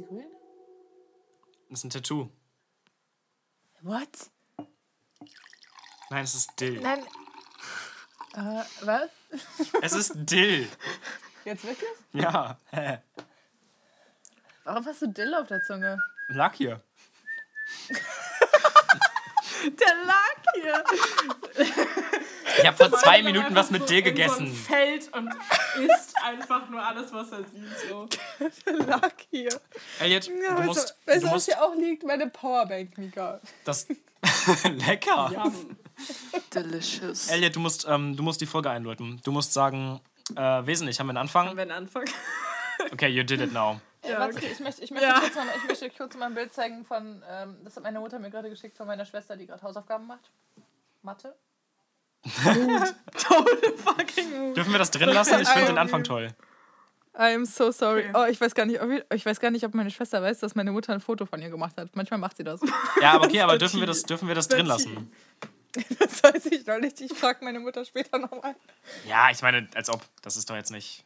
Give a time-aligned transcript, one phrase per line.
[0.00, 0.26] die grün?
[1.68, 2.30] Das ist ein Tattoo.
[3.82, 4.30] What?
[6.10, 6.80] Nein, es ist Dill.
[6.80, 7.04] Nein.
[8.34, 9.10] Äh, was?
[9.82, 10.68] Es ist Dill.
[11.44, 11.90] Jetzt wirklich?
[12.12, 12.58] Ja.
[12.70, 12.98] Hä?
[14.64, 15.98] Warum hast du Dill auf der Zunge?
[16.28, 16.82] Lack hier.
[19.62, 20.84] Der lag hier.
[22.58, 24.46] Ich habe vor zwei Minuten was mit so dir So gegessen.
[24.46, 25.32] ein Feld und
[25.78, 27.88] isst einfach nur alles, was er sieht.
[27.88, 28.08] So.
[28.86, 29.48] Lag hier.
[30.00, 32.02] Elliot, Ja, du musst, du, weißt du was musst hier auch liegt?
[32.04, 33.40] Meine Powerbank, Mika.
[33.64, 33.86] das.
[34.64, 35.50] Lecker.
[36.54, 37.28] Delicious.
[37.28, 39.20] Elliot, du musst, ähm, du musst die Folge einläuten.
[39.24, 40.00] Du musst sagen,
[40.36, 41.56] äh, wesentlich, haben wir einen Anfang?
[41.56, 42.04] Wenn Anfang.
[42.92, 43.78] Okay, you did it now.
[44.02, 44.48] Ja, Ja, warte, okay.
[44.52, 45.20] ich möchte, ich, möchte Ja.
[45.20, 48.18] kurz mal- ich möchte kurz mal ein Bild zeigen von, ähm, das hat meine Mutter
[48.18, 50.30] mir gerade geschickt von meiner Schwester, die gerade Hausaufgaben macht.
[51.02, 51.34] Mathe.
[53.16, 54.56] Total fucking Mut.
[54.56, 55.40] Dürfen wir das drin lassen?
[55.40, 56.28] Ich finde den Anfang toll.
[57.18, 58.08] I am so sorry.
[58.08, 58.12] Okay.
[58.14, 60.38] Oh, ich weiß gar nicht, ob ich, ich weiß gar nicht, ob meine Schwester weiß,
[60.38, 61.94] dass meine Mutter ein Foto von ihr gemacht hat.
[61.94, 62.60] Manchmal macht sie das.
[63.00, 65.10] Ja, aber okay, aber dürfen wir das, dürfen wir das drin lassen?
[65.98, 67.00] Das weiß ich noch nicht.
[67.00, 68.56] Ich frage meine Mutter später nochmal.
[69.06, 70.02] Ja, ich meine, als ob.
[70.22, 71.04] Das ist doch jetzt nicht.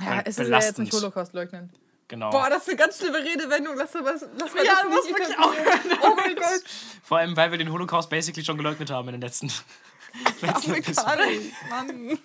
[0.00, 0.78] Ja, es ist ja jetzt belastend.
[0.78, 1.70] nicht Holocaust leugnen.
[2.08, 2.30] Genau.
[2.30, 3.74] Boah, das ist eine ganz schlimme Redewendung.
[3.76, 4.20] Lass, mal- lass
[4.54, 5.98] mal Ja, das nicht wirklich etablieren.
[6.02, 6.62] Oh mein Gott.
[7.02, 9.46] Vor allem, weil wir den Holocaust basically schon geleugnet haben in den letzten.
[10.42, 10.70] letzten.
[10.70, 12.18] Amerikanisch, Mann.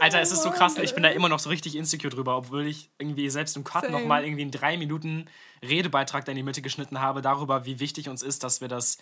[0.00, 0.76] Alter, es ist so krass.
[0.76, 3.90] Ich bin da immer noch so richtig insecure drüber, obwohl ich irgendwie selbst im Cut
[3.90, 5.26] nochmal irgendwie einen drei Minuten
[5.62, 8.98] Redebeitrag da in die Mitte geschnitten habe, darüber, wie wichtig uns ist, dass wir das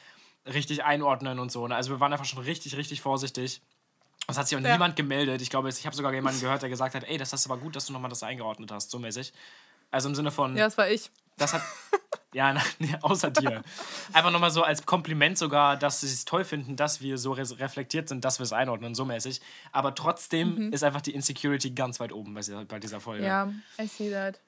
[0.47, 1.67] richtig einordnen und so.
[1.67, 1.75] ne?
[1.75, 3.61] Also wir waren einfach schon richtig, richtig vorsichtig.
[4.29, 4.73] Es hat sich auch Ja.
[4.73, 5.43] niemand gemeldet.
[5.43, 7.77] Ich glaube, ich habe sogar jemanden gehört, der gesagt hat, ey, das ist aber gut,
[7.77, 9.33] dass du nochmal das eingeordnet hast, so mäßig.
[9.91, 11.11] Also im Sinne von, Ja, das war ich.
[11.37, 11.63] das hat.
[12.33, 13.63] Ja, na, nee, außer dir.
[14.13, 17.59] Einfach nochmal so als Kompliment sogar, dass sie es toll finden, dass wir so res-
[17.59, 19.41] reflektiert sind, dass wir es einordnen, so mäßig.
[19.73, 23.23] Aber trotzdem ist einfach die Insecurity ganz weit oben bei dieser, bei dieser Folge.
[23.23, 23.29] Mhm.
[23.29, 24.39] Ja, I see that.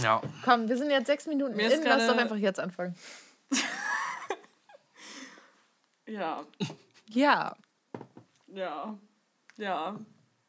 [0.00, 0.20] ja.
[0.44, 1.82] Komm, wir sind jetzt sechs Minuten Mir in.
[1.84, 2.94] Lass doch einfach jetzt anfangen.
[6.08, 6.44] Ja,
[7.08, 7.56] Ja.
[8.46, 8.96] ja,
[9.56, 9.96] ja,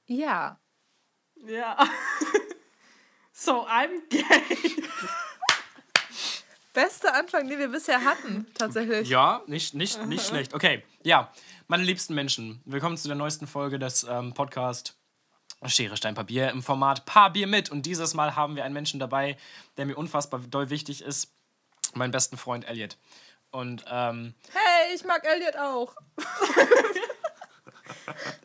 [0.05, 0.59] Ja.
[1.47, 1.77] ja.
[3.37, 4.23] so, I'm gay.
[6.73, 9.07] Bester Anfang, den wir bisher hatten, tatsächlich.
[9.09, 10.55] Ja, nicht, nicht, nicht schlecht.
[10.55, 11.31] Okay, ja,
[11.67, 14.95] meine liebsten Menschen, willkommen zu der neuesten Folge des ähm, Podcasts
[15.67, 17.69] Schere, Stein, Papier im Format Paar Bier mit.
[17.69, 19.37] Und dieses Mal haben wir einen Menschen dabei,
[19.77, 21.31] der mir unfassbar doll wichtig ist.
[21.93, 22.97] Meinen besten Freund Elliot.
[23.51, 25.95] Und ähm, Hey, ich mag Elliot auch.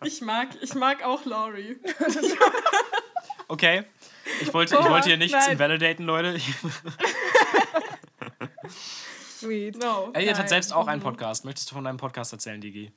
[0.05, 1.79] Ich mag, ich mag auch Laurie.
[3.49, 3.85] okay,
[4.41, 5.53] ich wollte, ich Oh, wollte hier nichts nein.
[5.53, 6.39] invalidaten, Leute.
[8.69, 9.79] Sweet.
[9.83, 10.11] No.
[10.15, 10.49] Elliot hat Nein.
[10.49, 11.45] selbst auch einen Podcast.
[11.45, 12.93] Möchtest du von deinem Podcast erzählen, Digi?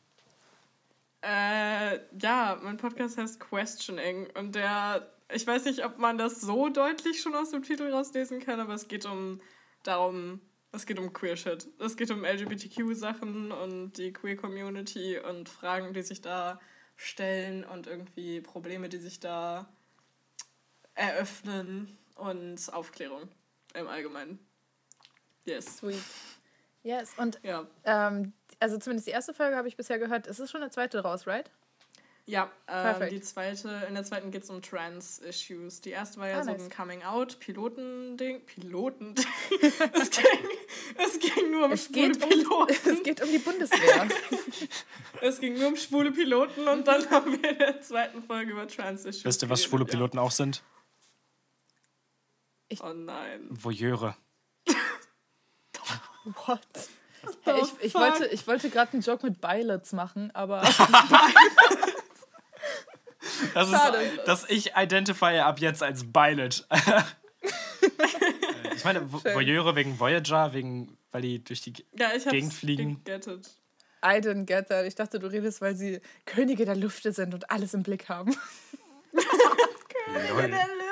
[1.22, 6.70] Äh, ja, mein Podcast heißt Questioning und der, ich weiß nicht, ob man das so
[6.70, 9.42] deutlich schon aus dem Titel rauslesen kann, aber es geht um
[9.82, 10.40] darum,
[10.72, 11.68] es geht um Queer Shit.
[11.80, 16.60] Es geht um LGBTQ-Sachen und die Queer Community und Fragen, die sich da
[16.96, 19.68] stellen und irgendwie Probleme, die sich da
[20.96, 23.30] eröffnen und Aufklärung
[23.74, 24.40] im Allgemeinen.
[25.46, 25.78] Yes.
[25.78, 26.02] Sweet.
[26.84, 27.66] Yes, und Ja.
[27.84, 30.28] ähm, also zumindest die erste Folge habe ich bisher gehört.
[30.28, 31.50] Es ist schon eine zweite raus, right?
[32.28, 33.12] Ja, ähm, Perfekt.
[33.12, 35.82] die zweite, in der zweiten geht es um Trans-Issues.
[35.82, 36.64] Die erste war ja Ah, so nice.
[36.64, 38.42] ein Coming-out-Pilotending.
[38.46, 39.26] Pilotending?
[39.94, 40.26] es, ging,
[40.98, 42.76] es ging nur um Es schwule geht, um, Piloten.
[42.92, 44.08] es geht um die Bundeswehr.
[45.22, 48.68] Es ging nur um schwule Piloten und dann haben wir in der zweiten Folge über
[48.68, 49.92] Trans-Issues Wisst ihr, was schwule ja.
[49.92, 50.62] Piloten auch sind?
[52.82, 53.48] Oh nein.
[53.50, 54.16] Voyeure.
[56.46, 56.60] What?
[57.44, 60.62] Hey, ich, ich wollte, ich wollte gerade einen Joke mit Pilots machen, aber
[63.54, 63.98] Das Schade.
[63.98, 66.68] ist, dass ich identify ab jetzt als Pilot.
[68.76, 69.36] ich meine, Schön.
[69.36, 71.74] Voyeure wegen Voyager, wegen, weil die durch die.
[71.98, 73.04] Ja, ich Gegend fliegen.
[73.04, 73.50] gegettet.
[74.04, 74.86] I didn't get that.
[74.86, 78.36] Ich dachte, du redest, weil sie Könige der Lüfte sind und alles im Blick haben.
[79.12, 79.24] Lol.
[80.42, 80.85] Der Lüfte.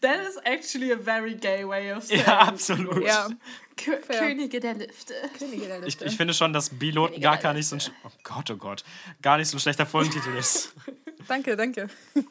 [0.00, 3.04] That is actually a very gay way of saying Ja, absolut.
[3.04, 3.28] Ja,
[3.76, 4.20] Kö fair.
[4.20, 5.14] Könige der Lüfte.
[5.38, 6.04] Könige der Ich, Lüfte.
[6.06, 7.80] ich finde schon, dass Piloten gar, gar nicht so ein.
[7.80, 8.84] sch- Oh Gott, oh Gott.
[9.22, 10.72] Gar nicht so ein schlechter Folgentitel ist.
[11.28, 11.88] danke, danke.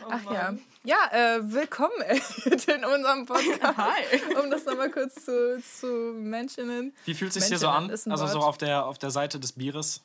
[0.00, 0.42] Oh Ach ja.
[0.44, 0.62] Mann.
[0.84, 1.92] Ja, äh, willkommen
[2.44, 3.76] in unserem Podcast.
[3.76, 4.02] Hi.
[4.42, 6.94] Um das nochmal kurz zu, zu mentionen.
[7.04, 7.90] Wie fühlt es sich hier so an?
[7.90, 10.00] Also so auf der, auf der Seite des Bieres.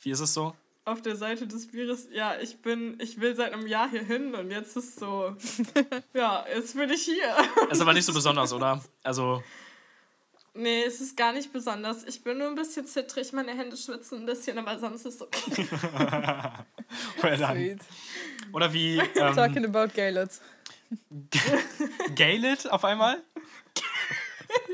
[0.00, 0.54] Wie ist es so?
[0.86, 4.34] Auf der Seite des Bieres, ja, ich bin, ich will seit einem Jahr hier hin
[4.34, 5.34] und jetzt ist so,
[6.14, 7.34] ja, jetzt bin ich hier.
[7.70, 8.82] Ist aber nicht so besonders, oder?
[9.02, 9.42] Also,
[10.58, 12.04] Nee, es ist gar nicht besonders.
[12.04, 15.20] Ich bin nur ein bisschen zittrig, meine Hände schwitzen ein bisschen, aber sonst ist es
[15.20, 15.66] okay.
[17.20, 17.52] well done.
[17.56, 17.80] Sweet.
[18.54, 20.40] Oder wie, ähm, Talking about Gaylords.
[22.14, 23.22] Gay-lit auf einmal?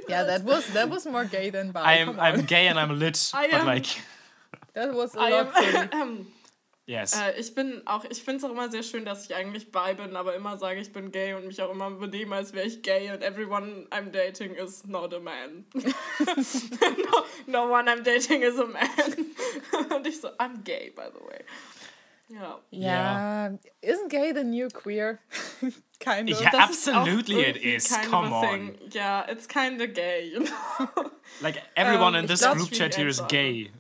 [0.08, 1.81] Yeah, that was that was more gay than bi.
[1.81, 3.87] I'm, I'm gay and I'm lit, I but am- like,
[4.74, 6.26] That was a I lot am,
[6.86, 7.14] yes.
[7.14, 9.94] äh, ich bin auch, ich finde es auch immer sehr schön, dass ich eigentlich bi
[9.94, 12.82] bin, aber immer sage, ich bin gay und mich auch immer benehme, als wäre ich
[12.82, 15.66] gay und everyone I'm dating is not a man.
[15.74, 18.88] no, no one I'm dating is a man.
[19.94, 21.44] und ich so, I'm gay, by the way.
[22.28, 22.60] Ja.
[22.70, 23.58] Yeah.
[23.82, 25.20] Isn't gay the new queer?
[26.00, 26.40] kind of.
[26.40, 26.50] Yeah.
[26.50, 27.88] Das ist auch Absolutely it is.
[28.10, 28.42] Come on.
[28.42, 28.78] thing.
[28.94, 30.30] Yeah, it's kind of gay.
[30.32, 31.10] You know?
[31.40, 33.70] Like, everyone ähm, in this group chat here is gay.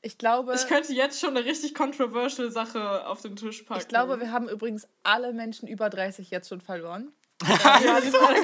[0.00, 3.80] Ich glaube, Ich könnte jetzt schon eine richtig controversial Sache auf den Tisch packen.
[3.80, 7.12] ich glaube, wir haben übrigens alle Menschen über 30 jetzt schon verloren.
[7.48, 8.42] ja, die sind alle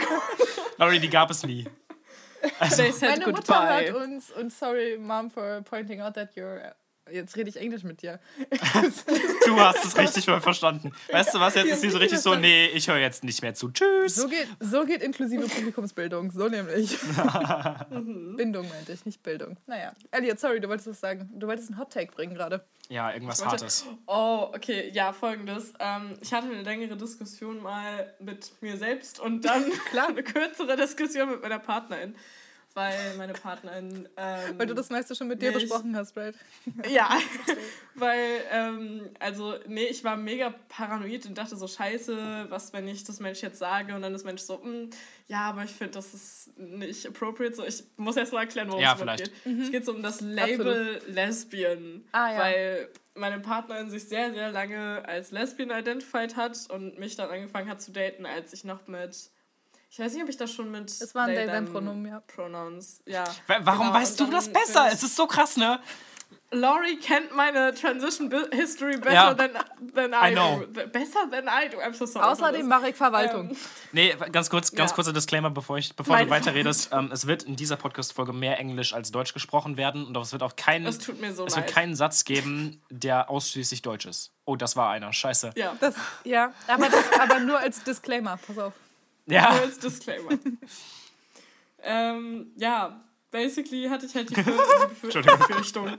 [0.78, 1.66] Laurie, die gab es nie.
[2.68, 3.92] Said Meine Mutter goodbye.
[3.92, 6.74] hört uns und sorry, Mom, for pointing out that you're.
[7.10, 8.18] Jetzt rede ich Englisch mit dir.
[9.46, 10.92] Du hast es richtig mal verstanden.
[11.10, 13.54] Weißt du was, jetzt ist sie so richtig so, nee, ich höre jetzt nicht mehr
[13.54, 13.70] zu.
[13.70, 14.14] Tschüss.
[14.14, 16.98] So geht, so geht inklusive Publikumsbildung, so nämlich.
[17.90, 19.58] Bindung meinte ich, nicht Bildung.
[19.66, 21.30] Naja, Elliot, sorry, du wolltest was sagen.
[21.34, 22.64] Du wolltest einen Hot Take bringen gerade.
[22.88, 23.52] Ja, irgendwas Warte.
[23.52, 23.86] Hartes.
[24.06, 25.72] Oh, okay, ja, folgendes.
[25.78, 30.08] Ähm, ich hatte eine längere Diskussion mal mit mir selbst und dann Klar.
[30.08, 32.14] eine kürzere Diskussion mit meiner Partnerin.
[32.74, 34.08] Weil meine Partnerin.
[34.16, 36.34] Ähm, Weil du das meiste schon mit dir besprochen hast, right?
[36.90, 37.18] Ja,
[37.94, 43.04] weil, ähm, also, nee, ich war mega paranoid und dachte so, scheiße, was, wenn ich
[43.04, 44.90] das Mensch jetzt sage und dann ist Mensch so, "Mm,
[45.28, 47.54] ja, aber ich finde, das ist nicht appropriate.
[47.54, 49.30] So, ich muss erst mal erklären, worum Ja, es geht.
[49.62, 52.38] Es geht so um das Label Lesbian, Ah, ja.
[52.40, 57.70] weil meine Partnerin sich sehr, sehr lange als Lesbian identified hat und mich dann angefangen
[57.70, 59.30] hat zu daten, als ich noch mit,
[59.94, 62.20] ich weiß nicht, ob ich das schon mit Es waren they, they, them Pronomen, ja.
[62.20, 63.24] Pronouns, ja.
[63.46, 64.88] Wa- Warum Genau, weißt du das besser?
[64.92, 65.78] Es ist so krass, ne?
[66.50, 69.34] Laurie kennt meine Transition History besser Ja.
[69.34, 69.50] than,
[69.94, 70.60] than I, I know.
[70.60, 70.66] do.
[70.72, 71.78] Be- Besser than I do.
[71.78, 72.26] I'm so sorry.
[72.26, 73.50] Außerdem mache ich Verwaltung.
[73.50, 73.56] Ähm,
[73.92, 74.94] Nee, ganz kurz, ganz Ja.
[74.94, 76.90] kurzer Disclaimer, bevor, ich, bevor du weiterredest.
[76.92, 80.42] Ähm, es wird in dieser Podcast-Folge mehr Englisch als Deutsch gesprochen werden und es wird
[80.44, 81.74] auch keinen, Das tut mir so es wird leid.
[81.74, 84.32] keinen Satz geben, der ausschließlich Deutsch ist.
[84.44, 85.12] Oh, das war einer.
[85.12, 85.52] Scheiße.
[85.56, 85.94] Ja, Das,
[86.24, 88.72] ja, aber, das, aber nur als Disclaimer, pass auf.
[89.26, 89.48] Nur Ja.
[89.50, 90.30] als Disclaimer.
[91.82, 95.38] ähm, ja, basically hatte ich halt die, Befür- die, Entschuldigung.
[95.38, 95.98] die Befürchtung.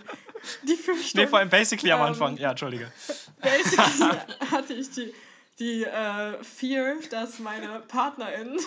[0.64, 1.22] Die Befürchtung.
[1.22, 2.38] Nee, vor allem basically am Ähm, Anfang.
[2.38, 2.92] Ja, Entschuldige.
[3.42, 4.10] basically
[4.52, 5.14] hatte ich die,
[5.60, 8.58] die äh, Fear, dass meine Partnerin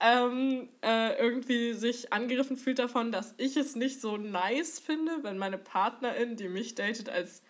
[0.00, 5.38] ähm, äh, irgendwie sich angegriffen fühlt davon, dass ich es nicht so nice finde, wenn
[5.38, 7.42] meine Partnerin, die mich datet als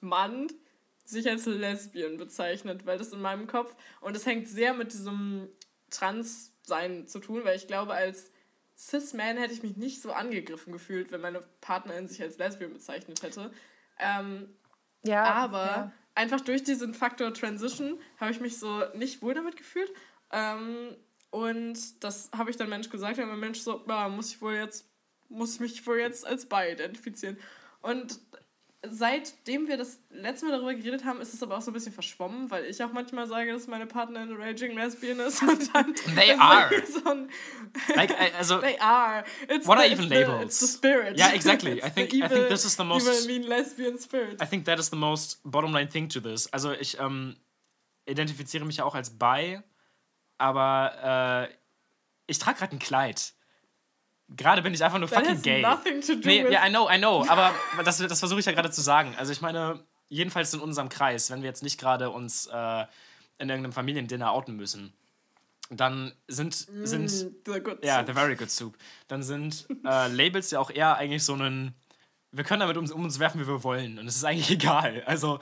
[0.00, 0.48] Mann,
[1.04, 5.48] sich als Lesbian bezeichnet, weil das in meinem Kopf und es hängt sehr mit diesem
[5.92, 8.30] Trans-Sein zu tun, weil ich glaube, als
[8.76, 13.22] Cis-Man hätte ich mich nicht so angegriffen gefühlt, wenn meine Partnerin sich als Lesbian bezeichnet
[13.22, 13.52] hätte.
[13.98, 14.48] Ähm,
[15.04, 15.92] Ja, aber ja.
[16.14, 19.92] einfach durch diesen Faktor Transition habe ich mich so nicht wohl damit gefühlt.
[20.32, 20.96] Ähm,
[21.30, 24.54] und das habe ich dann Mensch gesagt, und mein Mensch so, ja, muss ich wohl
[24.54, 24.86] jetzt,
[25.28, 27.38] muss ich mich wohl jetzt als bi identifizieren.
[27.80, 28.20] Und
[28.84, 31.92] seitdem wir das letzte Mal darüber geredet haben, ist es aber auch so ein bisschen
[31.92, 35.40] verschwommen, weil ich auch manchmal sage, dass meine Partnerin eine Raging Lesbian ist.
[35.42, 36.70] Und dann They are.
[36.86, 37.30] So ein,
[37.94, 39.24] Like, also, they are.
[39.48, 40.44] It's What the, are even the, labels?
[40.44, 41.16] It's the spirit.
[41.16, 41.78] Yeah, exactly.
[41.78, 44.42] It's I think- the I think this is the most- Evil, mean lesbian spirit.
[44.42, 46.52] I think that is the most bottom line thing to this.
[46.52, 47.36] Also ich ähm,
[48.06, 49.60] identifiziere mich ja auch als bi,
[50.38, 51.54] aber äh,
[52.26, 53.32] ich trage gerade ein Kleid.
[54.36, 55.62] Gerade bin ich einfach nur That fucking gay.
[55.62, 57.52] nothing to do Nee, ja, I know, I know, aber
[57.84, 59.14] das, das versuche ich ja gerade zu sagen.
[59.18, 62.84] Also ich meine, jedenfalls in unserem Kreis, wenn wir jetzt nicht gerade uns äh,
[63.38, 64.92] in irgendeinem Familiendinner outen müssen,
[65.70, 68.06] dann sind, sind Mm, the good ja, soup.
[68.08, 68.76] the very good soup.
[69.08, 71.74] Dann sind äh, Labels ja auch eher eigentlich so ein.
[72.30, 73.98] Wir können damit um, um uns werfen, wie wir wollen.
[73.98, 75.02] Und es ist eigentlich egal.
[75.06, 75.38] Also,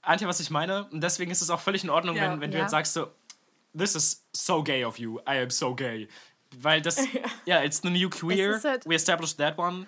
[0.00, 0.84] Antje, was ich meine?
[0.90, 2.30] Und deswegen ist es auch völlig in Ordnung, Ja.
[2.32, 2.62] wenn, wenn du Ja.
[2.64, 3.08] jetzt sagst so,
[3.76, 6.08] this is so gay of you, I am so gay.
[6.60, 6.98] Weil das,
[7.46, 9.86] ja, it's the new queer, ist halt- we established that one.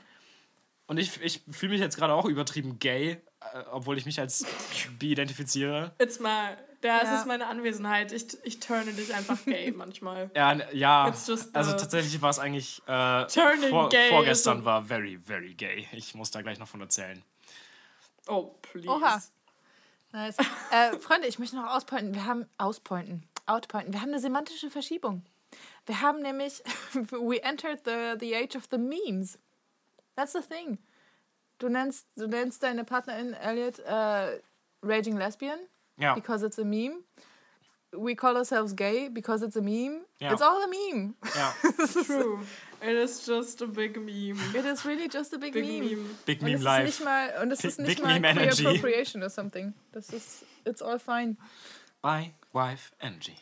[0.86, 4.44] Und ich, ich fühle mich jetzt gerade auch übertrieben gay, äh, obwohl ich mich als
[4.98, 5.92] bi identifiziere.
[5.98, 6.28] It's my,
[6.82, 7.20] da ist Ja.
[7.20, 8.12] es meine Anwesenheit.
[8.12, 10.30] Ich, ich turne dich einfach gay manchmal.
[10.36, 11.08] Ja, ja.
[11.08, 15.54] It's just also tatsächlich war es eigentlich äh, Turning vor, gay vorgestern war very, very
[15.54, 15.88] gay.
[15.92, 17.22] Ich muss da gleich noch von erzählen.
[18.26, 18.88] Oh, please.
[18.88, 19.22] Oha.
[20.12, 20.36] Nice.
[20.70, 22.14] äh, Freunde, ich möchte noch auspointen.
[22.14, 23.92] Wir haben auspointen, outpointen.
[23.94, 25.24] Wir haben eine semantische Verschiebung.
[25.86, 26.62] Wir haben nämlich
[27.10, 29.38] we entered the the age of the memes.
[30.16, 30.78] That's the thing.
[31.58, 34.40] Du nennst du nennst deine Partnerin Elliot äh,
[34.82, 35.58] raging lesbian
[35.96, 36.14] Ja.
[36.14, 37.04] because it's a meme.
[37.96, 40.00] We call ourselves gay because it's a meme.
[40.18, 40.32] Ja.
[40.32, 41.14] It's all a meme.
[41.36, 41.54] ja.
[42.06, 42.40] True.
[42.82, 44.36] It is just a big meme.
[44.52, 45.84] It is really just a big, Big meme.
[45.90, 46.08] meme.
[46.26, 46.84] Big Und Meme es ist Life.
[46.86, 48.66] nicht mal und es ist Big nicht mal Meme Energy.
[48.66, 49.74] appropriation or something.
[49.92, 51.36] Das ist it's all fine.
[52.02, 53.36] Bye, wife, energy.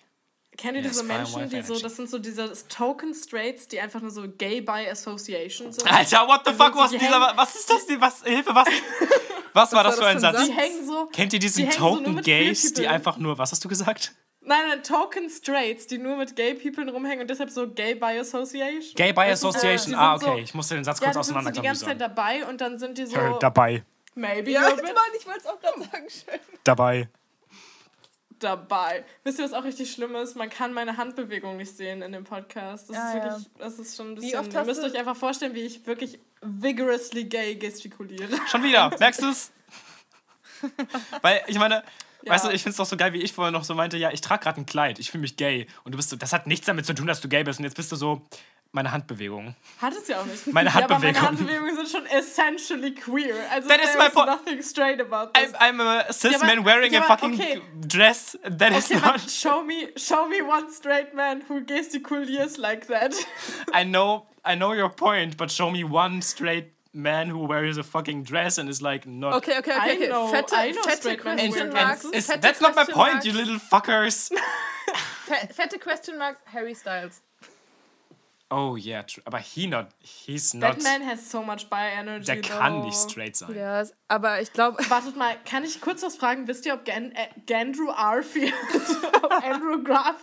[0.62, 4.00] Kennt ihr Ja, diese Menschen, die so, das sind so diese Token Straights, die einfach
[4.00, 5.92] nur so Gay by Association sind?
[5.92, 7.20] Alter, what the Die fuck so- was die dieser.
[7.26, 7.86] hängen- Was ist das?
[7.86, 8.00] denn?
[8.00, 8.68] Was, Hilfe, was?
[9.54, 10.46] Was war das für war ein das für ein Satz?
[10.46, 11.06] Die hängen so.
[11.12, 13.36] Kennt ihr die diesen so nur Token Queer Gays, die einfach nur.
[13.36, 14.14] Was hast du gesagt?
[14.40, 18.18] Nein, nein, Token Straights, die nur mit Gay People rumhängen und deshalb so Gay by
[18.18, 18.94] Association.
[18.96, 19.90] Gay by äh, Association.
[19.92, 20.42] die ah, sind so- okay.
[20.42, 21.68] Ich musste den Satz Ja, kurz die sind so die auseinanderklammern.
[21.68, 23.14] ganze Zeit dabei und dann sind die so.
[23.16, 23.84] Äh, dabei.
[24.14, 24.70] Maybe Ja, Mann,
[25.18, 26.08] ich wollte es auch gerade sagen.
[26.08, 26.40] Schön.
[26.64, 27.08] Dabei.
[28.42, 29.04] Dabei.
[29.24, 30.36] Wisst ihr, was auch richtig schlimm ist?
[30.36, 32.88] Man kann meine Handbewegung nicht sehen in dem Podcast.
[32.90, 33.24] Das, Ja, ist, ja.
[33.24, 34.38] wirklich, das ist schon ein Wie bisschen.
[34.40, 38.28] oft Ihr müsst euch einfach vorstellen, wie ich wirklich vigorously gay gestikuliere.
[38.48, 38.90] Schon wieder.
[38.98, 39.52] Merkst du es?
[41.22, 41.82] Weil, ich meine,
[42.24, 42.32] Ja.
[42.32, 44.10] weißt du, ich finde es doch so geil, wie ich vorher noch so meinte, ja,
[44.10, 45.66] ich trage gerade ein Kleid, ich fühle mich gay.
[45.84, 47.58] Und du bist so, das hat nichts damit zu tun, dass du gay bist.
[47.58, 48.22] Und jetzt bist du so,
[48.74, 49.54] meine Handbewegung.
[49.80, 50.46] Hat es ja auch nicht.
[50.46, 53.34] Meine Ja, aber meine Handbewegungen sind schon essentially queer.
[53.50, 54.26] Also That is there my is point.
[54.26, 55.52] nothing straight about this.
[55.60, 57.62] I'm, I'm a cis Ja, aber- man wearing ja, a aber fucking okay.
[57.86, 58.38] dress.
[58.44, 59.20] That is Okay, not.
[59.20, 63.14] but show me, show me one straight man who gestikuliers like that.
[63.74, 67.82] I know, I know your point, but show me one straight man who wears a
[67.82, 69.34] fucking dress and is like not.
[69.34, 69.96] Okay, okay, I okay.
[69.96, 70.08] okay.
[70.08, 72.02] know- fette I know fette straight men question marks.
[72.02, 72.12] dresses.
[72.14, 74.30] Is, fette that's not my point, marks, you little fuckers.
[75.26, 77.20] fe- Fette question marks, Harry Styles.
[78.54, 79.22] Oh yeah, true.
[79.24, 80.78] aber he not, he's not.
[80.78, 82.26] That man has so much bi energy.
[82.26, 82.84] der kann though.
[82.84, 83.54] nicht straight sein.
[83.54, 86.46] Ja, aber ich glaube, Wartet mal, kann ich kurz was fragen?
[86.46, 88.52] Wisst ihr, ob Gan äh, Gandrew Arfield,
[89.22, 90.16] ob Andrew Graf,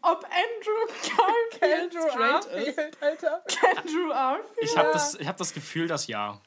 [0.00, 3.02] ob Andrew Garfield straight ist?
[3.02, 3.44] Alter.
[3.76, 4.46] Andrew Arfield?
[4.62, 6.40] Ich habe das, ich hab das Gefühl, dass ja.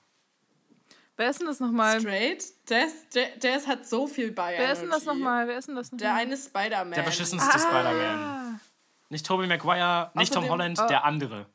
[1.15, 1.99] Wer ist denn das nochmal?
[1.99, 2.43] Straight?
[2.69, 5.47] Der, ist, der, der ist, hat so viel bi Wer ist denn das nochmal?
[5.47, 6.21] Wer ist denn das Der nochmal?
[6.23, 6.93] eine Spider-Man.
[6.93, 8.59] Der beschissenste Spider-Man.
[9.09, 10.87] Nicht Tobey Maguire, nicht Tom Außerdem- Holland, oh.
[10.87, 11.45] der andere.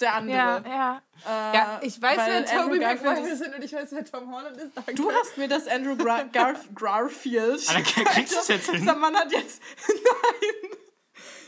[0.00, 0.36] Der andere.
[0.36, 1.02] Ja, ja.
[1.24, 4.56] Äh, Ja, ich weiß, wer Garfield Maguire ist- sind und ich weiß, wer Tom Holland
[4.56, 4.76] ist.
[4.76, 4.94] Danke.
[4.94, 7.68] Du hast mir das Andrew Gra Garf Garfield.
[7.68, 8.80] Alter, kriegst du es jetzt hin?
[8.80, 9.62] Dieser Mann hat jetzt.
[9.88, 10.70] Nein!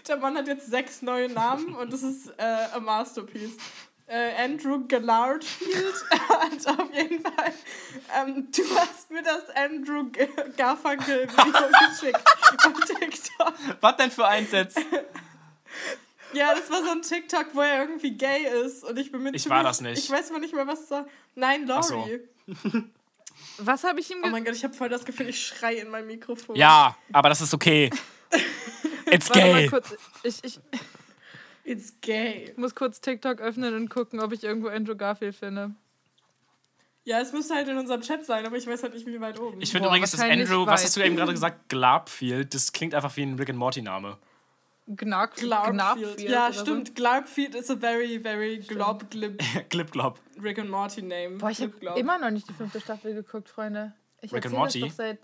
[0.06, 2.42] Der Mann hat jetzt sechs neue Namen und das ist äh,
[2.72, 3.56] a masterpiece.
[4.08, 5.94] Äh, Andrew Gallardfield
[6.28, 7.52] hat auf jeden Fall.
[8.16, 11.52] Ähm, du hast mir das Andrew G Garfunkel-Video
[11.90, 12.22] geschickt
[12.64, 13.54] auf TikTok.
[13.80, 14.78] Was denn für eins jetzt?
[16.32, 19.34] Ja, das war so ein TikTok, wo er irgendwie gay ist und ich bin mit.
[19.34, 19.98] Ich war das nicht.
[19.98, 21.06] Ich weiß mal nicht mehr, was da.
[21.34, 22.20] Nein, Laurie.
[22.46, 22.82] so.
[23.58, 24.32] Was habe ich ihm Oh gesagt?
[24.32, 26.54] mein Gott, ich habe voll das Gefühl, ich schreie in mein Mikrofon.
[26.56, 27.90] Ja, aber das ist okay.
[29.10, 29.68] It's Warte mal gay.
[29.68, 29.94] kurz.
[30.22, 30.60] Ich, ich
[31.66, 32.52] It's gay.
[32.56, 35.72] muss kurz TikTok öffnen und gucken, ob ich irgendwo Andrew Garfield finde.
[37.04, 39.38] Ja, es müsste halt in unserem Chat sein, aber ich weiß halt nicht, wie weit
[39.40, 39.60] oben.
[39.60, 43.16] Ich finde übrigens, dass Andrew, was hast du eben gerade gesagt, Glarbfield, das klingt einfach
[43.16, 44.16] wie ein Rick and Morty Name.
[44.88, 46.60] Gnarfield Ja, oder so.
[46.62, 46.94] stimmt.
[46.94, 50.20] Glarfield is a very, very glob glib Glib Glob.
[50.40, 51.38] Rick and Morty name.
[51.38, 53.92] Boah, ich habe immer noch nicht die fünfte Staffel geguckt, Freunde.
[54.20, 54.80] Ich Rick and erzähle das Morty?
[54.80, 55.18] doch seit.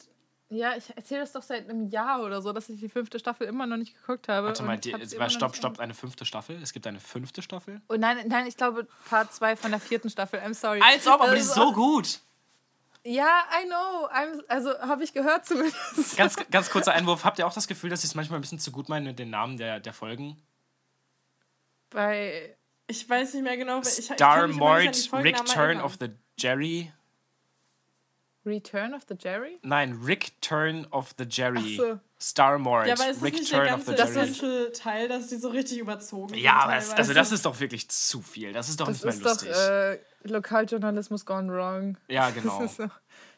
[0.53, 3.47] Ja, ich erzähle das doch seit einem Jahr oder so, dass ich die fünfte Staffel
[3.47, 4.49] immer noch nicht geguckt habe.
[4.49, 6.61] Warte mal, die, war stopp, stopp, eine fünfte Staffel?
[6.63, 7.81] Es gibt eine fünfte Staffel?
[7.89, 10.41] Oh nein, nein, ich glaube Part 2 von der vierten Staffel.
[10.41, 10.81] I'm sorry.
[10.83, 12.21] Als ob, aber die ist so gut.
[13.03, 14.09] Ja, I know.
[14.11, 16.19] I'm, also habe ich gehört zumindest.
[16.19, 17.25] Ganz, ganz kurzer Einwurf.
[17.25, 19.19] Habt ihr auch das Gefühl, dass ich es manchmal ein bisschen zu gut meine mit
[19.19, 20.37] den Namen der, der Folgen?
[21.89, 22.55] Bei.
[22.89, 26.93] Ich weiß nicht mehr genau, Star Mort, Rick Turn of the Jerry.
[28.45, 29.59] Return of the Jerry?
[29.63, 31.79] Nein, Rick Turn of the Jerry.
[31.81, 32.01] Ach so.
[32.21, 34.29] Star Mort, Ja, aber ist das Rick nicht der Turn of the ganze Jerry.
[34.29, 36.39] essential Teil, dass die so richtig überzogen sind?
[36.39, 38.53] Ja, aber es, also das ist doch wirklich zu viel.
[38.53, 39.51] Das ist doch Das nicht mehr ist doch lustig.
[39.69, 41.97] äh, Lokaljournalismus gone wrong.
[42.09, 42.61] ja, genau.
[42.61, 42.89] Das ist so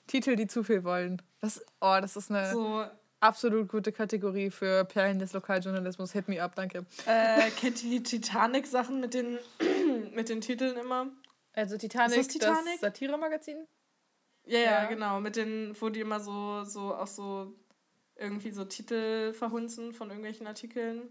[0.07, 1.23] Titel, die zu viel wollen.
[1.41, 2.85] Das, oh, das ist eine So,
[3.21, 6.13] absolut gute Kategorie für Perlen des Lokaljournalismus.
[6.13, 6.85] Hit me up, danke.
[7.07, 9.39] äh, kennt ihr die Titanic-Sachen mit den,
[10.15, 11.07] mit den Titeln immer?
[11.55, 12.65] Also Titanic, Ist das Titanic?
[12.73, 13.67] das Satire-Magazin?
[14.47, 14.85] Ja, ja, Ja.
[14.87, 15.21] genau.
[15.21, 17.53] Mit den, wo die immer so, so auch so
[18.17, 21.03] irgendwie so Titel verhunzen von irgendwelchen Artikeln.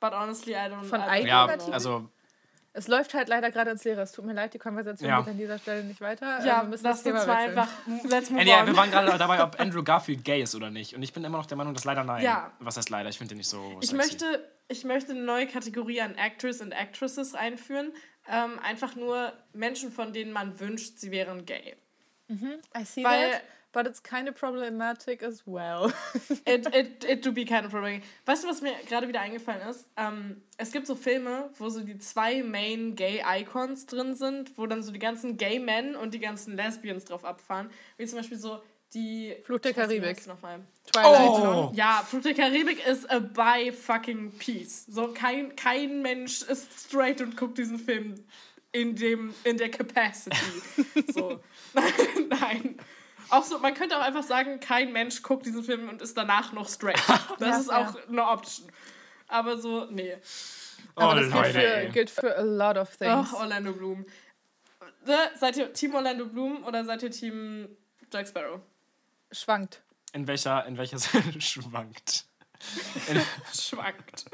[0.00, 1.52] But honestly, I don't Von eigenen ja, know.
[1.52, 1.74] Artikeln?
[1.74, 2.08] also
[2.72, 4.02] Es läuft halt leider gerade ins Leere.
[4.02, 5.18] Es tut mir leid, die Konversation Ja.
[5.20, 6.44] geht an dieser Stelle nicht weiter.
[6.44, 7.58] Ja, Äh, wir müssen lass das uns Thema mal wechseln.
[7.58, 8.10] einfach.
[8.10, 8.66] Let's move on.
[8.66, 10.94] wir waren gerade dabei, ob Andrew Garfield gay ist oder nicht.
[10.94, 12.22] Und ich bin immer noch der Meinung, dass leider nein.
[12.22, 12.52] Ja.
[12.60, 13.08] Was heißt leider?
[13.08, 13.96] Ich finde den nicht so Ich sexy.
[13.96, 17.92] möchte, ich möchte eine neue Kategorie an Actors und Actresses einführen.
[18.30, 21.76] Ähm, einfach nur Menschen, von denen man wünscht, sie wären gay.
[22.30, 23.42] I see Weil- that,
[23.72, 25.92] but it's kind of problematic as well.
[26.46, 28.00] It, it, it do be kind of problem.
[28.26, 29.86] Weißt du, was mir gerade wieder eingefallen ist?
[29.96, 34.66] Ähm, es gibt so Filme, wo so die zwei Main Gay Icons drin sind, wo
[34.66, 37.70] dann so die ganzen Gay Men und die ganzen Lesbians drauf abfahren.
[37.98, 38.62] Wie zum Beispiel so
[38.94, 39.36] die.
[39.44, 40.26] Fluch der Scheiße, wie Karibik.
[40.26, 40.60] Nochmal.
[40.90, 41.28] Twilight.
[41.28, 41.70] Oh.
[41.74, 44.86] Ja, Fluch der Karibik ist a bi fucking piece.
[44.86, 48.14] So kein, kein Mensch ist straight und guckt diesen Film
[48.72, 50.36] in dem in der Capacity.
[51.12, 51.40] so.
[52.28, 52.78] Nein.
[53.30, 56.52] Auch so, man könnte auch einfach sagen, kein Mensch guckt diesen Film und ist danach
[56.52, 57.00] noch straight.
[57.38, 58.70] Das Ja, ist auch eine Option.
[59.26, 60.16] Aber so, nee.
[60.94, 63.28] Aber oh, das gilt für, gilt für a lot of things.
[63.32, 64.06] Oh, Orlando Bloom.
[65.06, 65.16] Ne?
[65.36, 67.68] Seid ihr Team Orlando Bloom oder seid ihr Team
[68.12, 68.60] Jack Sparrow?
[69.30, 69.82] Schwankt.
[70.12, 72.24] In welcher, in welcher schwankt.
[73.58, 74.24] Schwankt.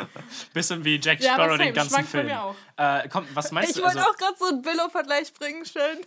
[0.52, 2.26] Bisschen wie Jack Ja, Sparrow same, den ganzen Film.
[2.26, 2.54] mir auch.
[2.76, 3.83] Äh, komm, was meinst Ich du?
[3.83, 5.99] wollte Also, auch gerade so einen Billo-Vergleich bringen, schön.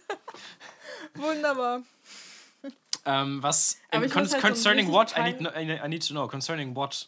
[1.15, 1.83] Wunderbar.
[3.05, 5.17] ähm, was in, ich con halt so concerning richtig what?
[5.17, 6.27] I need, I need to know.
[6.27, 7.07] Concerning what?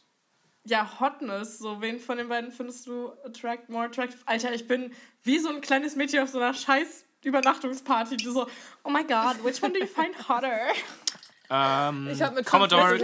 [0.66, 1.58] Ja, Hotness.
[1.60, 4.20] So, wen von den beiden findest du attract, more attractive?
[4.26, 8.48] Alter, ich bin wie so ein kleines Mädchen auf so einer scheiß Übernachtungsparty, so,
[8.84, 10.58] oh my god, which one do you find hotter?
[11.50, 12.98] Ähm, Ich hab mit Commodore,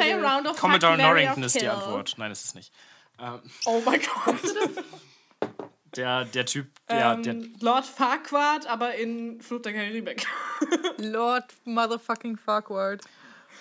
[0.56, 1.68] Commodore or Norrington ist die.
[1.68, 2.14] Antwort.
[2.18, 2.72] Nein, ist nicht.
[3.20, 5.52] Ähm, Oh mein Gott.
[5.96, 10.28] der, der Typ, der, der, ähm, Lord Farquaad, aber in Flucht der Karibik.
[10.98, 13.02] Lord motherfucking Fuckward.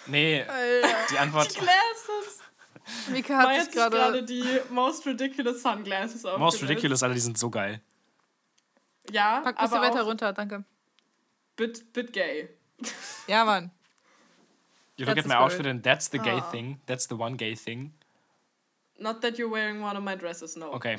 [0.06, 0.88] nee, Alter.
[1.10, 2.40] die Antwort, Die Glasses.
[3.08, 6.38] Mika hat sich gerade die Most Ridiculous Sunglasses aufgesetzt.
[6.38, 7.80] Most Ridiculous, Alter, die sind so geil.
[9.10, 10.64] Ja, Pack ein bisschen aber weiter auch runter, danke.
[11.56, 12.48] bit, bit gay.
[13.26, 13.70] Ja, Mann.
[14.96, 16.50] You That's look at the my outfit and that's the gay Ah.
[16.50, 16.80] thing.
[16.86, 17.92] That's the one gay thing.
[18.98, 20.72] Not that you're wearing one of my dresses, no.
[20.72, 20.96] Okay.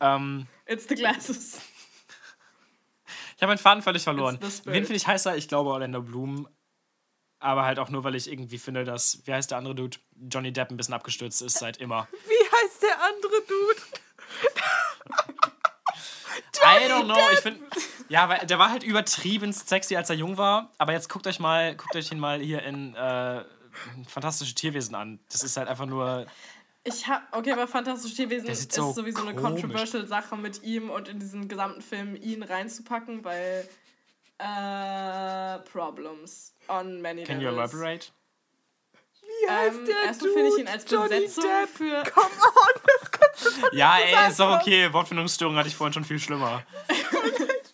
[0.00, 1.60] ähm, It's the glasses.
[3.36, 4.38] ich habe meinen Faden völlig verloren.
[4.64, 5.36] Wen finde ich heißer?
[5.36, 6.48] Ich glaube Orlando Bloom.
[7.38, 9.98] Aber halt auch nur, weil ich irgendwie finde, dass, wie heißt der andere Dude?
[10.30, 12.08] Johnny Depp ein bisschen abgestürzt ist seit immer.
[12.26, 13.82] Wie heißt der andere Dude?
[16.64, 17.18] I don't know.
[17.32, 17.60] Ich finde,
[18.08, 20.70] ja, weil der war halt übertrieben sexy, als er jung war.
[20.78, 23.44] Aber jetzt guckt euch mal, guckt euch ihn mal hier in äh,
[24.08, 25.18] Fantastische Tierwesen an.
[25.30, 26.26] Das ist halt einfach nur.
[26.84, 29.60] Ich hab, okay, aber Fantastische Tierwesen ist so sowieso eine komisch.
[29.62, 33.68] controversial Sache mit ihm und in diesen gesamten Film ihn reinzupacken, weil
[34.38, 37.72] äh, Problems on many Can you levels.
[37.72, 38.06] elaborate?
[39.22, 40.32] Wie heißt Ähm, der erstmal Dude?
[40.42, 41.68] finde ich ihn als Johnny Besetzung Depp.
[41.70, 44.92] für Come on, das kannst du Ja, ey, ist doch okay.
[44.92, 46.62] Wortfindungsstörung hatte ich vorhin schon viel schlimmer.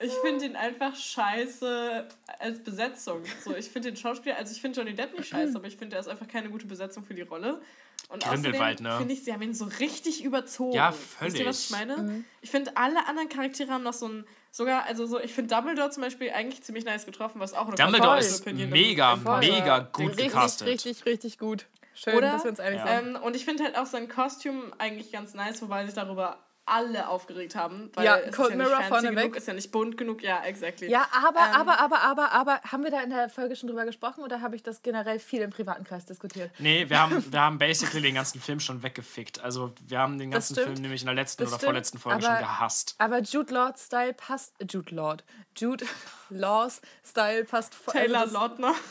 [0.00, 2.06] Ich finde ihn einfach scheiße
[2.38, 3.22] als Besetzung.
[3.44, 5.96] So, ich finde den Schauspieler, also ich finde Johnny Depp nicht scheiße, aber ich finde,
[5.96, 7.60] er ist einfach keine gute Besetzung für die Rolle.
[8.08, 8.98] Und Grindelwald, außerdem ne?
[8.98, 10.72] finde ich, sie haben ihn so richtig überzogen.
[10.72, 11.96] Ja, Wisst ihr, was ich völlig.
[11.96, 12.24] meine?
[12.40, 15.90] Ich finde, alle anderen Charaktere haben noch so ein, sogar, also so, ich finde Dumbledore
[15.90, 20.10] zum Beispiel eigentlich ziemlich nice getroffen, was auch eine Dumbledore ist Opinion mega, mega gut
[20.10, 20.68] richtig, gecastet.
[20.68, 21.66] Richtig, richtig gut.
[21.92, 22.32] Schön, Oder?
[22.32, 23.00] dass wir uns einig Ja.
[23.00, 23.16] sind.
[23.16, 26.38] Ähm, und ich finde halt auch sein Kostüm eigentlich ganz nice, wobei sich darüber
[26.70, 27.90] alle aufgeregt haben.
[27.94, 29.16] Weil Ja, Cold ist ja nicht Mirror vorneweg.
[29.16, 30.22] genug, ist ja nicht bunt genug.
[30.22, 30.90] Ja, exactly.
[30.90, 33.84] Ja, aber, Ähm, aber, aber, aber, aber, haben wir da in der Folge schon drüber
[33.84, 36.50] gesprochen oder habe ich das generell viel im privaten Kreis diskutiert?
[36.58, 39.40] Nee, wir haben, wir haben basically den ganzen Film schon weggefickt.
[39.40, 40.54] Also wir haben den ganzen.
[40.56, 42.94] Film nämlich in der letzten Das oder stimmt, vorletzten Folge aber- schon gehasst.
[42.98, 44.54] Aber Jude Lord Style passt.
[44.70, 45.24] Jude Lord.
[45.56, 45.84] Jude
[46.30, 47.92] Laws Style passt voll.
[47.94, 48.74] Taylor also Lautner.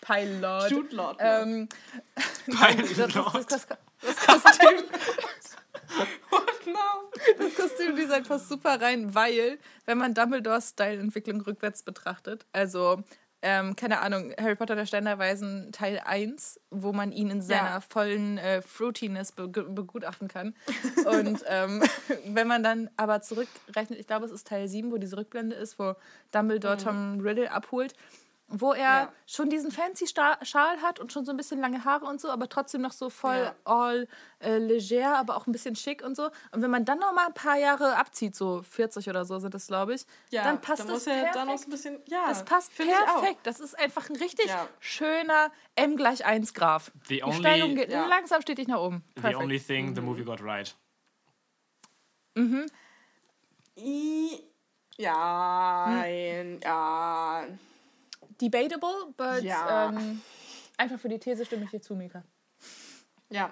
[0.00, 0.70] Pilot.
[0.70, 1.42] Jude Lautner.
[1.42, 1.68] Ähm,
[2.58, 3.34] Bei das, das, Lord.
[3.52, 4.58] das, das, das
[6.30, 7.10] Kostüm, no.
[7.38, 13.02] das Kostümdesign passt super rein, weil, wenn man Dumbledores Style-Entwicklung rückwärts betrachtet, also,
[13.42, 17.40] ähm, keine Ahnung, Harry Potter der Stein der Weisen Teil 1, wo man ihn in
[17.40, 17.80] seiner Ja.
[17.80, 20.54] vollen äh, Fruitiness be begutachten kann.
[21.06, 21.82] Und ähm,
[22.26, 25.78] wenn man dann aber zurückrechnet, ich glaube, es ist Teil 7, wo diese Rückblende ist,
[25.78, 25.94] wo
[26.32, 27.94] Dumbledore Tom Riddle abholt,
[28.52, 29.12] wo er Ja.
[29.26, 32.48] schon diesen fancy Schal hat und schon so ein bisschen lange Haare und so, aber
[32.48, 33.54] trotzdem noch so voll Ja.
[33.64, 34.08] all
[34.40, 36.24] äh, leger, aber auch ein bisschen schick und so.
[36.50, 39.54] Und wenn man dann noch mal ein paar Jahre abzieht, so 40 oder so sind
[39.54, 41.36] das, glaube ich, Ja, dann passt da das muss er perfekt.
[41.36, 41.98] dann noch so ein bisschen.
[42.06, 43.40] Ja, das passt perfekt.
[43.44, 44.66] Das ist einfach ein richtig Ja.
[44.80, 46.90] schöner M gleich 1 Graph.
[47.08, 48.06] The Die only- Steigung geht Ja.
[48.06, 49.04] langsam stetig nach oben.
[49.14, 49.42] The Perfekt.
[49.42, 50.74] only thing the movie got right.
[53.76, 54.42] I,
[54.96, 57.44] ja, nein, ja.
[58.40, 59.88] Debatable, but Ja.
[59.88, 60.20] ähm,
[60.76, 62.22] einfach für die These stimme ich dir zu, Mika.
[63.30, 63.50] Ja.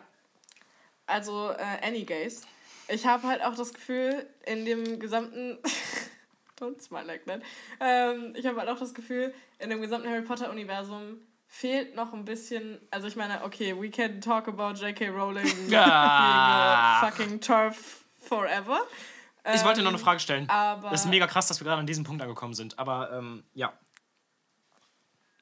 [1.06, 2.42] Also, äh, Any Gays.
[2.88, 5.58] Ich habe halt auch das Gefühl, in dem gesamten.
[6.60, 7.40] Don't smile like that.
[7.80, 12.24] Ähm, ich habe halt auch das Gefühl, in dem gesamten Harry Potter-Universum fehlt noch ein
[12.24, 12.80] bisschen.
[12.90, 15.08] Also, ich meine, okay, we can talk about J.K.
[15.10, 17.00] Rowling being Ah.
[17.00, 18.80] a fucking turf forever.
[19.54, 20.48] Ich wollte noch Ähm, eine Frage stellen.
[20.50, 20.92] Aber.
[20.92, 22.78] Es ist mega krass, dass wir gerade an diesem Punkt angekommen sind.
[22.78, 23.72] Aber ähm, ja.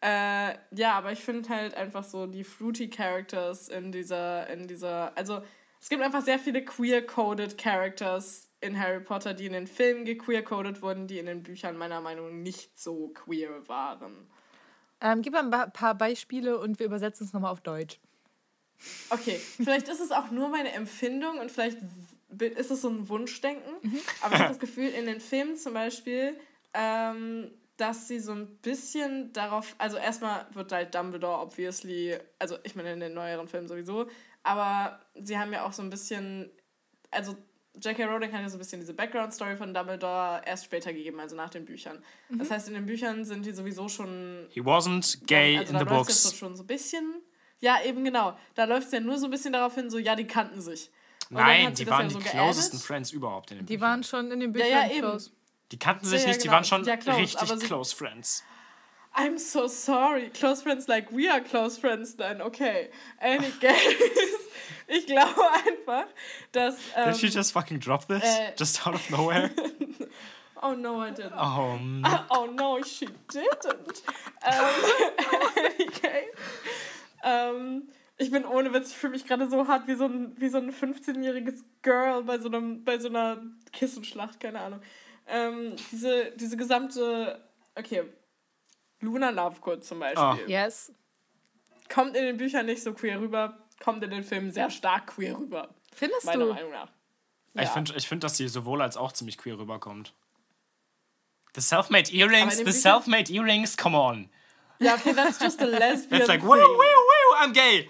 [0.07, 5.17] Äh, ja, aber ich finde halt einfach so die fruity Characters in dieser, in dieser,
[5.19, 5.43] also
[5.81, 10.81] es gibt einfach sehr viele queer-coded Characters in Harry Potter, die in den Filmen gequeer-coded
[10.81, 14.29] wurden, die in den Büchern meiner Meinung nach nicht so queer waren.
[15.01, 17.99] Ähm, gib mal ein paar Beispiele und wir übersetzen es nochmal auf Deutsch.
[19.11, 21.79] Okay, vielleicht ist es auch nur meine Empfindung und vielleicht
[22.39, 23.73] ist es so ein Wunschdenken,
[24.23, 26.39] aber ich habe das Gefühl, in den Filmen zum Beispiel
[26.75, 32.75] ähm, dass sie so ein bisschen darauf, also erstmal wird halt Dumbledore obviously, also ich
[32.75, 34.07] meine in den neueren Filmen sowieso,
[34.43, 36.51] aber sie haben ja auch so ein bisschen,
[37.11, 37.37] also
[37.79, 38.05] J.K.
[38.07, 41.51] Rowling hat ja so ein bisschen diese Background-Story von Dumbledore erst später gegeben, also nach
[41.51, 42.03] den Büchern.
[42.31, 45.85] Das heißt, in den Büchern sind die sowieso schon He wasn't gay also in da
[45.85, 46.39] the läuft's jetzt so books.
[46.39, 47.15] schon so ein bisschen.
[47.61, 48.35] Ja, eben genau.
[48.55, 50.91] Da läuft es ja nur so ein bisschen darauf hin, so, ja, die kannten sich.
[51.29, 52.87] Und Nein, die das waren ja die so closesten geaddet.
[52.87, 53.91] Friends überhaupt in den Die Büchern.
[53.91, 55.01] waren schon in den Ja, Büchern ja, eben.
[55.01, 55.31] close.
[55.73, 56.55] Die kannten sich Ja, nicht, die genau.
[56.55, 58.45] waren schon Ja, close, richtig close Friends.
[59.15, 60.29] I'm so sorry.
[60.29, 62.43] Close friends like we are close friends then.
[62.43, 62.91] Okay.
[63.19, 63.97] Any case.
[64.89, 65.35] ich glaube
[65.67, 66.05] einfach,
[66.53, 66.77] dass.
[66.95, 68.23] Ähm, Did she just fucking drop this?
[68.23, 69.51] äh, just out of nowhere?
[70.63, 71.33] oh no, I didn't.
[71.35, 74.03] Oh, m- Oh no, she didn't.
[74.45, 74.65] ähm,
[75.57, 76.37] any case.
[77.25, 80.49] Ähm, ich bin ohne Witz, ich fühle mich gerade so hart wie so ein, wie
[80.51, 83.39] so ein 15-jähriges Girl bei so, einem, bei so einer
[83.73, 84.81] Kissenschlacht, keine Ahnung.
[85.27, 87.43] Ähm, diese, diese gesamte.
[87.75, 88.05] Okay.
[89.01, 90.23] Luna Lovegood zum Beispiel.
[90.23, 90.39] Ah.
[90.47, 90.93] Yes.
[91.89, 95.39] Kommt in den Büchern nicht so queer rüber, kommt in den Filmen sehr stark queer
[95.39, 95.75] rüber.
[95.93, 96.53] Findest Meiner du?
[96.53, 96.89] Meinung nach.
[97.55, 100.13] Ich finde, ich find, dass sie sowohl als auch ziemlich queer rüberkommt.
[101.55, 104.29] The self-made earrings, the self-made earrings, come on.
[104.79, 107.89] Ja, okay, that's just a lesbian It's like, woo, woo, woo, I'm gay.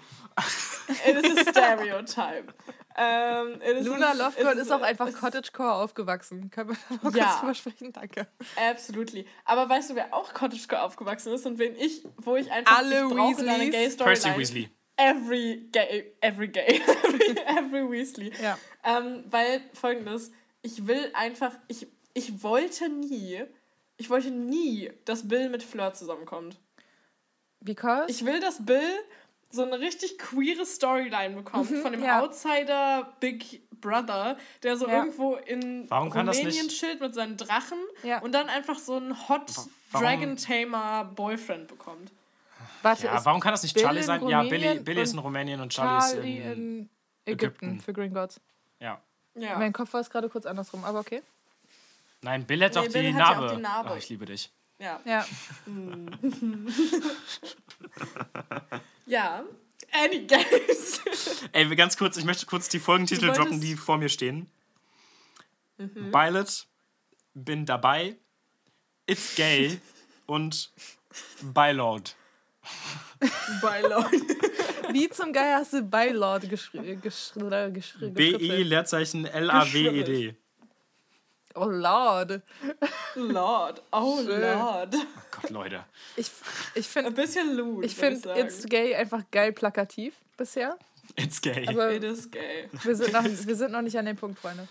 [1.05, 2.53] It is a stereotype.
[2.99, 6.49] Ähm, Luna a- Lovegood ist auch einfach it's- Cottagecore aufgewachsen.
[6.49, 7.25] Können wir da noch Ja.
[7.25, 7.93] kurz drüber sprechen?
[7.93, 8.27] Danke.
[8.69, 9.27] Absolutely.
[9.45, 13.03] Aber weißt du, wer auch Cottagecore aufgewachsen ist und wen ich, wo ich einfach Alle
[13.07, 14.37] ich brauche eine gay Percy Storyline.
[14.39, 14.69] Weasley.
[14.99, 16.65] Every gay, every gay,
[17.03, 18.31] every, every Weasley.
[18.41, 18.57] Ja.
[18.83, 20.31] Ähm, weil folgendes,
[20.63, 23.43] ich will einfach, ich, ich wollte nie,
[23.97, 26.57] ich wollte nie, dass Bill mit Fleur zusammenkommt.
[27.59, 28.05] Because?
[28.09, 28.81] Ich will, dass Bill
[29.49, 32.21] so eine richtig queere Storyline bekommt von dem Mhm, ja.
[32.21, 34.97] Outsider Big Brother, der so Ja.
[34.97, 38.19] irgendwo in Warum kann das Rumänien nicht- chillt mit seinen Drachen Ja.
[38.19, 39.51] und dann einfach so einen Hot
[39.91, 42.11] Warum- Dragon Tamer Boyfriend bekommt.
[42.81, 44.27] Warte, warum kann das nicht Bill Charlie in sein?
[44.27, 46.51] Ja, Billy, Billy ist in Rumänien und Charlie, Charlie ist in...
[46.53, 46.89] in
[47.25, 47.79] Ägypten, Ägypten.
[47.81, 48.39] für Green Gods.
[48.79, 49.01] ja.
[49.35, 49.55] Ja.
[49.59, 51.21] Mein Kopf war es gerade kurz andersrum, aber okay.
[52.23, 53.55] Nein, Bill hat Nee, doch Bill die, hat ja auch Narbe.
[53.55, 53.89] die Narbe.
[53.93, 54.51] Oh, ich liebe dich.
[54.79, 55.01] Ja.
[55.05, 55.25] Ja.
[59.07, 59.43] Ja.
[59.91, 61.01] Any games.
[61.53, 64.49] Ey, ganz kurz, ich möchte kurz die Folgentitel droppen, die vor mir stehen.
[65.77, 66.13] Mhm.
[66.13, 66.67] Violet,
[67.33, 68.17] bin dabei,
[69.05, 69.79] It's Gay
[70.25, 70.71] und
[71.41, 72.15] Bylord.
[73.61, 74.11] By Lord.
[74.91, 77.01] Wie zum Geier hast du Bylord geschrieben?
[77.01, 80.35] Geschri geschri B-I, Leerzeichen L-A-W-E-D.
[81.57, 82.41] Oh Lord.
[83.15, 83.81] Lord.
[83.91, 84.41] Oh Schön.
[84.41, 84.95] Lord.
[85.31, 85.83] Gott, Leute.
[86.15, 86.31] Ich,
[86.75, 87.85] ich Ein finde bisschen lewd.
[87.85, 88.39] ich würd find sagen.
[88.39, 90.77] It's Gay einfach geil plakativ bisher.
[91.15, 91.67] It's Gay.
[91.67, 92.69] Aber It is gay.
[92.83, 94.67] wir sind, noch, wir sind noch nicht an dem Punkt, Freunde.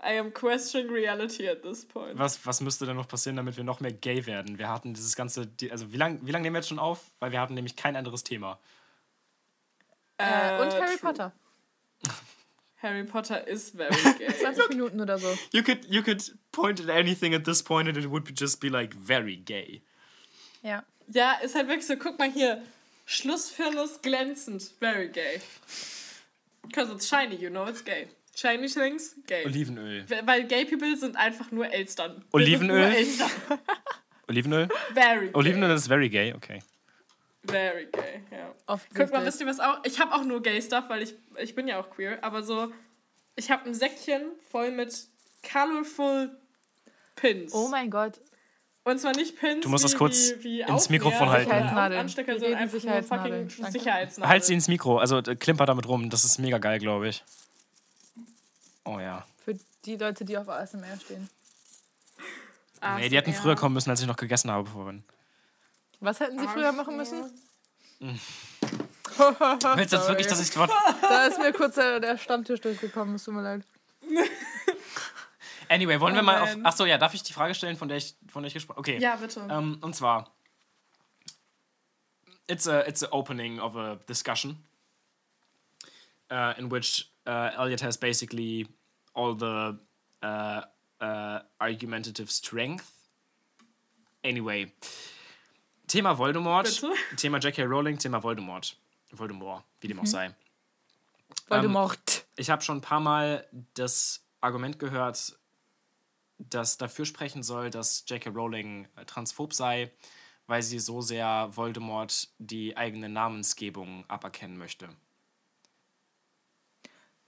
[0.00, 2.16] I am questioning reality at this point.
[2.18, 4.56] Was, was müsste denn noch passieren, damit wir noch mehr gay werden?
[4.58, 7.00] Wir hatten dieses ganze, also wie lange wie lang nehmen wir jetzt schon auf?
[7.18, 8.58] Weil wir hatten nämlich kein anderes Thema.
[10.18, 10.98] Äh, und Harry true.
[10.98, 11.32] Potter.
[12.80, 14.28] Harry Potter is very gay.
[14.28, 15.34] 20 Minuten oder so.
[15.52, 18.68] You could, you could point at anything at this point and it would just be
[18.68, 19.82] like very gay.
[20.62, 20.82] Ja.
[21.12, 22.62] ja, ist halt wirklich so, guck mal hier.
[23.06, 24.62] Schlussfirnis glänzend.
[24.80, 25.40] Very gay.
[26.62, 28.06] Because it's shiny, you know it's gay.
[28.36, 29.44] Shiny things, gay.
[29.44, 30.04] Olivenöl.
[30.24, 32.22] Weil gay people sind einfach nur Elstern.
[32.32, 32.78] Olivenöl?
[32.78, 33.30] Nur Elstern.
[34.28, 34.68] Olivenöl?
[34.94, 35.34] Very gay.
[35.34, 36.60] Olivenöl ist very gay, okay.
[37.48, 38.54] Very gay, ja.
[38.94, 39.78] Guck mal, wisst ihr was auch?
[39.84, 42.72] Ich habe auch nur gay Stuff, weil ich, ich bin ja auch queer, aber so,
[43.36, 45.06] ich habe ein Säckchen voll mit
[45.50, 46.30] colorful
[47.16, 47.52] Pins.
[47.54, 48.20] Oh mein Gott.
[48.84, 51.50] Und zwar nicht Pins Du musst wie, das kurz wie, wie ins Mikrofon halten.
[51.50, 53.50] Anstecker, reden einfach nur Sicherheitsnadeln.
[53.50, 53.78] fucking Danke.
[53.78, 54.30] Sicherheitsnadeln.
[54.30, 56.08] Halt sie ins Mikro, also äh, klimper damit rum.
[56.08, 57.22] Das ist mega geil, glaube ich.
[58.84, 59.26] Oh ja.
[59.44, 61.28] Für die Leute, die auf ASMR stehen.
[62.96, 63.42] Nee, die hätten ASMR.
[63.42, 65.04] früher kommen müssen, als ich noch gegessen habe vorhin.
[66.00, 67.24] Was hätten sie früher machen müssen?
[68.00, 70.50] Willst du jetzt wirklich, dass ich.
[70.50, 73.64] Da ist mir kurz der, der Stammtisch durchgekommen, es tut mir leid.
[75.70, 76.56] Anyway, wollen wir Oh mal auf.
[76.64, 78.98] Achso, ja, darf ich die Frage stellen, von der ich, von der ich gesprochen Okay.
[78.98, 79.46] Ja, bitte.
[79.50, 80.34] Ähm, und zwar.
[82.46, 84.64] It's a, it's a opening of a discussion
[86.30, 88.66] uh, in which uh, Elliot has basically
[89.14, 89.78] all the
[90.22, 90.62] uh,
[91.02, 92.90] uh, argumentative strength.
[94.24, 94.72] Anyway.
[95.88, 96.66] Thema Voldemort.
[96.66, 96.92] Bitte?
[97.16, 97.64] Thema J.K.
[97.64, 98.76] Rowling, Thema Voldemort.
[99.10, 100.34] Voldemort, wie dem auch sei.
[101.48, 102.26] Voldemort.
[102.36, 105.36] Ich habe schon ein paar Mal das Argument gehört,
[106.38, 108.30] das dafür sprechen soll, dass J.K.
[108.30, 109.90] Rowling äh, transphob sei,
[110.46, 114.88] weil sie so sehr Voldemort die eigene Namensgebung aberkennen möchte.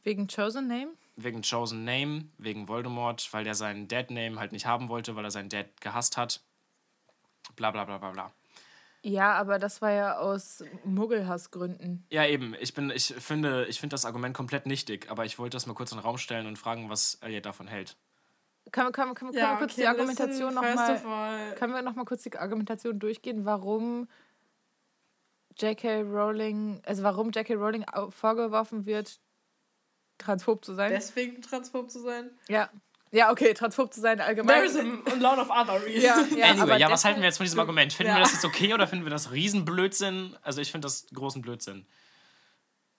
[0.03, 0.93] Wegen Chosen Name?
[1.17, 5.25] Wegen Chosen Name, wegen Voldemort, weil der seinen Dad Name halt nicht haben wollte, weil
[5.25, 6.41] er seinen Dad gehasst hat.
[7.57, 8.33] bla bla bla bla bla.
[9.03, 12.05] Ja, aber das war ja aus Muggelhassgründen.
[12.11, 12.55] Ja, eben.
[12.61, 15.73] Ich, bin, ich finde ich find das Argument komplett nichtig, aber ich wollte das mal
[15.75, 17.97] kurz in den Raum stellen und fragen, was ihr davon hält.
[18.73, 21.55] Können, wir- können, können, können Ja, wir kurz okay, die Argumentation nochmal.
[21.57, 24.07] Können wir noch mal kurz die Argumentation durchgehen, warum
[25.59, 26.03] J.K.
[26.03, 27.55] Rowling, also warum J.K.
[27.55, 29.19] Rowling vorgeworfen wird,
[30.19, 30.91] transphob zu sein?
[30.91, 32.31] Deswegen transphob zu sein?
[32.49, 32.69] ja.
[33.13, 34.63] Ja, okay, transphob zu sein allgemein.
[34.63, 36.05] There is a, lot of other reasons.
[36.05, 37.93] ja, ja, anyway, aber ja, was halten wir jetzt von diesem Argument?
[37.93, 38.23] Finden wir Ja.
[38.23, 40.37] das jetzt okay oder finden wir das Riesenblödsinn?
[40.43, 41.87] Also ich finde das großen Blödsinn.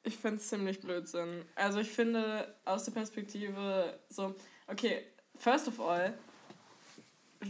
[0.03, 1.45] Ich finde es ziemlich Blödsinn.
[1.55, 4.35] Also ich finde aus der Perspektive so,
[4.67, 5.05] okay,
[5.37, 6.13] first of all,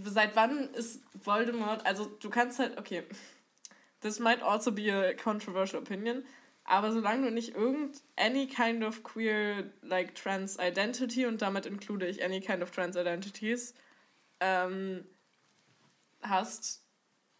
[0.06, 3.04] seit wann ist Voldemort, also du kannst halt, okay,
[4.02, 6.24] this might also be a controversial opinion,
[6.63, 12.08] aber solange du nicht irgend any kind of queer, like trans identity und damit include
[12.08, 13.74] ich any kind of trans identities,
[14.39, 15.06] ähm,
[16.21, 16.84] hast,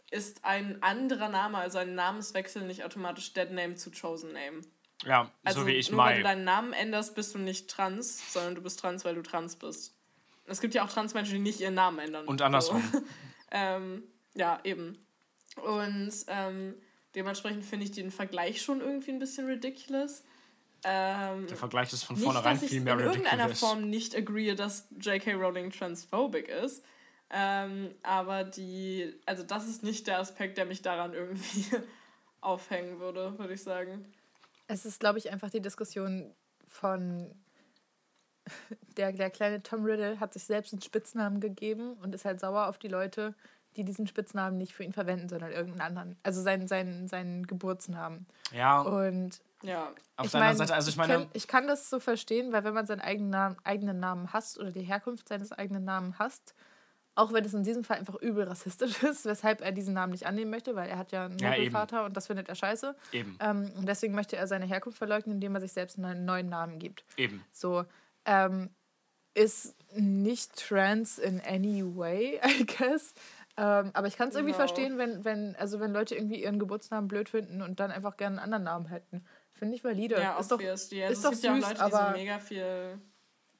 [0.10, 4.62] ist ein anderer Name, also ein Namenswechsel nicht automatisch Dead Name zu Chosen Name.
[5.05, 8.34] Ja, Also so wie ich nur weil du deinen Namen änderst, bist du nicht trans,
[8.34, 9.95] sondern du bist trans, weil du trans bist.
[10.45, 12.27] Es gibt ja auch Transmenschen, die nicht ihren Namen ändern.
[12.27, 12.84] Und andersrum.
[12.91, 13.01] So.
[13.51, 14.03] ähm,
[14.36, 14.97] ja, eben.
[15.55, 16.75] Und ähm,
[17.15, 20.24] dementsprechend finde ich den Vergleich schon irgendwie ein bisschen ridiculous.
[20.84, 23.60] Ähm, Der Vergleich ist von nicht, vornherein dass ich viel in mehr irgendeiner ridiculous.
[23.60, 25.34] Form nicht agree, dass J.K.
[25.34, 26.84] Rowling transphobic ist.
[27.30, 31.65] Ähm, aber die, also das ist nicht der Aspekt, der mich daran irgendwie
[32.41, 34.06] aufhängen würde, würde ich sagen.
[34.67, 36.34] Es ist, glaube ich, einfach die Diskussion
[36.67, 37.34] von
[38.97, 42.67] der, der kleine Tom Riddle hat sich selbst einen Spitznamen gegeben und ist halt sauer
[42.67, 43.36] auf die Leute,
[43.77, 46.17] die diesen Spitznamen nicht für ihn verwenden, sondern irgendeinen anderen.
[46.23, 48.25] Also seinen, seinen, seinen Geburtsnamen.
[48.51, 51.47] Ja, Und Ja, auf ich der anderen mein, Seite, also ich ich meine, kann, ich
[51.47, 54.81] kann das so verstehen, weil wenn man seinen eigenen Namen, eigenen Namen hasst oder die
[54.81, 56.53] Herkunft seines eigenen Namen hasst,
[57.13, 60.25] auch wenn es in diesem Fall einfach übel rassistisch ist, weshalb er diesen Namen nicht
[60.25, 61.71] annehmen möchte, weil er hat ja einen Ja, eben.
[61.71, 62.95] Vater und das findet er scheiße.
[63.12, 66.49] eben, Ähm, und deswegen möchte er seine Herkunft verleugnen, indem er sich selbst einen neuen
[66.49, 67.05] Namen gibt.
[67.17, 67.43] eben.
[67.51, 67.86] So,
[68.25, 68.69] ähm,
[69.34, 73.13] ist nicht trans in any way, I guess.
[73.57, 74.57] Ähm, aber ich kann es irgendwie No.
[74.57, 78.37] verstehen, wenn, wenn, also wenn Leute irgendwie ihren Geburtsnamen blöd finden und dann einfach gerne
[78.41, 79.25] einen anderen Namen hätten.
[79.53, 80.19] Finde ich valide.
[80.19, 81.03] ja ist doch, obviously.
[81.03, 83.01] Also ist es doch gibt ja auch süß, Leute, die aber- so mega viel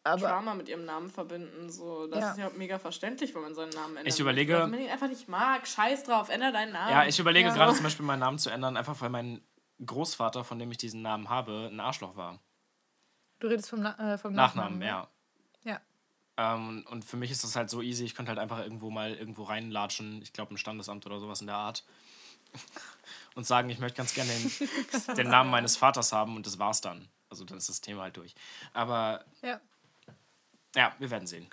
[0.04, 1.69] aber Drama mit ihrem Namen verbinden.
[1.69, 2.08] So.
[2.08, 2.32] Das Ja.
[2.32, 4.12] ist ja mega verständlich, wenn man seinen Namen ändert.
[4.13, 6.89] Ich überlege- Wenn man ihn einfach nicht mag, scheiß drauf, änder deinen Namen.
[6.91, 7.54] Ja, ich überlege Ja.
[7.54, 9.41] gerade zum Beispiel meinen Namen zu ändern, einfach weil mein
[9.86, 12.39] Großvater, von dem ich diesen Namen habe, ein Arschloch war.
[13.39, 14.82] du redest vom, Na äh, vom Nachnamen, Nachnamen.
[14.82, 15.01] ja.
[15.04, 15.08] Ja.
[16.41, 19.13] Ähm, und für mich ist das halt so easy, ich könnte halt einfach irgendwo mal
[19.13, 21.84] irgendwo reinlatschen, ich glaube ein Standesamt oder sowas in der Art.
[23.36, 26.82] Und sagen, ich möchte ganz gerne den, den Namen meines Vaters haben und das war's
[26.82, 27.08] dann.
[27.30, 28.36] Also dann ist das Thema halt durch.
[28.73, 29.62] Aber Ja.
[30.75, 31.47] ja, wir werden sehen.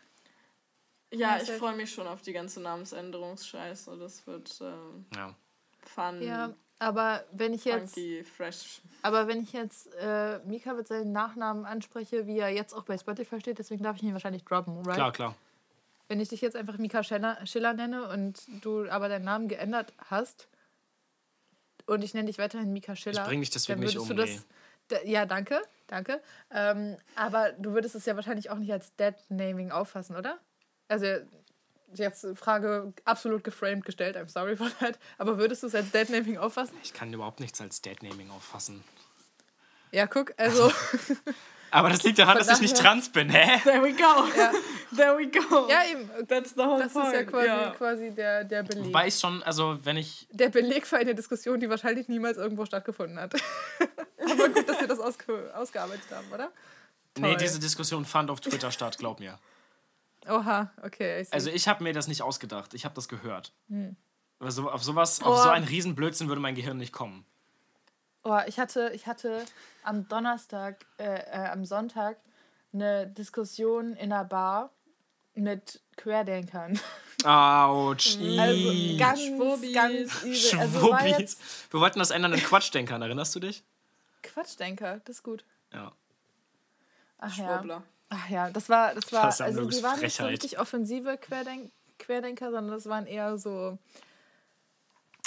[1.13, 3.97] Ja, ich freue mich schon auf die ganze Namensänderungsscheiße.
[3.97, 5.37] Das wird ähm, Ja.
[5.85, 8.81] fun, ja, aber wenn ich jetzt, funky, fresh.
[9.03, 12.97] aber wenn ich jetzt äh, Mika mit seinen Nachnamen anspreche, wie er jetzt auch bei
[12.97, 14.95] Spotify steht, deswegen darf ich ihn wahrscheinlich droppen, right?
[14.95, 15.35] Klar, klar.
[16.07, 19.93] Wenn ich dich jetzt einfach Mika Schiller, Schiller nenne und du aber deinen Namen geändert
[20.09, 20.49] hast
[21.87, 24.47] und ich nenne dich weiterhin Mika Schiller, bring dich deswegen dann nicht um, du das.
[24.87, 26.23] Da, ja, danke, danke.
[26.51, 30.39] Ähm, aber du würdest es ja wahrscheinlich auch nicht als Dead-Naming auffassen, oder?
[30.89, 31.07] Also
[31.95, 34.99] jetzt Frage absolut geframed gestellt, I'm sorry for that.
[35.17, 36.77] Aber würdest du es als Dead-Naming auffassen?
[36.83, 38.85] Ich kann überhaupt nichts als Deadnaming auffassen.
[39.91, 40.71] Ja, guck, also
[41.71, 43.61] Aber das liegt daran, dass ich nicht trans bin, hä?
[43.63, 44.25] There we go.
[44.97, 45.69] There we go.
[45.69, 46.09] ja eben.
[46.27, 47.09] That's the whole Das point.
[47.09, 47.71] ist ja quasi, ja.
[47.77, 48.87] quasi der, der Beleg.
[48.87, 52.65] Wobei ich schon, also wenn ich der Beleg für eine Diskussion, die wahrscheinlich niemals irgendwo
[52.65, 53.35] stattgefunden hat.
[54.25, 56.51] Aber gut, dass wir das ausge ausgearbeitet haben, oder?
[57.19, 57.37] Nee, Toll.
[57.37, 59.39] diese Diskussion fand auf Twitter statt, glaub mir.
[60.29, 61.21] Oha, okay.
[61.21, 61.33] I see.
[61.33, 63.53] Also ich habe mir das nicht ausgedacht, ich habe das gehört.
[63.69, 63.97] Hm.
[64.41, 65.43] Aber so, auf sowas, auf Oh.
[65.43, 67.25] so einen Riesenblödsinn würde mein Gehirn nicht kommen.
[68.23, 69.45] oh, ich, hatte, ich hatte
[69.83, 72.19] am Donnerstag, äh, äh, am Sonntag
[72.73, 74.71] eine Diskussion in einer Bar
[75.35, 76.79] mit Querdenkern.
[77.25, 78.17] Autsch.
[78.39, 79.73] Also ganz, Schwubbis.
[79.75, 80.61] ganz übel.
[80.61, 83.65] Also jetzt Wir wollten das ändern in Quatschdenkern, erinnerst du dich?
[84.23, 85.45] Quatschdenker, das ist gut.
[85.73, 85.93] Ja.
[87.19, 87.83] Ach ja.
[88.11, 92.51] Ach ja, das war, das war, also die waren nicht so richtig offensive Querdenk Querdenker,
[92.53, 93.77] sondern das waren eher so.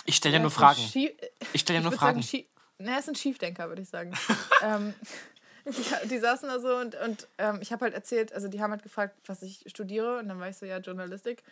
[0.05, 0.81] Ich stelle ja, nur Fragen.
[0.81, 1.15] schie-
[1.53, 2.21] Ich stelle dir nur Fragen.
[2.21, 2.45] Sagen,
[2.79, 4.13] ne, es sind Schiefdenker, würde ich sagen.
[4.63, 4.93] ähm,
[5.65, 8.71] die, die saßen da so und, und ähm, ich habe halt erzählt, also die haben
[8.71, 11.43] halt gefragt, was ich studiere und dann war ich so, ja, Journalistik.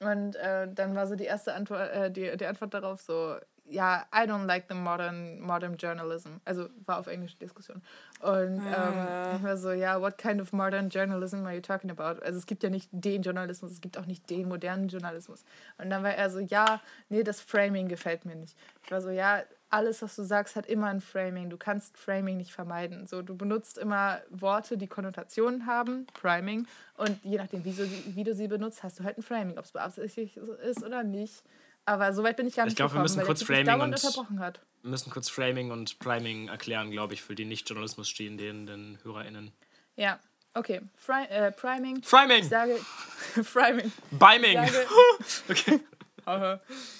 [0.00, 4.06] Und äh, dann war so die erste Antwort, äh, die, die Antwort darauf so, ja,
[4.12, 6.40] I don't like the modern, modern journalism.
[6.44, 7.82] Also war auf Englisch Diskussion.
[8.20, 12.22] Und ähm, ich war so, ja, what kind of modern journalism are you talking about?
[12.22, 15.44] Also es gibt ja nicht den Journalismus, es gibt auch nicht den modernen Journalismus.
[15.78, 18.56] Und dann war er so, ja, nee, das Framing gefällt mir nicht.
[18.84, 21.48] Ich war so, ja, alles, was du sagst, hat immer ein Framing.
[21.48, 23.06] Du kannst Framing nicht vermeiden.
[23.06, 26.66] So, du benutzt immer Worte, die Konnotationen haben, Priming.
[26.98, 29.64] Und je nachdem, wie, so, wie du sie benutzt, hast du halt ein Framing, ob
[29.64, 31.42] es beabsichtigt ist oder nicht.
[31.84, 34.60] Aber soweit bin ich gar nicht Ich glaube, wir müssen kurz Framing und unterbrochen hat.
[34.82, 38.98] wir müssen kurz Framing und Priming erklären, glaube ich, für die nicht Journalismus stehenden den
[39.02, 39.52] HörerInnen.
[39.96, 40.20] Ja,
[40.54, 40.80] okay.
[40.96, 42.02] Fri äh, Priming.
[42.02, 42.42] Framing!
[42.42, 42.76] Ich sage.
[43.42, 43.92] Framing.
[44.10, 44.62] Biming!
[44.62, 45.80] Ich sage,
[46.26, 46.58] okay.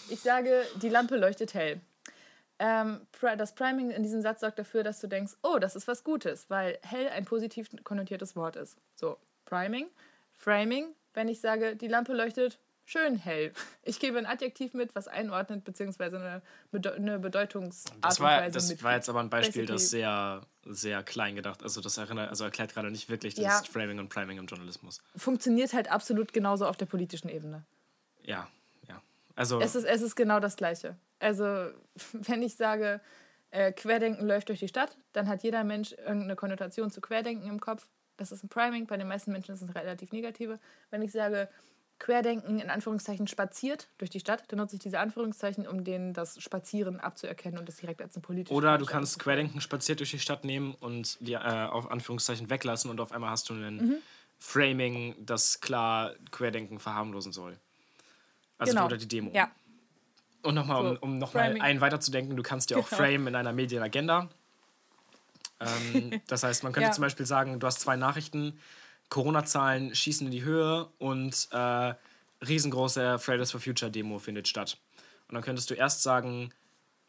[0.09, 1.81] ich sage, die Lampe leuchtet hell.
[2.59, 6.05] Ähm, das Priming in diesem Satz sorgt dafür, dass du denkst, oh, das ist was
[6.05, 8.77] Gutes, weil hell ein positiv konnotiertes Wort ist.
[8.95, 9.88] So, Priming.
[10.38, 12.59] Framing, wenn ich sage, die Lampe leuchtet
[12.93, 13.53] schön hell.
[13.83, 18.65] Ich gebe ein Adjektiv mit, was einordnet, beziehungsweise eine, Bede eine Bedeutungsart Das war, das
[18.65, 18.83] mitgibt.
[18.83, 20.03] war jetzt aber ein Beispiel, das Basically.
[20.03, 23.63] sehr, sehr klein gedacht Also das erinnert, also erklärt gerade nicht wirklich das Ja.
[23.71, 25.01] Framing und Priming im Journalismus.
[25.17, 27.65] Funktioniert halt absolut genauso auf der politischen Ebene.
[28.23, 28.49] Ja,
[28.89, 29.01] ja.
[29.35, 30.97] Also Es ist, es ist genau das Gleiche.
[31.19, 31.71] Also,
[32.13, 33.01] wenn ich sage,
[33.51, 37.61] äh, Querdenken läuft durch die Stadt, dann hat jeder Mensch irgendeine Konnotation zu Querdenken im
[37.61, 37.87] Kopf.
[38.19, 38.87] Das ist ein Priming.
[38.87, 40.59] Bei den meisten Menschen ist es eine relativ negative.
[40.91, 41.49] Wenn ich sage,
[42.03, 46.43] Querdenken in Anführungszeichen spaziert durch die Stadt, dann nutze ich diese Anführungszeichen, um denen das
[46.43, 50.19] Spazieren abzuerkennen und das direkt als eine politische Oder du kannst Querdenken spaziert durch die
[50.19, 53.97] Stadt nehmen und die äh, auf Anführungszeichen weglassen und auf einmal hast du ein Mhm.
[54.41, 57.57] Framing, das klar Querdenken verharmlosen soll.
[58.59, 58.87] Also Genau.
[58.87, 59.31] oder die Demo.
[59.33, 59.53] Ja,
[60.43, 61.62] Und nochmal, um, So, um nochmal Framing.
[61.62, 62.97] einen weiterzudenken, du kannst ja auch Genau.
[63.03, 64.29] frame in einer Medienagenda.
[65.61, 66.93] Ähm, das heißt, man könnte Ja.
[66.93, 68.59] zum Beispiel sagen, du hast zwei Nachrichten,
[69.12, 71.94] Corona-Zahlen schießen in die Höhe und äh,
[72.46, 74.79] riesengroße Fridays for Future Demo findet statt.
[75.29, 76.51] Und dann könntest du erst sagen,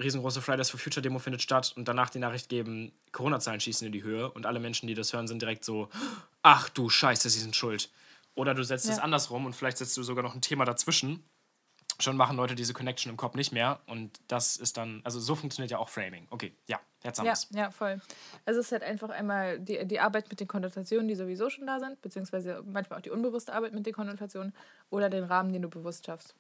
[0.02, 3.94] riesengroße Fridays for Future Demo findet statt und danach die Nachricht geben, Corona-Zahlen schießen in
[3.94, 5.88] die Höhe und alle Menschen, die das hören, sind direkt so,
[6.42, 7.90] ach du Scheiße, sie sind schuld.
[8.36, 9.04] Oder du setzt es Ja.
[9.04, 11.24] andersrum und vielleicht setzt du sogar noch ein Thema dazwischen.
[12.00, 15.36] Schon machen Leute diese Connection im Kopf nicht mehr und das ist dann, also so
[15.36, 16.28] funktioniert ja auch Framing.
[16.30, 17.48] Okay, ja, jetzt haben Ja, wir's.
[17.52, 18.00] ja, voll.
[18.46, 21.68] Also es ist halt einfach einmal die, die Arbeit mit den Konnotationen, die sowieso schon
[21.68, 24.54] da sind, beziehungsweise manchmal auch die unbewusste Arbeit mit den Konnotationen
[24.90, 26.36] oder den Rahmen, den du bewusst schaffst.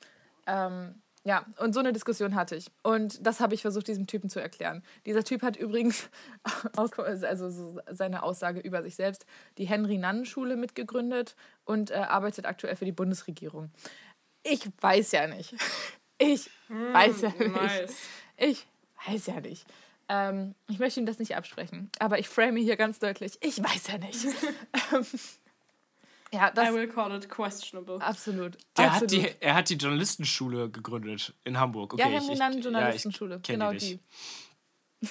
[0.47, 2.69] Ähm, ja, und so eine Diskussion hatte ich.
[2.81, 4.83] Und das habe ich versucht, diesem Typen zu erklären.
[5.05, 6.09] Dieser Typ hat übrigens,
[6.75, 9.25] also so seine Aussage über sich selbst,
[9.57, 13.71] die Henry-Nannen-Schule mitgegründet und äh, arbeitet aktuell für die Bundesregierung.
[14.43, 15.55] Ich weiß ja nicht.
[16.17, 17.55] Ich weiß ja nicht.
[17.55, 17.95] Nice.
[18.37, 18.67] Ich
[19.05, 19.65] weiß ja nicht.
[20.09, 23.87] Ähm, ich möchte ihm das nicht absprechen, aber ich frame hier ganz deutlich, ich weiß
[23.87, 24.25] ja nicht.
[24.91, 25.05] Ähm,
[26.33, 28.01] ja, I das will call it questionable.
[28.01, 28.57] absolut.
[28.75, 29.01] Der absolut.
[29.01, 31.93] hat die, er hat die Journalistenschule gegründet in Hamburg.
[31.93, 33.99] Okay, ja, ja, ich Journalistenschule, kenn genau nicht.
[35.01, 35.09] die.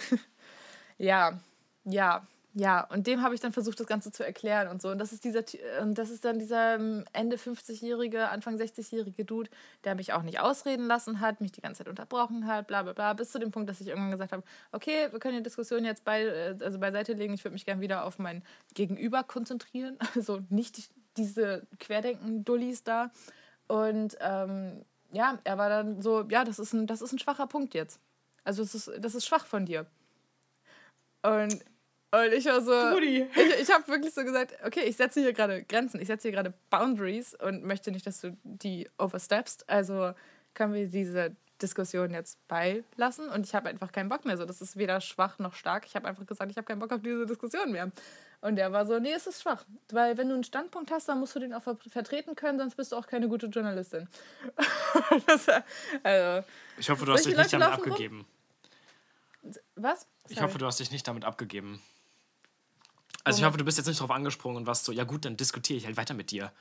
[0.98, 1.40] ja,
[1.84, 2.84] ja, ja.
[2.84, 4.90] Und dem habe ich dann versucht, das Ganze zu erklären und so.
[4.90, 5.42] Und das ist dieser,
[5.80, 9.50] und das ist dann dieser ähm, Ende 50-jährige, Anfang 60-jährige Dude,
[9.84, 12.92] der mich auch nicht ausreden lassen hat, mich die ganze Zeit unterbrochen hat, bla bla
[12.92, 15.84] bla, bis zu dem Punkt, dass ich irgendwann gesagt habe, okay, wir können die Diskussion
[15.84, 17.34] jetzt bei, äh, also beiseite legen.
[17.34, 18.42] Ich würde mich gerne wieder auf mein
[18.74, 19.98] Gegenüber konzentrieren.
[20.14, 23.10] Also nicht diese Querdenken-Dullis da.
[23.66, 27.46] Und ähm, ja, er war dann so, ja, das ist ein, das ist ein schwacher
[27.46, 27.98] Punkt jetzt.
[28.44, 29.86] Also das ist, das ist schwach von dir.
[31.22, 31.64] Und,
[32.12, 33.26] und ich war so, Brudi.
[33.34, 36.36] ich, ich habe wirklich so gesagt, okay, ich setze hier gerade Grenzen, ich setze hier
[36.36, 39.68] gerade Boundaries und möchte nicht, dass du die oversteppst.
[39.68, 40.12] Also
[40.54, 44.36] können wir diese Diskussion jetzt beilassen und ich habe einfach keinen Bock mehr.
[44.36, 45.86] So, das ist weder schwach noch stark.
[45.86, 47.90] Ich habe einfach gesagt, ich habe keinen Bock auf diese Diskussion mehr.
[48.40, 49.64] Und der war so, nee, es ist schwach.
[49.92, 52.74] Weil wenn du einen Standpunkt hast, dann musst du den auch ver vertreten können, sonst
[52.74, 54.08] bist du auch keine gute Journalistin.
[55.26, 55.46] das,
[56.02, 56.46] also,
[56.76, 57.92] Ich hoffe, du hast dich nicht damit laufen rum?
[57.92, 58.26] abgegeben.
[59.76, 60.08] was?
[60.28, 60.48] Ich Sorry.
[60.48, 61.80] hoffe, du hast dich nicht damit abgegeben.
[63.24, 65.36] Also ich hoffe, du bist jetzt nicht drauf angesprungen und warst so, ja gut, dann
[65.36, 66.52] diskutiere ich halt weiter mit dir.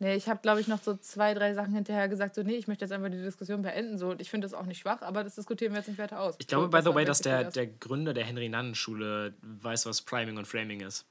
[0.00, 2.68] Nee, ich habe, glaube ich, noch so zwei, drei Sachen hinterher gesagt, so, nee, ich
[2.68, 3.98] möchte jetzt einfach die Diskussion beenden.
[3.98, 6.20] So, und ich finde das auch nicht schwach, aber das diskutieren wir jetzt nicht weiter
[6.20, 6.36] aus.
[6.38, 7.54] Ich glaube, so, by das the way, dass der, das.
[7.54, 11.04] der Gründer der Henry-Nannen-Schule weiß, was Priming und Framing ist.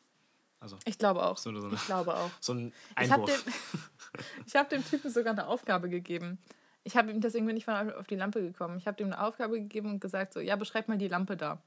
[0.60, 1.38] Also Ich glaube auch.
[1.38, 1.72] So so.
[1.72, 2.32] Ich glaube auch.
[2.40, 3.44] so ein Ich habe Einwurf.
[3.44, 6.38] dem, hab dem Typen sogar eine Aufgabe gegeben.
[6.84, 8.78] Ich habe ihm deswegen bin ich von auf die Lampe gekommen.
[8.78, 11.62] Ich habe ihm eine Aufgabe gegeben und gesagt so, ja, beschreib mal die Lampe da.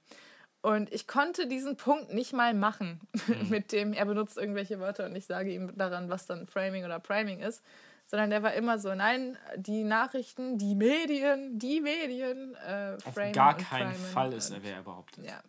[0.63, 3.49] Und ich konnte diesen Punkt nicht mal machen, Mhm.
[3.49, 6.99] mit dem er benutzt irgendwelche Wörter und ich sage ihm daran, was dann Framing oder
[7.01, 7.63] Priming ist.
[8.07, 13.57] Sondern der war immer so, nein, die Nachrichten, die Medien, die Medien, äh, Auf gar
[13.57, 15.25] keinen Fall ist er, wer er behauptet.
[15.25, 15.41] Ja.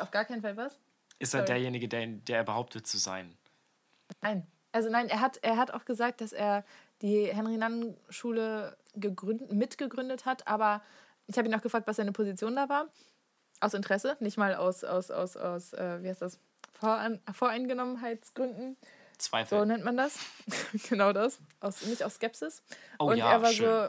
[0.00, 0.78] Auf gar keinen Fall was?
[1.18, 1.46] Ist er Sorry.
[1.46, 3.36] derjenige, der, der er behauptet zu sein?
[4.22, 4.46] Nein.
[4.72, 6.64] Also nein, er hat, er hat auch gesagt, dass er
[7.02, 10.80] die Henry-Nannen-Schule gegründet, mitgegründet hat, aber
[11.26, 12.88] ich habe ihn auch gefragt, was seine Position da war.
[13.60, 16.38] Aus Interesse, nicht mal aus, aus, aus, aus äh, wie heißt das,
[16.72, 18.76] Voran Voreingenommenheitsgründen.
[19.18, 19.58] Zweifel.
[19.58, 20.18] So nennt man das.
[20.88, 21.38] genau das.
[21.60, 22.62] Aus, nicht aus Skepsis.
[22.98, 23.66] Oh und ja, er war schön.
[23.66, 23.88] so,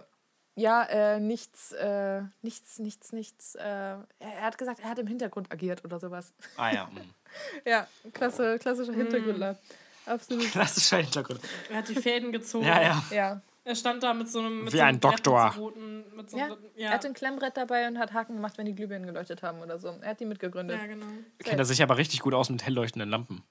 [0.56, 3.56] ja, äh, nichts, äh, nichts, nichts, nichts.
[3.56, 6.34] Äh, er, hat gesagt, er hat im Hintergrund agiert oder sowas.
[6.58, 6.86] Ah ja.
[6.88, 7.00] mm.
[7.66, 9.58] Ja, klasse, klassischer Hintergrundler.
[10.06, 10.52] Absolut.
[10.52, 11.40] Klassischer Hintergrund.
[11.70, 12.66] Er hat die Fäden gezogen.
[12.66, 13.04] Ja, ja.
[13.12, 13.42] Ja.
[13.64, 14.64] Er stand da mit so einem.
[14.64, 15.54] Mit Wie so einem ein Doktor.
[15.56, 16.46] Roten- Mit so Ja.
[16.46, 16.90] einem- er ja.
[16.90, 19.90] hatte ein Klemmbrett dabei und hat Haken gemacht, wenn die Glühbirnen geleuchtet haben oder so.
[20.02, 20.80] Er hat die mitgegründet.
[20.80, 21.06] ja, genau.
[21.40, 23.44] Kennt er sich aber richtig gut aus mit hell leuchtenden Lampen.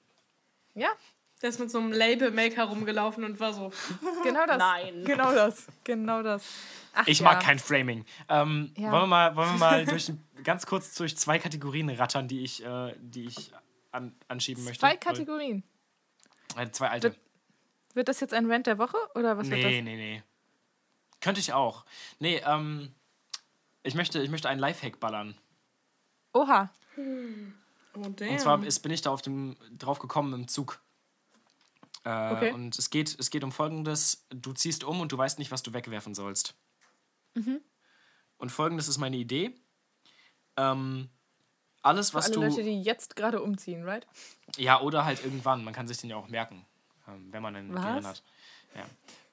[0.74, 0.88] Ja,
[1.42, 3.70] Der ist mit so einem Label-Maker rumgelaufen und war so.
[4.24, 4.58] genau das.
[4.58, 5.04] Nein.
[5.06, 5.66] Genau das.
[5.84, 6.44] Genau das.
[6.92, 7.24] Ach, Ich ja.
[7.24, 8.04] mag kein Framing.
[8.28, 8.90] Ähm, Ja.
[8.92, 10.12] wollen, wir mal, wollen wir mal durch,
[10.44, 13.52] ganz kurz durch zwei Kategorien rattern, die ich, äh, die ich
[13.90, 14.80] an, anschieben möchte?
[14.80, 15.62] Zwei Kategorien.
[16.56, 17.14] Äh, zwei alte.
[17.94, 19.70] Wird das jetzt ein Rant der Woche oder was wird das?
[19.70, 20.22] Nee, nee, nee.
[21.20, 21.84] Könnte ich auch.
[22.18, 22.94] Nee, ähm,
[23.82, 25.36] ich möchte, ich möchte einen Lifehack ballern.
[26.32, 26.70] Oha.
[26.96, 28.30] Oh, damn.
[28.30, 30.80] Und zwar ist, bin ich da auf dem, drauf gekommen im Zug.
[32.04, 32.52] Äh, Okay.
[32.52, 35.62] Und es geht, es geht um folgendes: Du ziehst um und du weißt nicht, was
[35.62, 36.54] du wegwerfen sollst.
[37.34, 37.60] Mhm.
[38.38, 39.54] Und folgendes ist meine Idee.
[40.56, 41.10] Ähm,
[41.82, 42.40] alles, Für was alle du.
[42.42, 44.06] Leute, die jetzt gerade umziehen, right?
[44.56, 45.62] Ja, oder halt irgendwann.
[45.64, 46.64] Man kann sich den ja auch merken,
[47.30, 47.82] wenn man ein Was?
[47.82, 48.22] Gehirn hat.
[48.74, 48.84] Ja.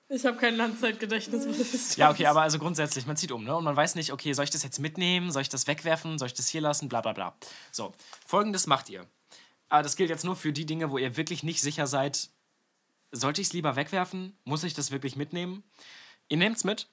[0.09, 1.97] Ich habe kein Langzeitgedächtnis.
[1.97, 3.55] Ja, okay, aber also grundsätzlich, man zieht um, ne?
[3.55, 5.31] Und man weiß nicht, okay, soll ich das jetzt mitnehmen?
[5.31, 6.17] Soll ich das wegwerfen?
[6.17, 6.87] Soll ich das hier lassen?
[6.87, 7.35] Bla bla bla.
[7.71, 7.93] So,
[8.25, 9.05] folgendes macht ihr.
[9.67, 12.29] Aber das gilt jetzt nur für die Dinge, wo ihr wirklich nicht sicher seid,
[13.11, 14.37] sollte ich es lieber wegwerfen?
[14.45, 15.63] Muss ich das wirklich mitnehmen?
[16.29, 16.87] Ihr nehmt es mit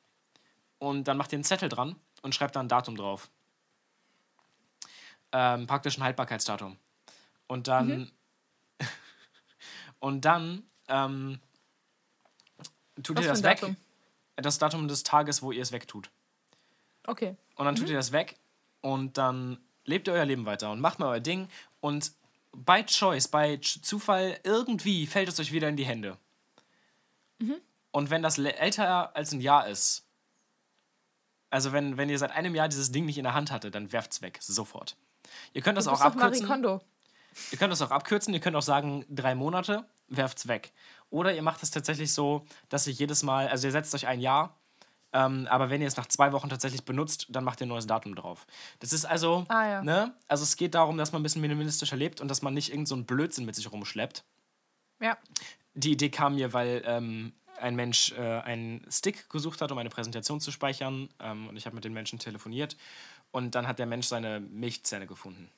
[0.79, 3.31] und dann macht ihr einen Zettel dran und schreibt da ein Datum drauf.
[5.33, 6.77] Ähm, praktisch ein Haltbarkeitsdatum.
[7.47, 8.11] Und dann.
[9.99, 10.65] und dann
[10.95, 11.41] ähm,
[13.03, 13.61] tut Was ihr das weg.
[13.61, 13.77] Datum?
[14.37, 16.11] Das Datum des Tages, wo ihr es wegtut.
[17.07, 17.37] Okay.
[17.57, 18.37] Und dann tut ihr das weg
[18.81, 21.49] und dann lebt ihr euer Leben weiter und macht mal euer Ding
[21.81, 22.13] und
[22.53, 26.17] bei Choice, bei Zufall, irgendwie fällt es euch wieder in die Hände.
[27.91, 30.05] Und wenn das älter als ein Jahr ist,
[31.51, 33.93] also wenn, wenn ihr seit einem Jahr dieses Ding nicht in der Hand hattet, dann
[33.93, 34.97] werft's weg, sofort.
[35.53, 36.49] Ihr könnt das auch abkürzen.
[37.51, 40.73] Ihr könnt das auch abkürzen, ihr könnt auch sagen, drei Monate, werft's weg.
[41.11, 44.21] Oder ihr macht es tatsächlich so, dass ihr jedes Mal, also ihr setzt euch ein
[44.21, 44.57] Jahr,
[45.13, 47.87] ähm, aber wenn ihr es nach zwei Wochen tatsächlich benutzt, dann macht ihr ein neues
[47.87, 48.47] Datum drauf.
[48.81, 49.83] Das ist also, Ah, ja.
[49.83, 50.15] ne?
[50.27, 52.89] Also es geht darum, dass man ein bisschen minimalistischer lebt und dass man nicht irgend
[52.89, 54.25] so einen Blödsinn mit sich rumschleppt.
[55.01, 55.17] Ja.
[55.75, 59.89] Die Idee kam mir, weil ähm, ein Mensch äh, einen Stick gesucht hat, um eine
[59.91, 61.09] Präsentation zu speichern.
[61.21, 62.77] Ähm, und ich habe mit den Menschen telefoniert.
[63.31, 65.49] Und dann hat der Mensch seine Milchzähne gefunden.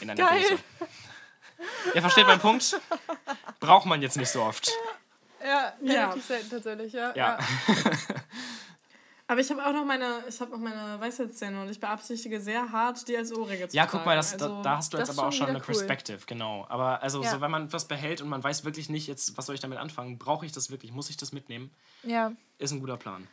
[0.00, 0.42] In einer Geil.
[0.42, 0.62] Dose.
[1.94, 2.80] Ihr versteht meinen Punkt?
[3.60, 4.70] Braucht man jetzt nicht so oft.
[5.42, 6.04] Ja, Ja.
[6.06, 7.14] relativ selten tatsächlich, ja.
[7.14, 7.38] Ja.
[9.28, 12.70] Aber ich habe auch noch meine, ich habe noch meine Weisheitszähne und ich beabsichtige sehr
[12.70, 15.10] hart, die als Ohrringe zu Ja, guck mal, das, also, da, da hast du jetzt
[15.10, 15.64] aber auch schon eine cool.
[15.64, 16.64] Perspective, genau.
[16.68, 17.30] Aber also, Ja.
[17.32, 19.78] so, wenn man was behält und man weiß wirklich nicht, jetzt, was soll ich damit
[19.78, 21.72] anfangen, brauche ich das wirklich, muss ich das mitnehmen,
[22.04, 23.26] Ja, ist ein guter Plan.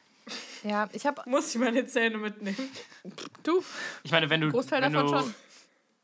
[0.63, 0.89] ja.
[0.93, 2.71] Ich habe, Muss ich meine Zähne mitnehmen?
[3.43, 3.63] du,
[4.01, 4.49] Ich meine, wenn du.
[4.49, 5.35] Großteil wenn davon du, schon.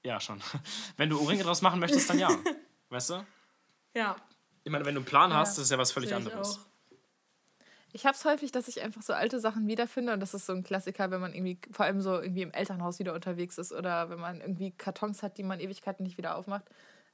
[0.03, 0.41] Ja, schon.
[0.97, 2.29] Wenn du Ohrringe draus machen möchtest, dann ja.
[2.89, 3.25] Weißt du?
[3.95, 4.15] Ja.
[4.63, 5.61] Ich meine, wenn du einen Plan hast, Ja.
[5.61, 6.57] das ist ja was völlig anderes.
[6.57, 6.59] auch.
[7.91, 10.53] Ich habe es häufig, dass ich einfach so alte Sachen wiederfinde und das ist so
[10.53, 14.09] ein Klassiker, wenn man irgendwie vor allem so irgendwie im Elternhaus wieder unterwegs ist oder
[14.11, 16.65] wenn man irgendwie Kartons hat, die man Ewigkeiten nicht wieder aufmacht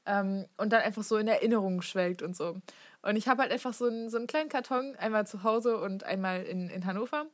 [0.06, 2.60] ähm, und dann einfach so in Erinnerungen schwelgt und so.
[3.04, 6.04] Und ich habe halt einfach so einen, so einen kleinen Karton, einmal zu Hause und
[6.04, 7.26] einmal in, in Hannover,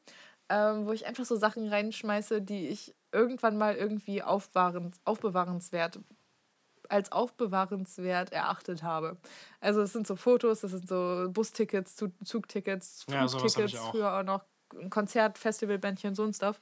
[0.51, 5.99] ähm, wo ich einfach so Sachen reinschmeiße, die ich irgendwann mal irgendwie aufbewahrens, aufbewahrenswert
[6.89, 9.15] als aufbewahrenswert erachtet habe.
[9.61, 13.91] Also es sind so Fotos, das sind so Bustickets, Zu- Zugtickets, Ja, Flugtickets, auch.
[13.91, 14.43] früher auch noch
[14.77, 16.59] ein Konzert, Festivalbändchen, so ein Stuff.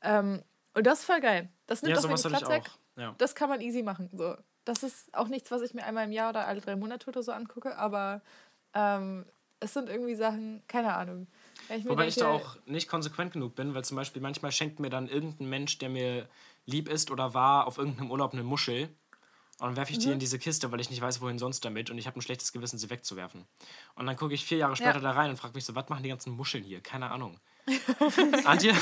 [0.00, 0.42] Ähm,
[0.74, 1.48] und das ist voll geil.
[1.66, 2.70] Das nimmt Ja, auch wenig Platz weg.
[2.96, 3.14] Ja.
[3.18, 4.08] Das kann man easy machen.
[4.12, 4.36] So.
[4.64, 7.22] Das ist auch nichts, was ich mir einmal im Jahr oder alle drei Monate oder
[7.24, 8.20] so angucke, aber
[8.74, 9.26] ähm,
[9.58, 11.26] es sind irgendwie Sachen, keine Ahnung.
[11.68, 14.80] Ich Wobei ich da denke, auch nicht konsequent genug bin, weil zum Beispiel manchmal schenkt
[14.80, 16.28] mir dann irgendein Mensch, der mir
[16.66, 18.88] lieb ist oder war, auf irgendeinem Urlaub eine Muschel.
[19.58, 20.14] Und dann werfe ich die Mhm.
[20.14, 21.88] in diese Kiste, weil ich nicht weiß, wohin sonst damit.
[21.88, 23.44] Und ich habe ein schlechtes Gewissen, sie wegzuwerfen.
[23.94, 25.00] Und dann gucke ich vier Jahre später Ja.
[25.00, 26.80] da rein und frage mich so, was machen die ganzen Muscheln hier?
[26.80, 27.38] Keine Ahnung.
[28.44, 28.74] Antje?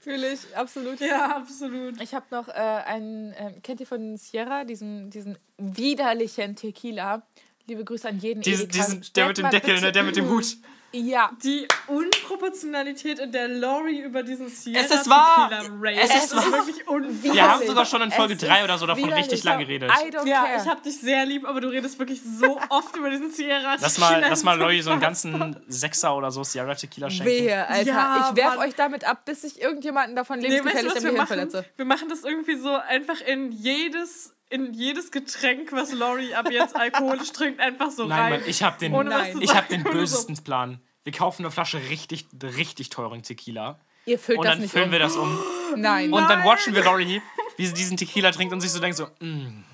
[0.00, 1.00] Fühle ich, absolut.
[1.00, 2.00] Ja, absolut.
[2.00, 7.22] Ich habe noch äh, einen, ähm, kennt ihr von Sierra, diesen, diesen widerlichen Tequila?
[7.66, 9.90] Liebe Grüße an jeden Diesen, diesen, der mit dem Deckel, ne?
[9.92, 10.56] Der mit dem Hut.
[10.92, 11.30] Ja.
[11.44, 15.50] Die Unproportionalität, in der Laurie über diesen Sierra Es ist wahr.
[15.50, 16.44] Tequila rate, Es ist wahr.
[16.52, 17.34] wirklich unfassbar.
[17.34, 19.26] Wir haben sogar schon in Folge Es 3 ist oder so davon widerlich.
[19.26, 19.90] richtig lang geredet.
[19.90, 20.62] I don't Ja, care.
[20.62, 23.98] ich hab dich sehr lieb, aber du redest wirklich so oft über diesen Sierra Lass
[23.98, 24.28] mal, Tequila.
[24.28, 27.26] lass mal Lori so einen ganzen Sechser oder so Sierra Tequila schenken.
[27.26, 27.90] Wehe, Alter.
[27.90, 28.68] Ja, ich werf Mann.
[28.68, 31.64] euch damit ab, bis ich irgendjemanden davon Nee, weißt du, lebensgefährlich wir Gehirn verletze.
[31.76, 36.74] Wir machen das irgendwie so einfach in jedes, in jedes Getränk, was Laurie ab jetzt
[36.74, 38.32] alkoholisch trinkt, einfach so Nein, rein.
[38.40, 40.80] Mann, ich hab den, zu ich hab den bösesten Plan.
[41.04, 43.80] Wir kaufen eine Flasche richtig, richtig teuren Tequila.
[44.06, 44.92] Ihr füllt Und das dann nicht füllen um.
[44.92, 45.38] wir das um.
[45.76, 46.12] Nein.
[46.12, 47.20] Und dann watchen wir Laurie,
[47.56, 49.64] wie sie diesen Tequila trinkt und sich so denkt so, mm,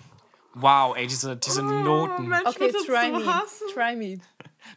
[0.55, 2.25] wow, ey, diese, diese Noten.
[2.25, 3.27] Oh, Mensch, okay, try so me.
[3.27, 3.67] hassen.
[3.73, 4.19] Try me.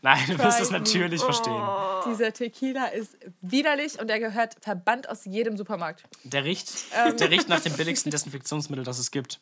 [0.02, 1.62] Nein, du wirst es natürlich verstehen.
[2.08, 6.04] Dieser Tequila ist widerlich und er gehört verbannt aus jedem Supermarkt.
[6.24, 7.18] Der riecht, Ähm.
[7.18, 9.40] der riecht nach dem billigsten Desinfektionsmittel, das es gibt.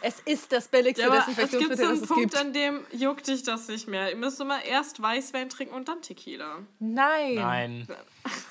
[0.00, 2.36] Es ist das billigste Ja, aber es gibt Desinfektionsmittel, so einen das es Punkt, gibt.
[2.40, 4.10] an dem juckt dich das nicht mehr.
[4.10, 6.58] Ihr müsst immer erst Weißwein trinken und dann Tequila.
[6.78, 7.34] Nein.
[7.34, 7.88] Nein.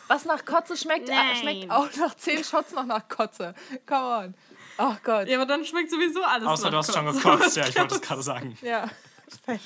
[0.07, 1.35] Was nach Kotze schmeckt, äh, Nein.
[1.37, 3.53] schmeckt auch nach 10 Shots noch nach Kotze.
[3.85, 4.35] Come on.
[4.77, 5.27] Oh Gott.
[5.27, 7.19] Ja, aber dann schmeckt sowieso alles Außer nach du hast schon Kotze.
[7.21, 8.57] gekotzt, ja, ich wollte es gerade sagen.
[8.61, 8.87] Ja.
[9.45, 9.59] Fair.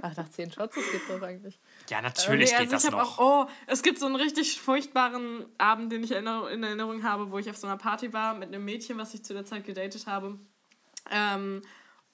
[0.00, 1.60] Ach, nach 10 Shots, das geht doch eigentlich.
[1.88, 3.18] Ja, natürlich Nee, geht also das ich habe noch.
[3.18, 7.38] auch, oh, es gibt so einen richtig furchtbaren Abend, den ich in Erinnerung habe, wo
[7.38, 10.06] ich auf so einer Party war mit einem Mädchen, was ich zu der Zeit gedatet
[10.06, 10.38] habe.
[11.10, 11.62] Ähm,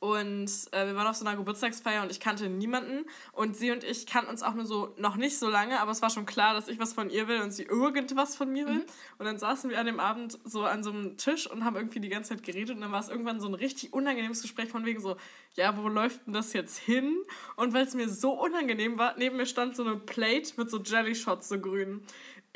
[0.01, 3.05] und äh, wir waren auf so einer Geburtstagsfeier und ich kannte niemanden.
[3.33, 6.03] Und sie und ich kannten uns auch nur so noch nicht so lange, aber es
[6.03, 8.87] war schon klar, dass ich was von ihr will und sie irgendwas von mir will.
[9.19, 11.99] Und dann saßen wir an dem Abend so an so einem Tisch und haben irgendwie
[11.99, 12.77] die ganze Zeit geredet.
[12.77, 15.17] Und dann war es irgendwann so ein richtig unangenehmes Gespräch von wegen so,
[15.57, 17.17] ja, wo läuft denn das jetzt hin?
[17.57, 20.79] Und weil es mir so unangenehm war, neben mir stand so eine Plate mit so
[20.81, 22.03] Jelly Shots, so grün.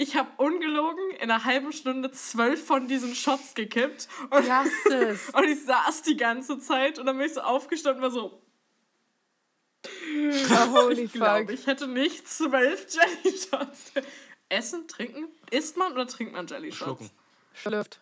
[0.02, 4.08] Ich habe ungelogen in einer halben Stunde zwölf von diesen Shots gekippt.
[4.30, 4.48] Und
[5.34, 8.42] und ich saß die ganze Zeit und dann bin ich so aufgestanden und war so,
[9.84, 11.50] Oh, holy ich glaube, fuck.
[11.52, 13.92] ich hätte nicht zwölf Jelly Shots.
[14.48, 15.28] Essen, trinken?
[15.52, 16.84] Isst man oder trinkt man Jelly Shots?
[16.84, 17.10] Schlucken.
[17.54, 18.00] Schlürft.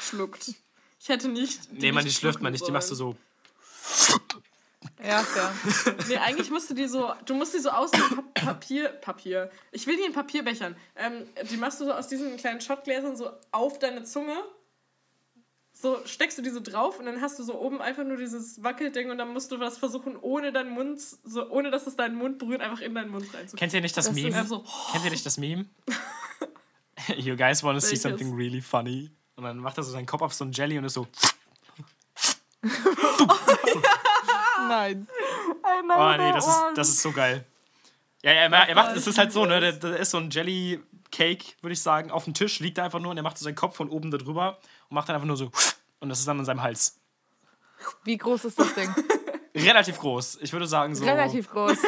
[0.00, 0.54] Schluckt.
[0.98, 1.72] Ich hätte nicht.
[1.72, 3.16] Nee, man, die schlürft man nicht, die machst du so.
[5.06, 5.52] Ja, fair.
[6.08, 9.50] Nee, eigentlich musst du die so, du musst die so aus dem Pa- Papier, Papier,
[9.70, 13.30] ich will die in Papierbechern, ähm, die machst du so aus diesen kleinen Schottgläsern so
[13.52, 14.34] auf deine Zunge,
[15.72, 18.60] so steckst du die so drauf und dann hast du so oben einfach nur dieses
[18.64, 22.16] Wackelding und dann musst du was versuchen, ohne deinen Mund, so ohne dass es deinen
[22.16, 23.56] Mund berührt, einfach in deinen Mund reinzukriegen.
[23.58, 24.34] Kennt ihr nicht das, Das Meme?
[24.36, 25.66] Also, Kennt ihr nicht das Meme?
[27.16, 28.02] you guys wanna see Welches?
[28.02, 29.12] something really funny?
[29.36, 31.06] Und dann macht er so seinen Kopf auf so ein Jelly und ist so.
[34.68, 35.08] Nein.
[35.64, 37.44] Oh nee, das ist, das ist so geil.
[38.22, 39.72] Ja, ja, er, er macht, es ist halt so, ne?
[39.78, 42.98] Da ist so ein Jelly Cake, würde ich sagen, auf dem Tisch, liegt er einfach
[43.00, 44.58] nur und er macht so seinen Kopf von oben da drüber
[44.88, 45.50] und macht dann einfach nur so.
[46.00, 46.98] Und das ist dann an seinem Hals.
[48.04, 48.92] Wie groß ist das Ding?
[49.54, 50.38] Relativ groß.
[50.40, 51.04] Ich würde sagen so.
[51.04, 51.78] Relativ groß.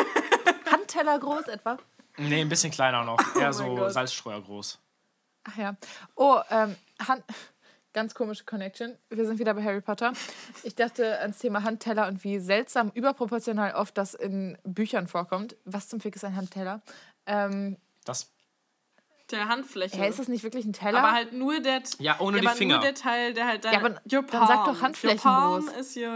[0.71, 1.79] Handteller groß etwa?
[2.17, 3.19] Nee, ein bisschen kleiner noch.
[3.35, 3.93] Eher mein so Gott.
[3.93, 4.79] Salzstreuer groß.
[5.45, 5.77] Ach ja.
[6.17, 6.77] Oh, ähm,
[7.07, 7.25] Hand.
[7.93, 8.97] Ganz komische Connection.
[9.09, 10.13] Wir sind wieder bei Harry Potter.
[10.63, 15.57] Ich dachte ans Thema Handteller und wie seltsam überproportional oft das in Büchern vorkommt.
[15.65, 16.83] Was zum Fick ist ein Handteller?
[17.27, 18.31] Ähm, Das.
[19.33, 19.97] der Handfläche.
[19.97, 21.01] ja, ist das nicht wirklich ein Teller?
[21.01, 22.75] aber halt nur der, Ja, ohne ja, die aber Finger.
[22.77, 24.83] nur der Teil, der halt Ja, aber your dann sag doch palm.
[24.83, 25.69] Handflächen your palm.
[25.79, 26.13] Ist your,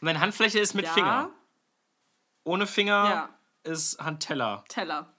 [0.00, 1.30] Und deine Handfläche ist mit ja, Finger.
[2.44, 3.28] Ohne Finger
[3.64, 3.70] Ja.
[3.70, 4.64] ist Handteller.
[4.68, 5.12] Teller.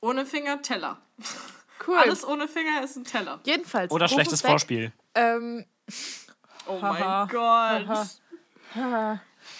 [0.00, 0.98] Ohne Finger, Teller.
[1.86, 1.96] Cool.
[1.98, 3.40] Alles ohne Finger ist ein Teller.
[3.44, 3.90] Jedenfalls.
[3.92, 4.92] Oder schlechtes Vorspiel.
[5.14, 5.64] Ähm,
[6.66, 8.08] Oh mein Gott.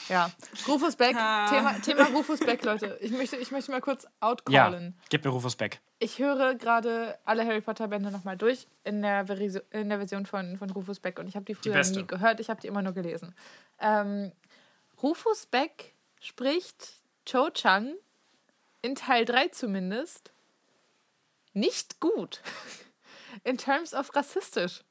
[0.08, 0.30] ja,
[0.68, 1.10] Rufus Beck.
[1.16, 2.98] Thema, Thema Rufus Beck, Leute.
[3.00, 4.94] Ich möchte, ich möchte mal kurz Ja, outcallen.
[5.08, 5.80] gib mir Rufus Beck.
[5.98, 10.26] Ich höre gerade alle Harry Potter Bände nochmal durch in der, Verisi- in der Version
[10.26, 11.98] von, von Rufus Beck und ich habe die früher beste.
[12.00, 13.34] nie gehört, ich habe die immer nur gelesen.
[13.80, 14.32] Ähm,
[15.02, 17.94] Rufus Beck spricht Cho Chang
[18.82, 20.32] in Teil 3 zumindest
[21.52, 22.40] nicht gut.
[23.44, 24.82] In terms of rassistisch.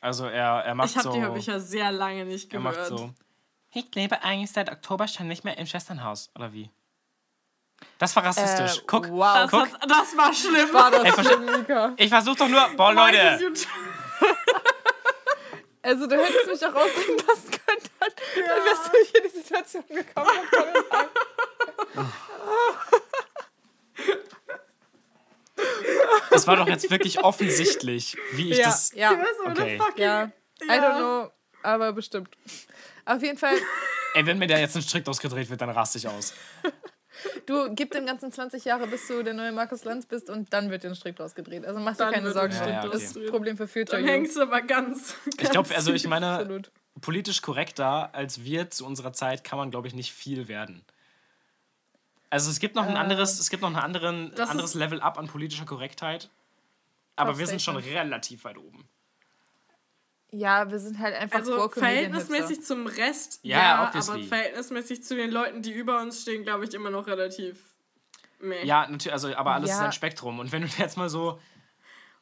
[0.00, 1.12] Also er, er macht Ich habe so.
[1.14, 2.76] die Hörbücher sehr lange nicht er gehört.
[2.76, 3.12] macht so.
[3.72, 6.30] Ich lebe eigentlich seit Oktober schon nicht mehr im Schwesternhaus.
[6.36, 6.70] Oder wie?
[7.98, 8.78] Das war rassistisch.
[8.78, 9.08] Äh, Guck.
[9.10, 9.34] Wow.
[9.34, 9.72] Das, Guck.
[9.72, 10.72] hat, das war schlimm.
[10.72, 11.94] War das Ey, schlimm?
[11.96, 12.68] Ich versuch doch nur.
[12.76, 13.38] Boah, Leute.
[15.82, 19.38] Also du hättest mich auch ausreden lassen können, dann, dann wärst du nicht in die
[19.38, 20.30] Situation gekommen.
[26.30, 28.92] Das war doch jetzt wirklich offensichtlich, wie ich Ja, das.
[28.94, 29.12] ja,
[29.46, 29.78] Okay.
[29.96, 30.30] ja.
[30.62, 31.30] I don't know,
[31.62, 32.28] aber bestimmt.
[33.04, 33.56] Auf jeden Fall,
[34.14, 36.32] Ey, wenn mir da jetzt ein Strick ausgedreht wird, dann raste ich aus.
[37.46, 40.70] du gib dem ganzen 20 Jahre, bis du der neue Markus Lanz bist und dann
[40.70, 41.64] wird dir ein Strick draus gedreht.
[41.66, 43.30] Also mach dir keine Sorgen, ein Strick das draus ist ein gedreht.
[43.30, 45.14] Problem für Future Dann hängst du aber ganz.
[45.40, 46.70] Ich glaube, also ich meine, Absolut.
[47.00, 50.84] politisch korrekter als wir zu unserer Zeit kann man, glaube ich, nicht viel werden.
[52.34, 55.28] Also es gibt noch ein anderes, es gibt noch ein anderen, anderes Level up an
[55.28, 56.30] politischer Korrektheit.
[57.14, 58.88] Aber wir sind schon relativ weit oben.
[60.32, 64.24] Ja, wir sind halt einfach Also verhältnismäßig zum Rest, Ja, ja, aber obviously.
[64.26, 67.56] verhältnismäßig zu den Leuten, die über uns stehen, glaube ich, immer noch relativ
[68.40, 68.64] meh.
[68.64, 69.76] Ja, natürlich, also, aber alles Ja.
[69.76, 70.40] ist ein Spektrum.
[70.40, 71.38] Und wenn du jetzt mal so,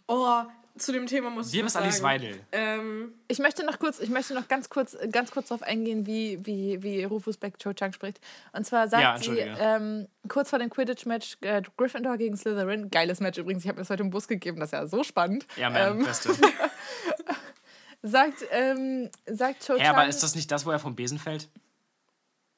[0.08, 0.42] Oh,
[0.78, 2.04] zu dem Thema muss ich wir was bist Alice sagen.
[2.22, 2.40] Weidel.
[2.52, 6.38] Ähm, Ich möchte noch kurz, ich möchte noch ganz kurz, ganz kurz darauf eingehen, wie,
[6.46, 8.20] wie, wie Rufus Beck Cho Chang spricht.
[8.52, 9.56] Und zwar Ja, sagt sie entschuldige.
[9.60, 12.90] ähm, kurz vor dem Quidditch-Match äh, Gryffindor gegen Slytherin.
[12.90, 13.64] Geiles Match übrigens.
[13.64, 14.58] Ich habe mir das heute im Bus gegeben.
[14.60, 15.46] Das ist ja so spannend.
[15.56, 16.30] Ja, man, Ähm, beste.
[18.02, 19.86] sagt, ähm, sagt Cho Chang.
[19.86, 21.48] aber ist das nicht das, wo er vom Besen fällt?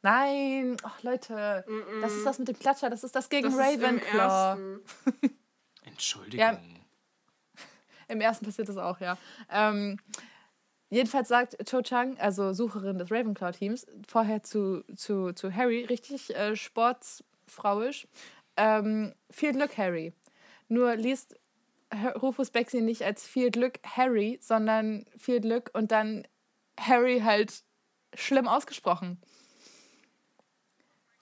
[0.02, 1.64] Nein, ach Leute,
[2.02, 2.90] das ist das mit dem Klatscher.
[2.90, 4.58] Das ist das gegen das ist im Ravenclaw.
[5.84, 6.38] Entschuldigung.
[6.40, 6.60] Ja.
[8.08, 9.16] Im ersten passiert das auch, ja.
[9.50, 9.98] Ähm,
[10.90, 16.56] jedenfalls sagt Cho Chang, also Sucherin des Ravenclaw-Teams, vorher zu, zu, zu Harry, richtig äh,
[16.56, 18.06] sportsfrauisch,
[18.56, 20.12] ähm, viel Glück, Harry.
[20.68, 21.36] Nur liest
[22.20, 26.26] Rufus sie nicht als viel Glück Harry, sondern viel Glück und dann
[26.80, 27.62] Harry halt
[28.14, 29.20] schlimm ausgesprochen.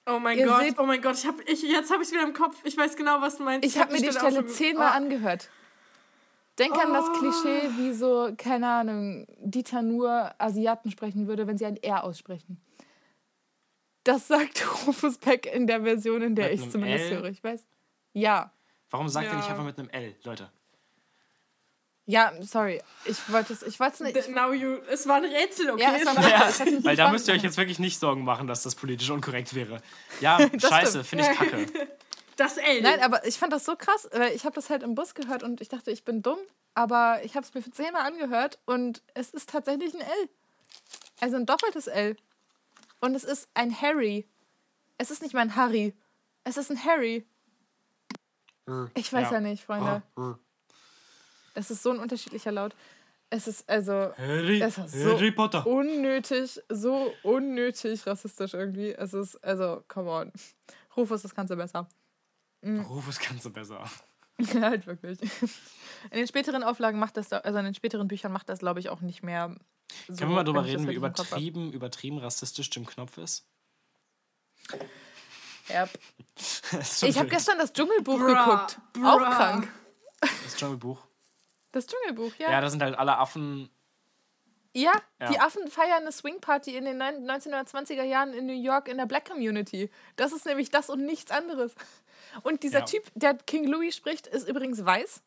[0.07, 2.22] Oh mein Ihr Gott, seht- oh mein Gott, ich hab, ich, jetzt habe ich wieder
[2.22, 2.57] im Kopf.
[2.64, 3.66] Ich weiß genau, was du meinst.
[3.66, 5.49] Ich habe mir die Stelle zehnmal Oh, angehört.
[6.59, 7.12] Denk an das Oh.
[7.18, 12.61] Klischee, wie so, keine Ahnung, Dieter nur Asiaten sprechen würde, wenn sie ein R aussprechen.
[14.05, 17.16] Das sagt Rufus Beck in der Version, in der Mit ich zumindest L?
[17.18, 17.24] höre.
[17.30, 17.64] Ich weiß.
[18.12, 18.53] Ja.
[18.90, 19.53] Warum sagt er nicht Ja.
[19.53, 20.50] einfach mit einem L, Leute?
[22.05, 22.82] Ja, sorry.
[23.05, 24.16] Ich wollte es ich nicht.
[24.16, 25.82] Ich, Now you, es war ein Rätsel, okay?
[25.82, 27.98] Ja, es war ein Ja, hat mich weil da müsst ihr euch jetzt wirklich nicht
[28.00, 29.80] Sorgen machen, dass das politisch unkorrekt wäre.
[30.20, 31.66] Ja, scheiße, finde ich kacke.
[32.37, 32.83] Das L.
[32.83, 35.43] Nein, aber ich fand das so krass, weil ich habe das halt im Bus gehört
[35.43, 36.39] und ich dachte, ich bin dumm,
[36.74, 40.28] aber ich habe es mir für zehnmal angehört und es ist tatsächlich ein L.
[41.20, 42.16] Also ein doppeltes L.
[43.01, 44.28] Und es ist ein Harry.
[44.99, 45.95] Es ist nicht mal ein Harry.
[46.45, 47.26] Es ist ein Harry.
[48.95, 50.03] Ich weiß ja, nicht, Freunde.
[51.55, 52.74] Es ist so ein unterschiedlicher Laut.
[53.28, 55.66] Es ist also Harry, Es ist so Harry Potter.
[55.66, 58.93] unnötig, so unnötig rassistisch irgendwie.
[58.93, 60.33] Es ist, also, come on.
[60.97, 61.89] Rufus, das kannst du besser.
[62.64, 63.84] Rufus kannst du besser.
[64.38, 65.20] Ja, halt wirklich.
[66.10, 68.88] In den späteren Auflagen macht das, also in den späteren Büchern macht das, glaube ich,
[68.88, 69.54] auch nicht mehr.
[70.08, 73.46] So, Können wir mal drüber reden, wie übertrieben, übertrieben rassistisch Jim Knopf ist?
[75.68, 75.88] Ja.
[77.02, 78.78] Ich habe gestern das Dschungelbuch Bruh, geguckt.
[78.94, 79.06] bruh.
[79.06, 79.68] Auch krank.
[80.20, 80.98] Das Dschungelbuch.
[81.72, 82.46] Das Dschungelbuch, ja.
[82.46, 83.68] Ja, Ja, da sind halt alle Affen.
[84.74, 84.92] die Ja.
[85.38, 89.28] Affen feiern eine Swingparty in den neun- 1920er Jahren in New York in der Black
[89.28, 89.90] Community.
[90.16, 91.74] Das ist nämlich das und nichts anderes.
[92.43, 92.85] Und dieser Ja.
[92.85, 95.23] Typ, der King Louis spricht, ist übrigens weiß.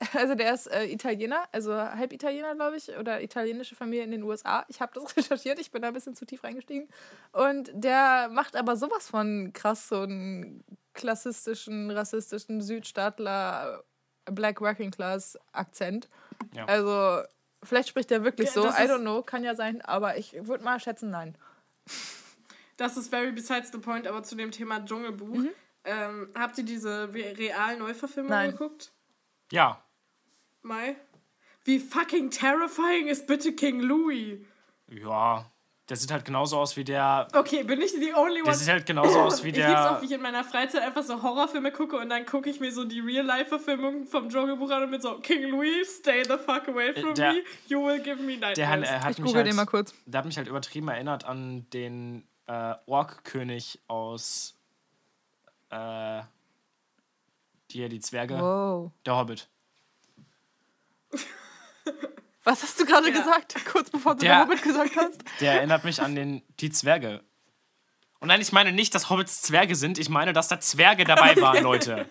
[0.14, 4.22] Also der ist äh, Italiener, also halb Italiener, glaube ich, oder italienische Familie in den
[4.22, 4.64] USA.
[4.68, 6.88] Ich habe das recherchiert, ich bin da ein bisschen zu tief reingestiegen.
[7.32, 13.84] Und der macht aber sowas von krass so einen klassistischen, rassistischen Südstaatler
[14.24, 16.08] Black Working Class Akzent.
[16.54, 16.64] Ja.
[16.64, 17.22] Also
[17.62, 20.64] vielleicht spricht er wirklich Ja, so, I don't know, kann ja sein, aber ich würde
[20.64, 21.36] mal schätzen, nein.
[22.76, 25.28] Das ist very besides the point, aber zu dem Thema Dschungelbuch.
[25.36, 25.50] Mhm.
[25.90, 28.52] Ähm, habt ihr diese re- real Neuverfilmung Nein.
[28.52, 28.92] geguckt?
[29.52, 29.82] Ja.
[30.62, 30.96] Mai?
[31.64, 34.38] Wie fucking terrifying ist bitte King Louis?
[34.88, 35.50] Ja.
[35.88, 37.26] Der sieht halt genauso aus wie der.
[37.34, 38.54] Okay, bin ich the only Der one?
[38.54, 40.02] sieht halt genauso aus wie ich lieb's auch, der.
[40.02, 42.84] wie ich in meiner Freizeit einfach so Horrorfilme gucke und dann gucke ich mir so
[42.84, 47.14] die Real-Life-Verfilmung vom Dschungelbuch an und bin so, King Louis, stay the fuck away from
[47.14, 48.54] Der- me, you will give me nightmares.
[48.54, 49.92] Der hat, er hat Ich mich google halt, den mal kurz.
[50.06, 54.54] Der hat mich halt übertrieben erinnert an den äh, Ork-König aus.
[55.70, 56.22] Äh,
[57.70, 58.34] die, die Zwerge.
[58.38, 58.90] Wow.
[59.06, 59.48] Der Hobbit.
[62.44, 63.18] Was hast du gerade Ja.
[63.18, 65.20] gesagt, kurz bevor du Der- der Hobbit gesagt hast?
[65.40, 67.22] Der erinnert mich an den, die Zwerge.
[68.18, 69.98] Und nein, ich meine nicht, dass Hobbits Zwerge sind.
[69.98, 72.06] Ich meine, dass da Zwerge dabei waren, Leute.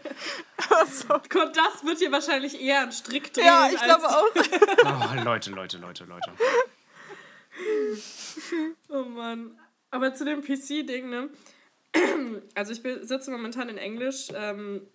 [1.29, 3.45] Gott, das wird hier wahrscheinlich eher ein Strick drehen.
[3.45, 4.23] Ja, ich glaube auch.
[4.35, 6.31] Oh, Leute, Leute, Leute, Leute.
[8.89, 9.59] Oh Mann.
[9.91, 11.29] Aber zu dem PC-Ding, ne?
[12.55, 14.87] Also ich sitze momentan in Englisch ähm,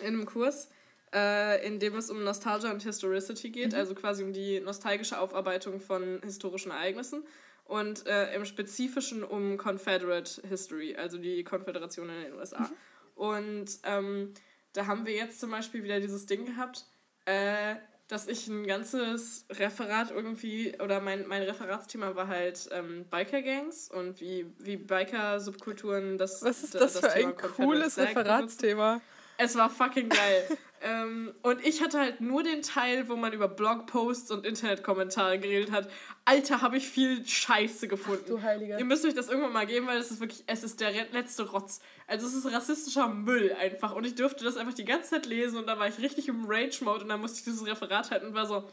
[0.00, 0.68] in einem Kurs,
[1.14, 5.80] äh, in dem es um Nostalgia und Historicity geht, also quasi um die nostalgische Aufarbeitung
[5.80, 7.24] von historischen Ereignissen
[7.64, 12.70] und äh, im Spezifischen um Confederate History, also die Konföderation in den USA.
[13.14, 14.32] Und ähm,
[14.72, 16.86] da haben wir jetzt zum Beispiel wieder dieses Ding gehabt,
[17.26, 17.76] äh,
[18.12, 24.20] dass ich ein ganzes Referat irgendwie, oder mein, mein Referatsthema war halt ähm, Biker-Gangs und
[24.20, 28.16] wie, wie Biker-Subkulturen das Was ist d- das für Thema ein cooles benutzen.
[28.18, 29.00] Referatsthema?
[29.42, 30.58] Es war fucking geil.
[30.82, 35.72] ähm, und ich hatte halt nur den Teil, wo man über Blogposts und Internetkommentare geredet
[35.72, 35.90] hat.
[36.24, 38.24] Alter, habe ich viel Scheiße gefunden.
[38.26, 38.78] du Heiliger.
[38.78, 41.50] Ihr müsst euch das irgendwann mal geben, weil es ist wirklich, es ist der letzte
[41.50, 41.80] Rotz.
[42.06, 43.94] Also es ist rassistischer Müll einfach.
[43.94, 46.44] Und ich durfte das einfach die ganze Zeit lesen und da war ich richtig im
[46.46, 48.68] Rage-Mode und dann musste ich dieses Referat halten und war so,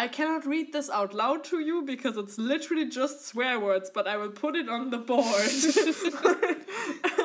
[0.00, 4.06] I cannot read this out loud to you because it's literally just swear words, but
[4.06, 5.24] I will put it on the board.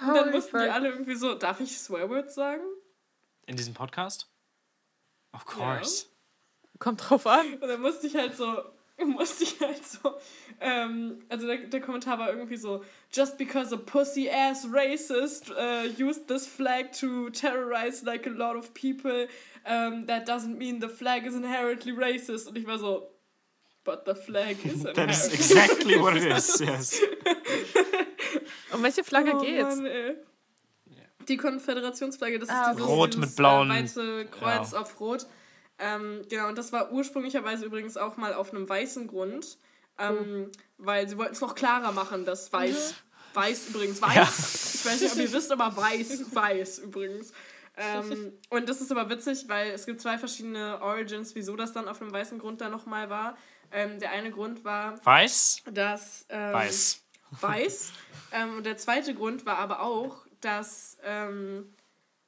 [0.00, 2.62] und dann mussten die alle irgendwie so, darf ich swear words sagen?
[3.46, 4.28] In diesem Podcast?
[5.32, 6.06] Of course.
[6.78, 7.54] Kommt drauf an.
[7.54, 8.62] Und dann musste ich halt so,
[9.04, 10.16] musste ich halt so,
[10.60, 15.86] ähm, also der, der Kommentar war irgendwie so, just because a pussy ass racist uh,
[15.98, 19.28] used this flag to terrorize like a lot of people,
[19.64, 22.48] um, that doesn't mean the flag is inherently racist.
[22.48, 23.08] Und ich war so,
[23.84, 27.00] but the flag is That inherently is exactly what it is, yes.
[28.72, 29.76] Um welche Flagge Oh geht's?
[29.76, 30.16] Mann.
[31.28, 34.78] Die Konföderationsflagge, das Ah, ist dieses, Rot dieses mit blauen- äh, weiße Kreuz ja.
[34.80, 35.26] auf Rot.
[35.78, 39.58] Ähm, genau, und das war ursprünglicherweise übrigens auch mal auf einem weißen Grund,
[39.98, 42.94] ähm, weil sie wollten es noch klarer machen, dass weiß,
[43.34, 44.14] weiß übrigens weiß.
[44.14, 44.22] Ja.
[44.22, 47.32] Ich weiß nicht, ob ihr wisst, aber weiß, weiß übrigens.
[47.76, 51.88] Ähm, und das ist aber witzig, weil es gibt zwei verschiedene Origins, wieso das dann
[51.88, 53.36] auf einem weißen Grund da nochmal war.
[53.72, 55.62] Ähm, der eine Grund war, Weiß?
[55.72, 57.02] dass ähm, Weiß.
[57.30, 57.92] Weiß.
[58.32, 61.74] Ähm, und der zweite Grund war aber auch, dass, ähm,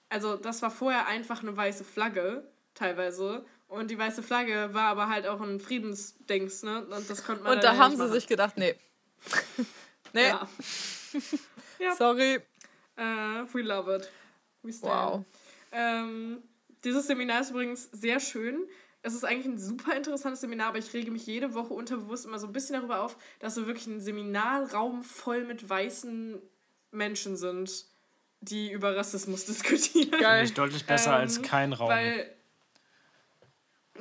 [0.09, 3.44] also das war vorher einfach eine weiße Flagge, teilweise.
[3.68, 6.86] Und die weiße Flagge war aber halt auch ein Friedensdings, ne?
[6.86, 8.12] Und das konnte man Und da haben sie machen.
[8.12, 8.74] sich gedacht, nee.
[10.14, 10.30] nee,
[11.78, 11.94] Ja.
[11.96, 12.40] sorry.
[12.96, 13.03] Äh,
[13.53, 14.11] we love it.
[14.62, 14.72] We.
[14.80, 15.24] Wow.
[15.70, 16.42] Ähm,
[16.82, 18.66] dieses Seminar ist übrigens sehr schön.
[19.03, 22.38] Es ist eigentlich ein super interessantes Seminar, aber ich rege mich jede Woche unterbewusst immer
[22.38, 26.40] so ein bisschen darüber auf, dass so wirklich ein Seminarraum voll mit weißen
[26.90, 27.84] Menschen sind,
[28.40, 30.20] die über Rassismus diskutieren.
[30.20, 30.42] Geil.
[30.42, 31.88] Nicht deutlich besser Ähm, als kein Raum.
[31.88, 32.34] Weil,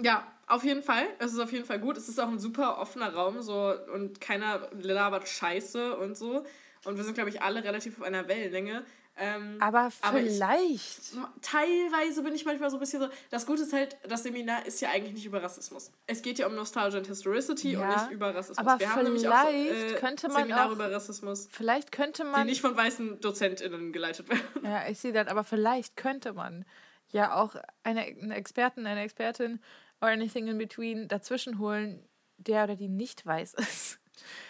[0.01, 1.05] ja, auf jeden Fall.
[1.19, 1.97] Es ist auf jeden Fall gut.
[1.97, 6.45] Es ist auch ein super offener Raum so und keiner labert Scheiße und so.
[6.85, 8.85] Und wir sind, glaube ich, alle relativ auf einer Wellenlänge.
[9.19, 11.01] Ähm, Aber Aber ich- vielleicht.
[11.41, 13.09] teilweise bin ich manchmal so ein bisschen so.
[13.29, 15.91] Das Gute ist halt, das Seminar ist ja eigentlich nicht über Rassismus.
[16.05, 18.57] Es geht ja um Nostalgia und Historicity und Ja, nicht über Rassismus.
[18.59, 22.23] aber wir haben nämlich auch vielleicht äh, könnte man Seminare auch- über Rassismus, Vielleicht könnte
[22.23, 22.45] die man.
[22.45, 24.41] nicht von weißen DozentInnen geleitet werden.
[24.63, 26.65] Ja, ich sehe das, aber vielleicht könnte man
[27.11, 29.59] ja auch eine, einen Experten, eine Expertin
[30.01, 32.07] or anything in between dazwischen holen,
[32.37, 33.99] der oder die nicht weiß ist.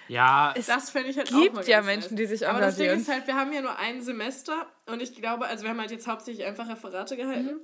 [0.07, 2.17] Ja, Es Das fände ich halt auch gibt mal ja Menschen, nice.
[2.17, 3.01] die sich Aber das Ding engagieren.
[3.01, 5.91] ist halt, wir haben ja nur ein Semester und ich glaube, also wir haben halt
[5.91, 7.45] jetzt hauptsächlich einfach Referate gehalten.
[7.55, 7.61] Mhm.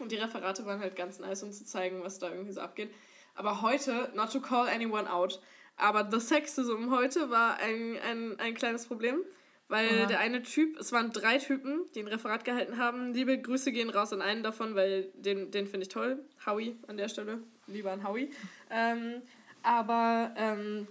[0.00, 2.90] Und die Referate waren halt ganz nice, um zu zeigen, was da irgendwie so abgeht.
[3.34, 5.40] Aber heute, not to call anyone out,
[5.76, 9.20] aber the Sexism heute war ein, ein, ein kleines Problem.
[9.70, 10.06] Weil Aha.
[10.06, 13.12] der eine Typ, es waren drei Typen, die ein Referat gehalten haben.
[13.12, 16.24] Liebe Grüße gehen raus an einen davon, weil den, den finde ich toll.
[16.46, 17.42] Howie an der Stelle.
[17.66, 18.30] Lieber an Howie.
[18.70, 19.20] Ähm,
[19.62, 20.88] aber ähm,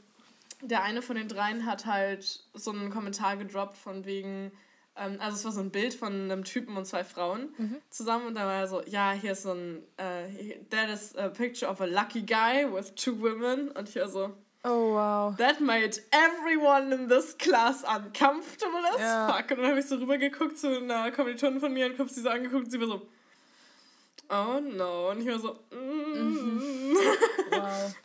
[0.62, 4.52] der eine von den dreien hat halt so einen Kommentar gedroppt von wegen,
[4.96, 7.50] ähm, also es war so ein Bild von einem Typen und zwei Frauen
[7.90, 11.30] zusammen und da war er so, ja, hier ist so ein, äh, that is a
[11.30, 14.34] picture of a lucky guy with two women und ich war so,
[14.64, 15.38] Oh, wow.
[15.38, 19.32] that made everyone in this class uncomfortable as Ja.
[19.32, 19.52] fuck.
[19.52, 22.30] Und dann habe ich so rübergeguckt zu einer Kommilitonin von mir und habe sie so
[22.30, 23.08] angeguckt und sie war so,
[24.30, 25.12] oh no.
[25.12, 26.96] Und ich war so, mm.
[27.52, 27.96] wow.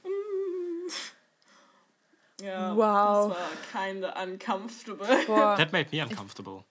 [2.43, 3.31] Ja, Wow.
[3.31, 5.07] das war kinda uncomfortable.
[5.27, 5.57] Boah.
[5.57, 6.65] that made me uncomfortable.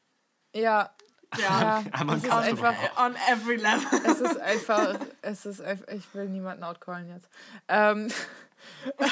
[0.55, 0.89] Ja,
[1.37, 1.83] Ja, ja.
[1.93, 2.67] I'm Es ist uncomfortable.
[2.67, 4.01] einfach, on every level.
[4.05, 7.29] es ist einfach, es ist einfach, ich will niemanden outcallen jetzt.
[7.69, 8.09] Ähm.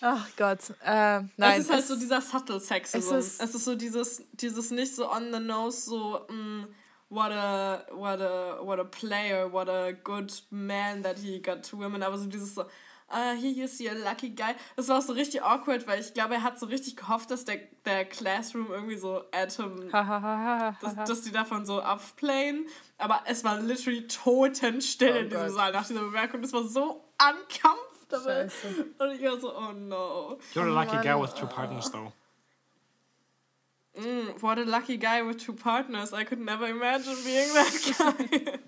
[0.00, 0.60] Ach Gott.
[0.84, 1.60] Äh, nein.
[1.60, 3.14] es ist halt es- so dieser subtle Sexism.
[3.16, 6.66] es Es ist- ist, so dieses, dieses nicht so on the nose, so, mm,
[7.08, 11.78] what a, what a, what a player, what a good man that he got two
[11.78, 12.64] women, aber so dieses so,
[13.08, 14.54] ah, here you see a lucky guy.
[14.76, 17.44] Das war auch so richtig awkward, weil ich glaube, er hat so richtig gehofft, dass
[17.44, 22.66] der, der Classroom irgendwie so Atom, dass, dass die davon so upplayen,
[22.98, 25.54] aber es war literally totenstill Oh in diesem Gott.
[25.54, 26.42] Saal nach dieser Bemerkung.
[26.42, 28.50] Das war so uncomfortable.
[28.50, 28.86] Scheiße.
[28.98, 30.38] Und ich war so, oh no.
[30.54, 32.12] You're a lucky guy with two partners, though.
[33.98, 36.12] Mm, what a lucky guy with two partners.
[36.12, 38.58] I could never imagine being that guy.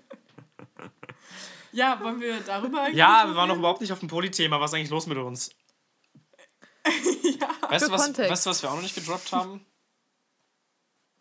[1.71, 4.59] Ja, wollen wir darüber eigentlich Ja, wir waren noch überhaupt nicht auf dem Poly-Thema.
[4.59, 5.51] Was ist eigentlich los mit uns?
[6.83, 8.31] Weißt, Für du, was, Kontext.
[8.31, 9.65] weißt du, was wir auch noch nicht gedroppt haben?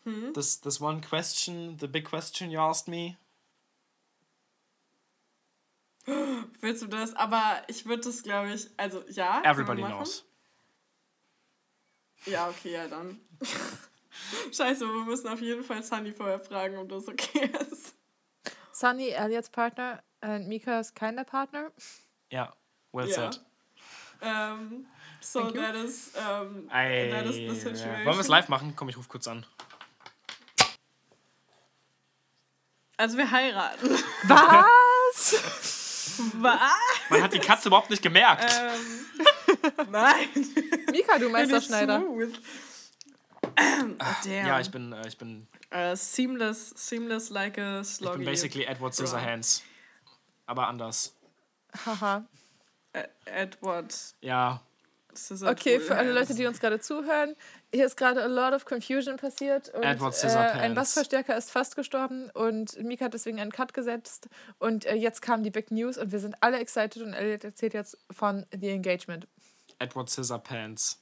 [0.05, 0.33] Hm?
[0.35, 3.17] This, this one question, the big question you asked me.
[6.61, 7.15] Willst du das?
[7.15, 9.43] Aber ich würde das, glaube ich, also ja.
[9.45, 10.25] Everybody knows.
[12.27, 13.21] Ja, okay, ja dann.
[14.53, 17.95] Scheiße, wir müssen auf jeden Fall Sunny vorher fragen, ob das okay ist.
[18.73, 21.71] Sunny, Elliots Partner, und Mika ist keiner Partner.
[22.31, 22.53] Ja,
[22.93, 23.15] well Ja.
[23.33, 23.41] said.
[24.23, 24.87] Ähm,
[25.21, 25.63] so, Thank you.
[25.63, 27.91] that is, um, Ey, that is the situation.
[28.05, 28.75] Wollen wir es live machen?
[28.77, 29.47] Komm, ich ruf kurz an.
[32.97, 33.89] Also, wir heiraten.
[34.25, 35.35] Was?
[36.35, 36.61] Was?
[37.09, 38.45] Man hat die Katze überhaupt nicht gemerkt.
[38.61, 39.07] ähm,
[39.91, 40.29] nein.
[40.91, 42.03] Mika, du Meisterschneider.
[42.07, 42.23] oh,
[43.57, 44.47] damn.
[44.47, 48.19] ja, ich bin, äh, ich bin, Äh, seamless, seamless like a ich sloggy.
[48.19, 49.63] bin basically Edward Scissorhands.
[50.51, 51.15] Aber anders.
[51.87, 52.25] Haha.
[53.25, 53.95] Edward.
[54.21, 54.61] Ja.
[55.15, 56.13] Scissor Okay, für alle.
[56.13, 57.37] Leute, die uns gerade zuhören,
[57.73, 61.77] hier ist gerade a lot of confusion passiert und Edward äh, ein Bassverstärker ist fast
[61.77, 64.29] gestorben und Mika hat deswegen einen Cut gesetzt
[64.59, 67.75] und äh, jetzt kam die Big News und wir sind alle excited und Elliot erzählt
[67.75, 69.29] jetzt von The Engagement.
[69.79, 71.01] Edward Scissorpants.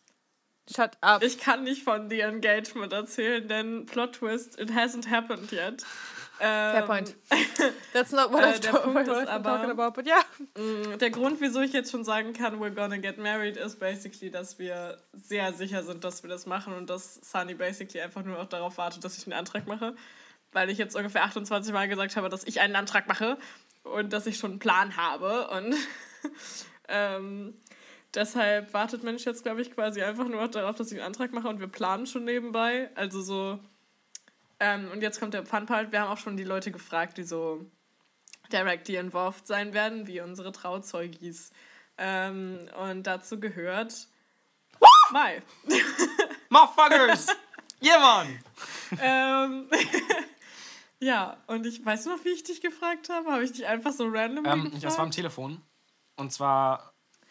[0.75, 1.23] Shut up.
[1.23, 5.85] Ich kann nicht von The Engagement erzählen, denn Plot Twist, it hasn't happened yet.
[6.41, 7.17] Ähm, Fair point.
[7.93, 10.21] That's not what, äh, I've what aber- talking about, but ja.
[10.57, 14.31] Mm, Der Grund, wieso ich jetzt schon sagen kann, we're gonna get married, ist basically,
[14.31, 18.37] dass wir sehr sicher sind, dass wir das machen und dass Sunny basically einfach nur
[18.39, 19.95] noch darauf wartet, dass ich einen Antrag mache.
[20.53, 23.37] Weil ich jetzt ungefähr 28 Mal gesagt habe, dass ich einen Antrag mache
[23.83, 25.49] und dass ich schon einen Plan habe.
[25.49, 25.75] Und
[26.89, 27.55] ähm,
[28.15, 31.33] deshalb wartet Mensch jetzt, glaube ich, quasi einfach nur noch darauf, dass ich einen Antrag
[31.33, 32.91] mache und wir planen schon nebenbei.
[32.95, 33.59] Also so.
[34.61, 35.93] Ähm, und jetzt kommt der Fun-Part.
[35.93, 37.65] Wir haben auch schon die Leute gefragt, die so
[38.53, 41.53] directly involved sein werden, wie unsere Trauzeugis.
[41.97, 44.09] Ähm, und dazu gehört
[45.11, 45.43] Mai.
[46.51, 47.27] Motherfuckers!
[47.83, 48.39] yeah, Mann!
[49.01, 49.71] ähm,
[51.01, 53.31] ja, und ich weiß du noch, wie ich dich gefragt habe?
[53.33, 54.85] Habe ich dich einfach so random Ähm, gefragt?
[54.85, 55.61] das war am Telefon.
[56.17, 56.88] Und zwar,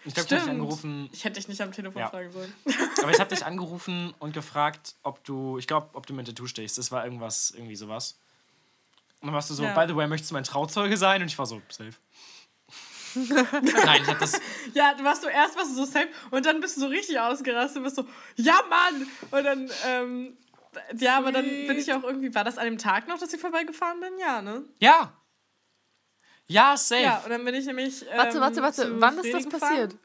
[0.07, 2.09] ich glaube, ich habe dich angerufen, Ich hätte dich nicht am Telefon Ja.
[2.09, 2.53] fragen sollen.
[3.01, 6.47] aber ich habe dich angerufen und gefragt, ob du, ich glaube, ob du mit Tattoo
[6.47, 6.77] stehst.
[6.77, 8.17] Das war irgendwas, irgendwie sowas.
[9.21, 9.73] Und dann warst du so, Ja.
[9.73, 11.21] by the way, möchtest du mein Trauzeuge sein?
[11.21, 11.93] Und ich war so, safe.
[13.15, 14.39] Nein, ich hab das.
[14.73, 17.19] Ja, du warst so erst warst du so safe und dann bist du so richtig
[17.19, 18.05] ausgerastet und bist so,
[18.35, 19.07] ja Mann!
[19.31, 20.37] Und dann, ähm,
[20.99, 23.41] ja, aber dann bin ich auch irgendwie, war das an dem Tag noch, dass ich
[23.41, 24.19] vorbeigefahren bin?
[24.19, 24.63] Ja, ne?
[24.79, 25.13] Ja!
[26.47, 27.01] Ja, safe.
[27.01, 28.03] Ja, und dann bin ich nämlich.
[28.09, 29.01] Ähm, Warte, warte, warte.
[29.01, 29.59] Wann ist das gefahren.
[29.59, 29.95] passiert?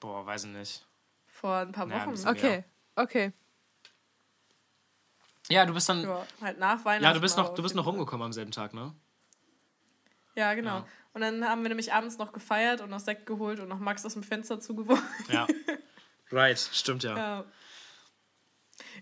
[0.00, 0.86] Boah, weiß ich nicht.
[1.28, 2.10] Vor ein paar Ja, ein Wochen.
[2.12, 2.28] bisschen.
[2.28, 2.64] Okay,
[2.96, 3.32] okay.
[5.48, 6.02] Ja, du bist dann.
[6.02, 7.04] Ja, halt nach Weihnachten.
[7.04, 8.94] Ja, du bist noch, du bist noch rumgekommen am selben Tag, ne?
[10.34, 10.78] Ja, genau.
[10.78, 10.86] Ja.
[11.14, 14.04] Und dann haben wir nämlich abends noch gefeiert und noch Sekt geholt und noch Max
[14.04, 15.04] aus dem Fenster zugeworfen.
[15.30, 15.46] Ja.
[16.30, 17.16] right, stimmt ja.
[17.16, 17.44] Ja.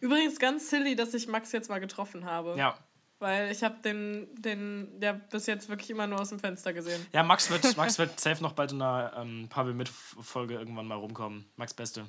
[0.01, 2.55] Übrigens ganz silly, dass ich Max jetzt mal getroffen habe.
[2.57, 2.79] Ja.
[3.19, 7.07] Weil ich habe den, den, der bis jetzt wirklich immer nur aus dem Fenster gesehen.
[7.13, 10.87] Ja, Max wird, Max wird safe noch bald in einer ähm, Pavel mit Folge irgendwann
[10.87, 11.47] mal rumkommen.
[11.57, 12.07] Max Beste.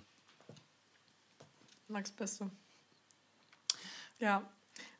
[1.87, 2.51] Max Beste.
[4.19, 4.43] Ja.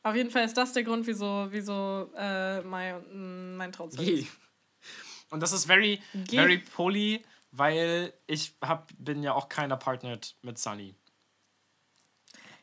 [0.02, 4.20] Auf jeden Fall ist das der Grund, wieso, wieso äh, mein, mein Trauzeug Geh.
[4.20, 4.28] ist.
[5.30, 6.36] Und das ist very, Geh.
[6.36, 10.94] very poly, weil ich hab, bin ja auch keiner partnered mit Sunny.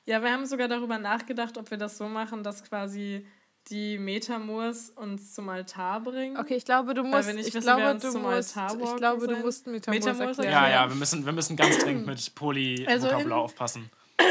[0.06, 3.26] Ja, wir haben sogar darüber nachgedacht, ob wir das so machen, dass quasi
[3.70, 6.38] die Metamors uns zum Altar bringen.
[6.38, 7.28] Okay, ich glaube, du musst.
[7.30, 8.56] Ich wissen, glaube, du musst.
[8.56, 10.54] Ich glaube, du musst Metamors Metamors erklären.
[10.54, 10.84] Ja, Ja.
[10.84, 13.90] ja, wir müssen, wir müssen ganz dringend mit poly Also in- Vokabular aufpassen.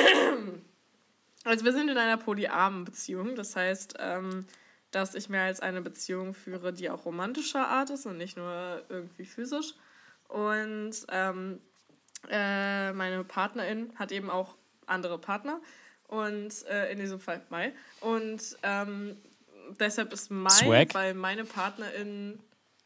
[1.45, 3.35] Also wir sind in einer polyarmen Beziehung.
[3.37, 4.47] Das heißt, ähm,
[4.91, 8.83] dass ich mehr als eine Beziehung führe, die auch romantischer Art ist und nicht nur
[8.89, 9.75] irgendwie physisch.
[10.29, 11.61] Und ähm,
[12.31, 14.55] äh, meine Partnerin hat eben auch
[14.87, 15.61] andere Partner.
[16.09, 17.73] Und äh, in diesem Fall Mai.
[18.01, 19.17] Und ähm,
[19.81, 20.95] deshalb ist Mai, Swag.
[20.95, 22.41] weil meine Partnerin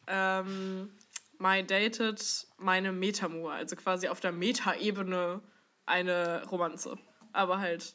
[0.07, 0.91] ähm,
[1.39, 3.53] Mai datet meine Metamur.
[3.53, 5.41] Also quasi auf der Meta-Ebene
[5.87, 6.97] eine Romanze.
[7.33, 7.95] Aber halt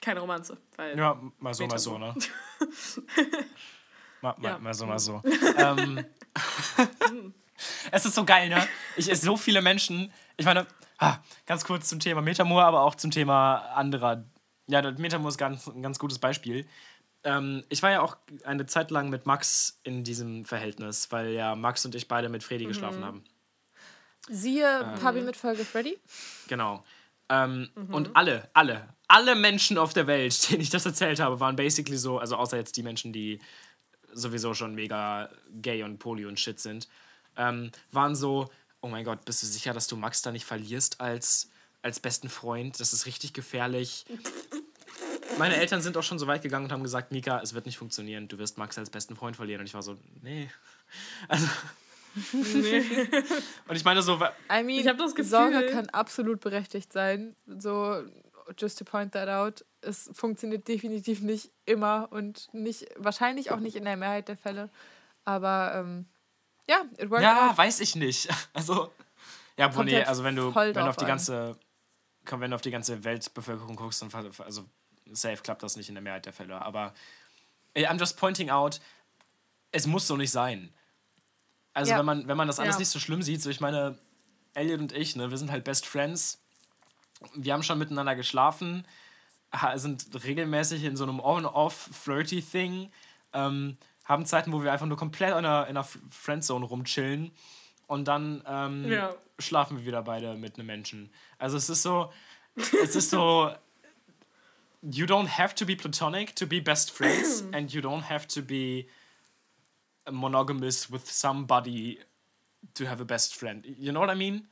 [0.00, 0.58] keine Romanze.
[0.76, 2.14] Weil Ja, mal so, mal so, ne?
[4.20, 4.58] mal, mal, Ja.
[4.58, 5.22] mal so, mal so.
[5.56, 6.04] ähm,
[7.90, 8.66] es ist so geil, ne?
[8.96, 10.12] Ich so viele Menschen.
[10.36, 10.66] Ich meine,
[10.98, 14.24] ah, ganz kurz zum Thema Metamor, aber auch zum Thema anderer.
[14.66, 16.66] Ja, Metamor ist ganz, ein ganz gutes Beispiel.
[17.24, 21.56] Ähm, ich war ja auch eine Zeit lang mit Max in diesem Verhältnis, weil ja
[21.56, 23.24] Max und ich beide mit Freddy geschlafen haben.
[24.28, 25.00] Siehe Ähm.
[25.00, 25.98] Pabi mit Folge Freddy.
[26.48, 26.84] Genau.
[27.30, 31.56] Ähm, Und alle, alle, alle Menschen auf der Welt, denen ich das erzählt habe, waren
[31.56, 33.40] basically so, also außer jetzt die Menschen, die
[34.12, 35.28] sowieso schon mega
[35.60, 36.88] gay und poly und shit sind,
[37.36, 41.00] ähm, waren so, oh mein Gott, bist du sicher, dass du Max da nicht verlierst
[41.00, 41.50] als,
[41.82, 42.78] als besten Freund?
[42.80, 44.04] Das ist richtig gefährlich.
[45.38, 47.78] Meine Eltern sind auch schon so weit gegangen und haben gesagt, Mika, es wird nicht
[47.78, 49.60] funktionieren, du wirst Max als besten Freund verlieren.
[49.60, 50.50] Und ich war so, nee.
[51.28, 51.46] Also,
[52.32, 52.80] nee.
[53.68, 57.36] und ich meine so, I mean, Ich hab das Gefühl- Sorge kann absolut berechtigt sein.
[57.46, 58.02] So,
[58.56, 63.76] just to point that out, es funktioniert definitiv nicht immer und nicht, wahrscheinlich auch nicht
[63.76, 64.70] in der Mehrheit der Fälle.
[65.24, 66.06] Aber ähm,
[66.68, 67.58] ja, it worked Ja, out.
[67.58, 68.28] weiß ich nicht.
[68.52, 68.92] Also,
[69.56, 71.08] ja, Kommt halt also wenn du, voll wenn du drauf auf die an.
[71.08, 71.58] ganze,
[72.24, 74.10] komm, wenn du auf die ganze Weltbevölkerung guckst, dann
[74.44, 74.64] also
[75.10, 76.60] safe klappt das nicht in der Mehrheit der Fälle.
[76.62, 76.94] Aber
[77.76, 78.80] I'm just pointing out,
[79.72, 80.72] es muss so nicht sein.
[81.74, 81.98] Also Ja.
[81.98, 82.78] wenn man, wenn man das alles Ja.
[82.80, 83.98] nicht so schlimm sieht, so ich meine,
[84.54, 86.40] Elliot und ich, ne, wir sind halt Best Friends.
[87.34, 88.86] Wir haben schon miteinander geschlafen,
[89.52, 92.90] ha- sind regelmäßig in so einem On-Off-Flirty-Thing,
[93.32, 93.76] ähm,
[94.08, 97.30] haben Zeiten, wo wir einfach nur komplett in einer, in einer Friendzone rumchillen
[97.86, 99.14] und dann ähm, Ja.
[99.38, 101.10] schlafen wir wieder beide mit einem Menschen.
[101.38, 102.10] Also es ist so,
[102.82, 103.52] es ist so,
[104.82, 108.42] you don't have to be platonic to be best friends and you don't have to
[108.42, 108.88] be
[110.10, 111.98] monogamous with somebody
[112.74, 113.64] to have a best friend.
[113.78, 114.48] You know what I mean?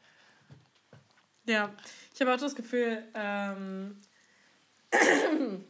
[1.47, 1.71] Ja,
[2.13, 3.97] ich habe auch das Gefühl, ähm,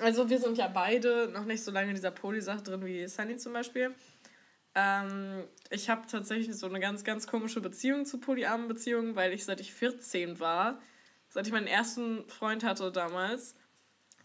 [0.00, 3.36] also wir sind ja beide noch nicht so lange in dieser Poly-Sache drin wie Sunny
[3.36, 3.94] zum Beispiel.
[4.74, 9.44] Ähm, ich habe tatsächlich so eine ganz, ganz komische Beziehung zu polyarmen Beziehungen, weil ich
[9.44, 10.80] seit ich 14 war,
[11.28, 13.56] seit ich meinen ersten Freund hatte damals,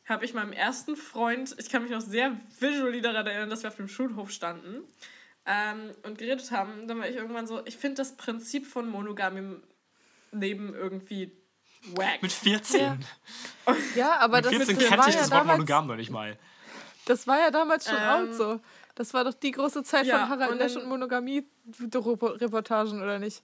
[0.05, 3.69] habe ich meinem ersten Freund, ich kann mich noch sehr visually daran erinnern, dass wir
[3.69, 4.83] auf dem Schulhof standen
[5.45, 6.87] ähm, und geredet haben.
[6.87, 9.63] Dann war ich irgendwann so, ich finde das Prinzip von Monogam im
[10.31, 11.31] Leben irgendwie
[11.95, 12.21] wack.
[12.21, 12.81] Mit 14.
[12.81, 12.97] Ja.
[13.95, 15.95] Ja, aber Mit das, 14 das, kannte war ich ja das Wort damals, monogam noch
[15.95, 16.37] nicht mal.
[17.05, 18.59] das war ja damals schon Ähm, out so.
[18.95, 23.43] Das war doch die große Zeit ja, von Harald und Lesch und Monogamie-Reportagen, oder nicht?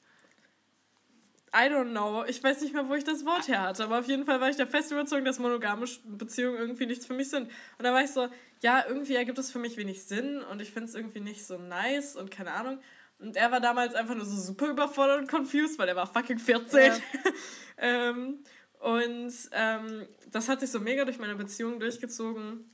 [1.55, 2.23] I don't know.
[2.25, 4.49] Ich weiß nicht mehr, wo ich das Wort her hatte, aber auf jeden Fall war
[4.49, 7.43] ich der fest überzeugt, dass monogame Beziehungen irgendwie nichts für mich sind.
[7.77, 8.27] Und da war ich so,
[8.61, 11.59] ja, irgendwie ergibt es für mich wenig Sinn und ich finde es irgendwie nicht so
[11.59, 12.79] nice und keine Ahnung.
[13.23, 16.39] Und er war damals einfach nur so super überfordert und confused, weil er war fucking
[16.39, 16.91] 14.
[16.91, 16.99] Ja.
[17.77, 18.43] ähm,
[18.79, 22.69] und ähm, das hat sich so mega durch meine Beziehung durchgezogen.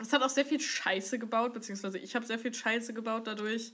[0.00, 3.72] Es hat auch sehr viel Scheiße gebaut, beziehungsweise ich habe sehr viel Scheiße gebaut dadurch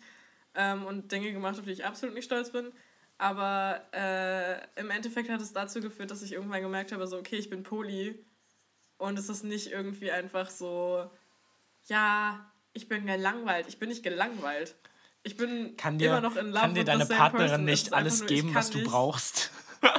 [0.54, 2.70] ähm, und Dinge gemacht, auf die ich absolut nicht stolz bin.
[3.16, 7.36] Aber äh, im Endeffekt hat es dazu geführt, dass ich irgendwann gemerkt habe, so, okay,
[7.36, 8.22] ich bin Poli.
[8.98, 11.10] Und es ist nicht irgendwie einfach so,
[11.86, 13.66] ja, ich bin gelangweilt.
[13.66, 14.74] Ich bin nicht gelangweilt.
[15.24, 17.64] Ich bin Kann dir, immer noch in love kann dir deine Partnerin person.
[17.64, 18.90] Nicht alles nur, geben, was du nicht.
[18.90, 19.50] brauchst?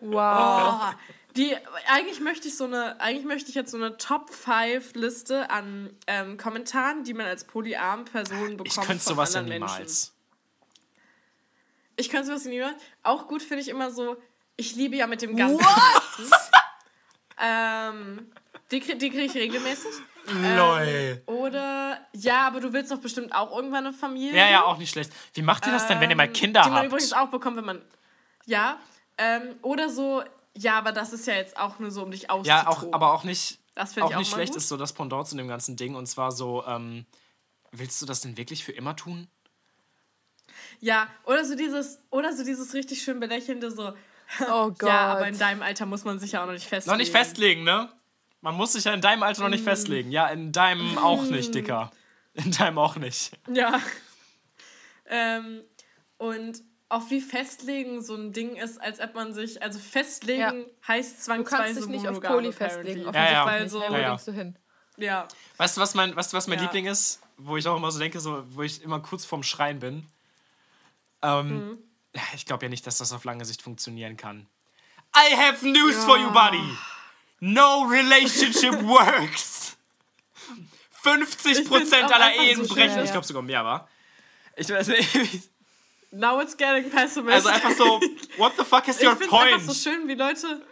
[0.00, 0.92] Wow.
[0.92, 0.94] Oh,
[1.36, 1.56] die,
[1.88, 5.90] eigentlich möchte ich so eine, eigentlich möchte ich jetzt so eine Top 5 Liste an
[6.06, 8.68] ähm, Kommentaren, die man als polyarm Person bekommt.
[8.68, 9.74] Ich könnte von sowas ja anderen Menschen.
[9.76, 10.12] niemals.
[11.96, 12.74] Ich könnte sowas niemals.
[13.02, 14.16] Auch gut finde ich immer so,
[14.56, 16.30] ich liebe ja mit dem ganzen Herzen.
[17.42, 18.30] ähm,
[18.70, 19.92] die die kriege ich regelmäßig.
[20.32, 21.22] Lol.
[21.26, 24.36] Oder, ja, aber du willst doch bestimmt auch irgendwann eine Familie.
[24.38, 25.12] Ja, ja, auch nicht schlecht.
[25.34, 26.86] Wie macht ihr das denn, wenn ihr mal Ähm, Kinder Die man habt?
[26.88, 27.82] übrigens auch bekommt, wenn man.
[28.46, 28.78] Ja.
[29.18, 30.22] Ähm, oder so,
[30.54, 32.64] ja, aber das ist ja jetzt auch nur so, um dich auszutoben.
[32.64, 34.58] Ja, auch, aber auch nicht, Das finde auch ich auch nicht schlecht gut.
[34.62, 35.94] ist so das Pendant zu dem ganzen Ding.
[35.94, 37.06] Und zwar so, ähm,
[37.72, 39.28] willst du das denn wirklich für immer tun?
[40.80, 43.92] Ja, oder so dieses, oder so dieses richtig schön belächelnde, so.
[44.50, 44.82] Oh Gott.
[44.88, 46.92] Ja, aber in deinem Alter muss man sich ja auch noch nicht festlegen.
[46.92, 47.88] Noch nicht festlegen, ne?
[48.40, 49.52] Man muss sich ja in deinem Alter noch Mm.
[49.52, 50.10] nicht festlegen.
[50.10, 51.90] Ja, in deinem auch nicht, Dicker.
[52.34, 53.32] In deinem auch nicht.
[53.52, 53.80] Ja.
[55.06, 55.62] Ähm,
[56.18, 60.52] und auch wie festlegen so ein Ding ist, als ob man sich, also festlegen Ja.
[60.86, 63.02] heißt Du zwangsweise kannst dich nicht auf Poli festlegen.
[63.12, 63.46] Ja, ja.
[63.46, 63.72] Weil nicht.
[63.72, 64.16] so- Ja, ja.
[64.16, 64.58] du hin?
[64.96, 65.26] Ja.
[65.56, 66.64] Weißt du, was mein, weißt du, was mein Ja.
[66.64, 67.20] Liebling ist?
[67.38, 70.06] Wo ich auch immer so denke, so, wo ich immer kurz vorm Schreien bin.
[71.22, 71.78] Ähm, Mhm.
[72.34, 74.46] Ich glaube ja nicht, dass das auf lange Sicht funktionieren kann.
[75.14, 76.62] I have news for you, buddy.
[77.40, 79.76] No relationship works.
[81.02, 82.92] 50% Ich find's auch aller Ehen so brechen.
[82.94, 83.04] schwer.
[83.04, 83.88] Ich glaube sogar mehr, war.
[84.56, 85.50] Ich weiß nicht.
[86.10, 87.34] Now it's getting pessimistic.
[87.34, 88.00] Also einfach so,
[88.38, 89.52] what the fuck is ich your finde es point?
[89.54, 90.62] einfach so schön, wie Leute.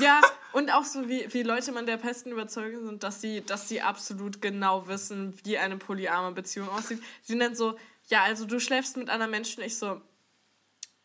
[0.00, 0.20] Ja,
[0.52, 3.82] und auch so, wie, wie Leute man der festen Überzeugung sind, dass sie, dass sie
[3.82, 7.02] absolut genau wissen, wie eine polyarme Beziehung aussieht.
[7.22, 7.76] Sie nennen so,
[8.08, 9.62] ja, also du schläfst mit anderen Menschen.
[9.62, 10.00] Ich so,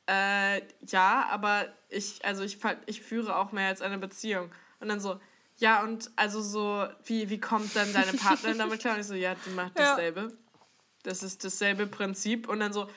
[0.07, 4.51] äh, ja, aber ich, also ich, ich führe auch mehr als eine Beziehung.
[4.81, 5.19] Und dann so,
[5.57, 8.95] ja, und also so, wie, wie kommt dann deine Partnerin damit klar?
[8.95, 9.91] Und ich so, ja, die macht Ja.
[9.91, 10.33] dasselbe.
[11.03, 12.49] Das ist dasselbe Prinzip.
[12.49, 12.89] Und dann so,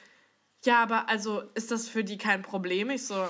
[0.65, 2.91] ja, aber also ist das für die kein Problem?
[2.91, 3.29] Ich so,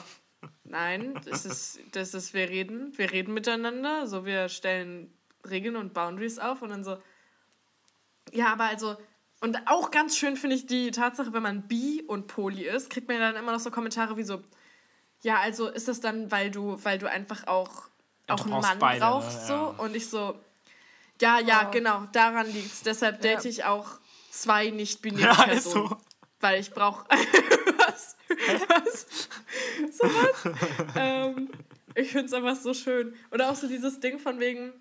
[0.64, 5.12] nein, das ist, das ist, wir reden, wir reden miteinander, so wir stellen
[5.48, 6.96] Regeln und Boundaries auf und dann so,
[8.32, 8.96] ja, aber also,
[9.40, 13.08] und auch ganz schön finde ich die Tatsache, wenn man bi und poly ist, kriegt
[13.08, 14.42] man ja dann immer noch so Kommentare wie so,
[15.22, 17.93] ja, also ist das dann, weil du, weil du einfach auch, Ja,
[18.28, 19.10] auch einen Mann beide, ne?
[19.10, 19.64] brauchst, so, Ja.
[19.78, 20.38] und ich so,
[21.20, 21.70] ja, ja, Oh.
[21.70, 22.82] genau, daran liegt's.
[22.82, 23.34] Deshalb Ja.
[23.36, 23.86] date ich auch
[24.30, 25.88] zwei nicht-binäre Ja, Personen.
[25.88, 25.96] so.
[26.40, 27.06] Weil ich brauche.
[27.78, 28.16] was?
[28.68, 29.06] Was?
[29.98, 30.52] So was?
[30.96, 31.50] ähm,
[31.94, 33.14] Ich finde es einfach so schön.
[33.30, 34.72] Oder auch so dieses Ding von wegen,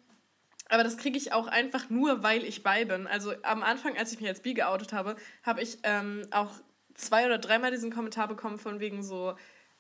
[0.70, 3.06] aber das kriege ich auch einfach nur, weil ich bei bin.
[3.06, 6.50] Also am Anfang, als ich mich als bi geoutet habe, habe ich ähm, auch
[6.96, 9.36] zwei oder dreimal diesen Kommentar bekommen von wegen so,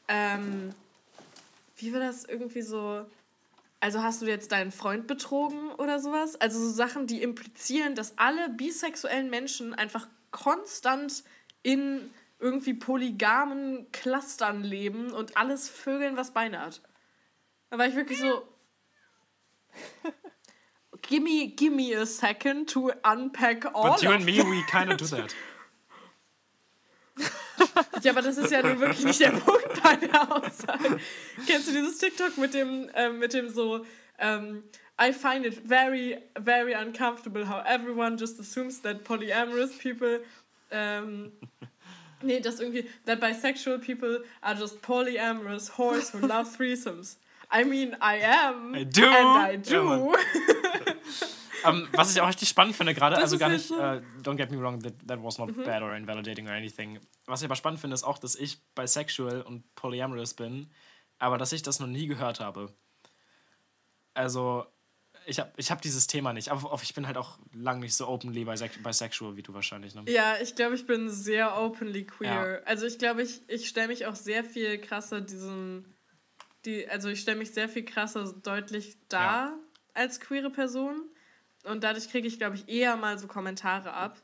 [0.07, 0.73] ähm,
[1.77, 3.05] wie war das irgendwie so,
[3.83, 6.37] also hast du jetzt deinen Freund betrogen oder sowas?
[6.37, 11.25] Also so Sachen, die implizieren, dass alle bisexuellen Menschen einfach konstant
[11.63, 12.09] in
[12.39, 16.81] irgendwie polygamen Clustern leben und alles Vögeln, was Beine hat.
[17.71, 18.47] Da war ich wirklich so.
[21.01, 24.97] gimme, gimme a second to unpack all But you of and me, we kind of
[24.97, 25.35] do that.
[28.01, 30.99] Ja, aber das ist ja nun wirklich nicht der Punkt bei der Aussage.
[31.47, 33.85] Kennst du dieses TikTok mit dem, ähm, mit dem so,
[34.19, 34.63] ähm,
[34.99, 40.19] I find it very, very uncomfortable how everyone just assumes that polyamorous people,
[40.71, 41.31] ähm,
[42.21, 47.17] nee, das irgendwie, that bisexual people are just polyamorous whores who love threesomes.
[47.51, 48.73] I mean, I am.
[48.73, 49.05] I do.
[49.05, 49.83] And I Ja, do.
[49.83, 50.15] Mann.
[51.65, 54.51] Ähm, was ich auch richtig spannend finde gerade, also gar nicht, so- äh, don't get
[54.51, 56.99] me wrong, that, that was not bad or invalidating or anything.
[57.25, 60.71] Was ich aber spannend finde, ist auch, dass ich bisexual und polyamorous bin,
[61.19, 62.73] aber dass ich das noch nie gehört habe.
[64.13, 64.65] Also,
[65.25, 68.07] ich habe ich hab dieses Thema nicht, aber ich bin halt auch lang nicht so
[68.07, 69.95] openly bisex bisexual wie du wahrscheinlich.
[69.95, 70.03] Ne?
[70.07, 72.61] Ja, ich glaube, ich bin sehr openly queer.
[72.65, 75.85] Also ich glaube, ich, ich stelle mich auch sehr viel krasser diesen,
[76.65, 79.59] die, also ich stelle mich sehr viel krasser deutlich dar Ja.
[79.93, 81.09] als queere Person.
[81.63, 84.21] Und dadurch kriege ich, glaube ich, eher mal so Kommentare ab.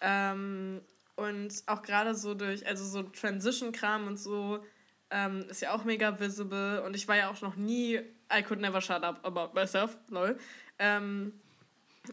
[0.00, 0.80] Ähm,
[1.16, 4.64] und auch gerade so durch, also so Transition-Kram und so,
[5.10, 6.82] ähm, ist ja auch mega visible.
[6.82, 8.00] Und ich war ja auch noch nie,
[8.32, 10.38] I could never shut up about myself, lol.
[10.78, 11.32] Ähm,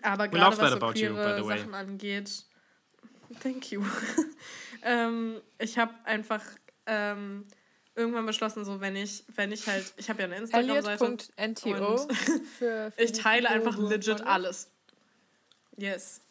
[0.02, 1.58] aber gerade was so you, queere way.
[1.58, 2.44] Sachen angeht,
[3.42, 3.84] thank you.
[4.84, 6.44] ähm, ich habe einfach
[6.86, 7.46] ähm,
[7.98, 11.04] irgendwann beschlossen, so wenn ich, wenn ich halt, ich habe ja eine Instagram-Seite.
[11.06, 11.30] Und-
[12.58, 14.70] für, für Ich teile einfach legit alles.
[15.78, 16.22] Yes.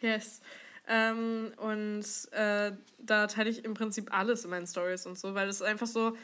[0.00, 0.40] Yes.
[0.88, 5.48] Ähm, und äh, da teile ich im Prinzip alles in meinen Stories und so, weil
[5.48, 6.16] es ist einfach so,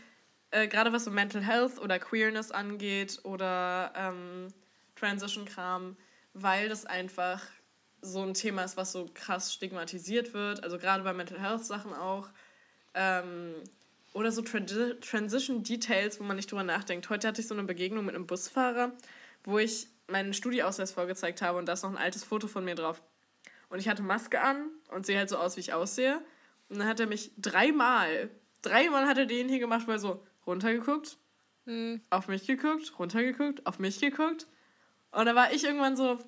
[0.51, 4.49] äh, gerade was so Mental Health oder Queerness angeht oder ähm,
[4.97, 5.97] Transition-Kram,
[6.35, 7.43] weil das einfach
[8.01, 12.29] so ein Thema ist, was so krass stigmatisiert wird, also gerade bei Mental Health-Sachen auch.
[12.97, 13.55] Ähm,
[14.15, 17.11] oder so Transi Transition Details, wo man nicht drüber nachdenkt.
[17.11, 18.93] Heute hatte ich so eine Begegnung mit einem Busfahrer,
[19.45, 22.75] wo ich meinen Studieausweis vorgezeigt habe und da ist noch ein altes Foto von mir
[22.75, 23.03] drauf.
[23.69, 26.21] Und ich hatte Maske an und sehe halt so aus, wie ich aussehe.
[26.69, 28.31] Und dann hat er mich dreimal,
[28.63, 31.19] dreimal hat er den hier gemacht, weil er so runtergeguckt,
[31.67, 32.01] Hm.
[32.11, 34.47] auf mich geguckt, runtergeguckt, auf mich geguckt.
[35.11, 36.19] Und da war ich irgendwann so,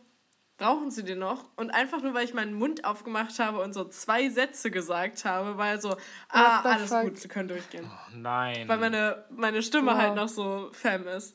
[0.58, 1.44] brauchen Sie den noch?
[1.56, 5.56] Und einfach nur, weil ich meinen Mund aufgemacht habe und so zwei Sätze gesagt habe,
[5.56, 5.96] war er so,
[6.28, 7.02] ah, alles fuck?
[7.02, 7.90] gut, Sie können durchgehen.
[8.14, 8.68] Nein.
[8.68, 9.98] Weil meine, meine Stimme Wow.
[9.98, 11.34] halt noch so femme ist.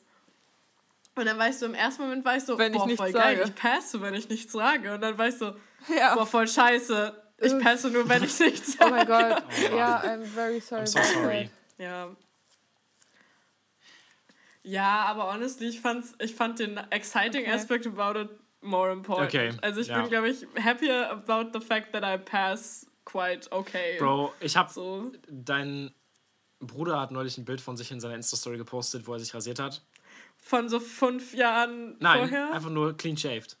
[1.16, 3.00] Und dann war ich so, im ersten Moment war ich so, Wenn ich boah, nichts
[3.02, 3.48] voll geil, sage.
[3.48, 4.94] ich passe, wenn ich nichts sage.
[4.94, 5.54] Und dann war ich so,
[5.96, 6.14] Ja.
[6.14, 8.90] boah, voll scheiße, ich passe nur, wenn ich nichts Oh sage.
[8.90, 9.44] mein Gott.
[9.72, 10.84] Oh ja, I'm very sorry.
[10.84, 11.50] I'm so sorry.
[11.78, 12.08] Ja.
[14.62, 17.52] Ja, aber honestly, ich, fand's, ich fand den exciting Okay.
[17.52, 18.30] aspect about it
[18.64, 19.28] more important.
[19.28, 20.00] Okay, Also ich ja.
[20.00, 23.96] bin, glaube ich, happier about the fact that I pass quite okay.
[23.98, 25.12] Bro, ich habe So.
[25.28, 25.92] dein
[26.60, 29.58] Bruder hat neulich ein Bild von sich in seiner Insta-Story gepostet, wo er sich rasiert
[29.58, 29.82] hat.
[30.38, 32.52] Von so fünf Jahren Nein, vorher.
[32.52, 33.56] einfach nur clean shaved.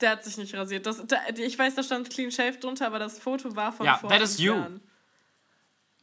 [0.00, 0.84] Der hat sich nicht rasiert.
[0.86, 3.98] Das, da, ich weiß, da stand Clean Shave drunter, aber das Foto war von Ja,
[3.98, 4.52] vor that is you.
[4.54, 4.80] Jahren.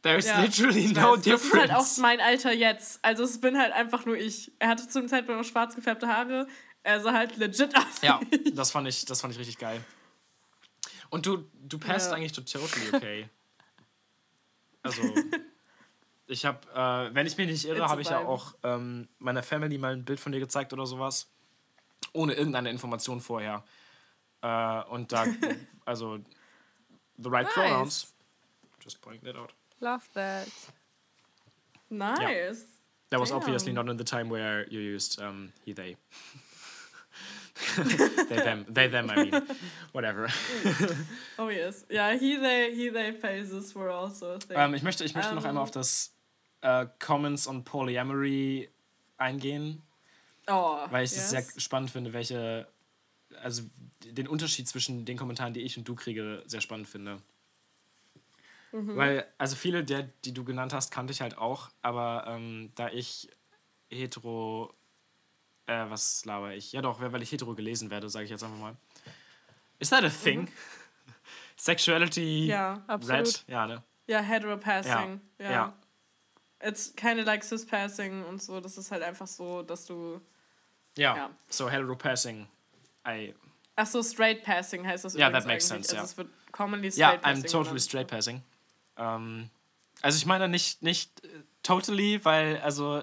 [0.02, 1.22] There is Ja, literally no weiß.
[1.22, 1.98] Das ist halt auch difference.
[1.98, 2.98] mein Alter jetzt.
[3.04, 4.50] Also es bin halt einfach nur ich.
[4.58, 6.46] Er hatte zu dem Zeitpunkt noch schwarz gefärbte Haare.
[6.82, 8.00] Er sah halt legit aus.
[8.02, 8.20] Ja,
[8.54, 9.84] das fand ich, das fand ich richtig geil.
[11.10, 12.16] Und du, du passt Ja.
[12.16, 13.28] eigentlich totally okay.
[14.82, 15.02] Also,
[16.26, 19.76] ich habe, äh, wenn ich mich nicht irre, habe ich ja auch ähm, meiner Family
[19.76, 21.28] mal ein Bild von dir gezeigt oder sowas.
[22.12, 23.62] Ohne irgendeine Information vorher.
[24.40, 25.26] Äh, und da,
[25.84, 26.18] also,
[27.18, 27.54] the right Nice.
[27.54, 28.14] pronouns.
[28.82, 29.52] Just pointing that out.
[29.80, 30.48] Love that.
[31.90, 32.64] Nice.
[33.10, 33.38] That was Damn.
[33.38, 35.96] obviously not in the time where you used um, he, they.
[38.28, 38.64] They, them.
[38.68, 39.42] They, them, I mean.
[39.92, 40.28] Whatever.
[41.38, 41.86] Oh yes.
[41.88, 44.56] Ja, he, they, he, they phases were also a thing.
[44.56, 45.50] Ähm, ich möchte, ich möchte noch Ähm.
[45.50, 46.12] einmal auf das
[46.62, 48.68] äh, Comments on Polyamory
[49.18, 49.82] eingehen,
[50.46, 51.30] oh, weil ich es yes.
[51.30, 52.66] sehr spannend finde, welche,
[53.42, 53.62] also
[54.04, 57.20] den Unterschied zwischen den Kommentaren, die ich und du kriege, sehr spannend finde.
[58.72, 58.96] Mhm.
[58.96, 62.88] Weil, also viele der, die du genannt hast, kannte ich halt auch, aber ähm, da
[62.88, 63.28] ich
[63.90, 64.72] hetero,
[65.70, 66.72] äh, was laber ich?
[66.72, 68.76] Ja doch, weil ich hetero gelesen werde, sage ich jetzt einfach mal.
[69.78, 70.48] Is that a thing?
[71.56, 72.42] Sexuality?
[72.44, 72.48] Mhm.
[72.50, 73.26] Ja, absolut.
[73.32, 73.44] That?
[73.48, 73.82] Ja, ne?
[74.06, 75.20] Ja, heteropassing.
[75.38, 75.50] Ja.
[75.50, 75.72] ja.
[76.62, 78.60] It's keine like cis-passing und so.
[78.60, 80.20] Das ist halt einfach so, dass du.
[80.98, 81.16] Ja.
[81.16, 81.30] Ja.
[81.48, 82.46] So hetero passing.
[83.06, 83.34] I
[83.76, 85.86] Ach so, straight passing heißt das Ja, that makes eigentlich.
[85.86, 86.02] sense, Also ja.
[86.04, 87.42] es wird commonly Ja, straight I'm passing.
[87.44, 87.82] totally genannt.
[87.82, 88.42] straight passing.
[88.98, 89.50] Ähm,
[90.02, 91.28] also ich meine nicht, nicht äh,
[91.62, 93.02] totally, weil, also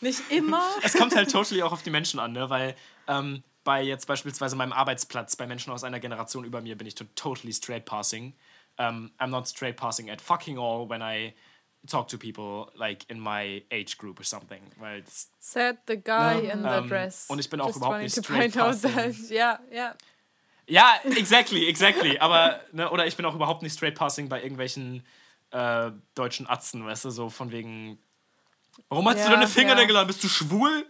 [0.00, 0.62] Nicht immer.
[0.82, 2.50] es kommt halt totally auch auf die Menschen an, ne?
[2.50, 2.74] Weil
[3.08, 6.94] ähm, bei jetzt beispielsweise meinem Arbeitsplatz, bei Menschen aus einer Generation über mir, bin ich
[6.94, 8.34] to totally straight passing.
[8.78, 11.34] Um, I'm not straight passing at fucking all when I
[11.88, 14.60] talk to people like in my age group or something.
[14.78, 15.02] Weil
[15.38, 17.24] Said the guy in the Ähm, dress.
[17.28, 19.16] und ich bin auch Just überhaupt wanted nicht straight passing.
[19.30, 19.94] Ja, ja.
[20.66, 22.18] ja, exactly, exactly.
[22.18, 25.06] Aber, ne, oder ich bin auch überhaupt nicht straight passing bei irgendwelchen
[25.52, 27.98] äh, deutschen Atzen, weißt du, so von wegen.
[28.88, 30.00] Warum hast Ja, du deine Fingernägel ja.
[30.02, 30.06] an?
[30.06, 30.86] Bist du schwul?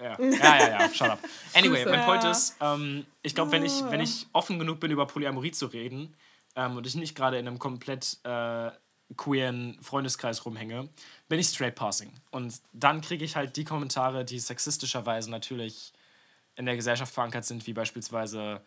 [0.00, 1.18] Ja, ja, ja, ja, shut up.
[1.54, 2.04] Anyway, mein.
[2.04, 5.66] Point ist, ähm, ich glaube, wenn ich, wenn ich offen genug bin, über Polyamorie zu
[5.66, 6.14] reden
[6.56, 8.70] ähm, und ich nicht gerade in einem komplett äh,
[9.16, 10.88] queeren Freundeskreis rumhänge,
[11.28, 12.12] bin ich straight passing.
[12.30, 15.92] Und dann kriege ich halt die Kommentare, die sexistischerweise natürlich
[16.56, 18.60] in der Gesellschaft verankert sind, wie beispielsweise,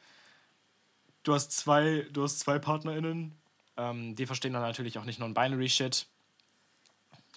[1.24, 3.34] du hast zwei, du hast zwei PartnerInnen,
[3.78, 6.08] ähm, die verstehen dann natürlich auch nicht non-binary Shit.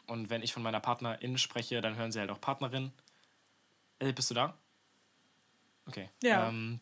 [0.09, 2.93] Und wenn ich von meiner Partnerin spreche, dann hören sie halt auch Partnerin.
[3.99, 4.55] Äh, bist du da?
[5.87, 6.09] Okay.
[6.23, 6.49] Ja.
[6.49, 6.81] Ähm,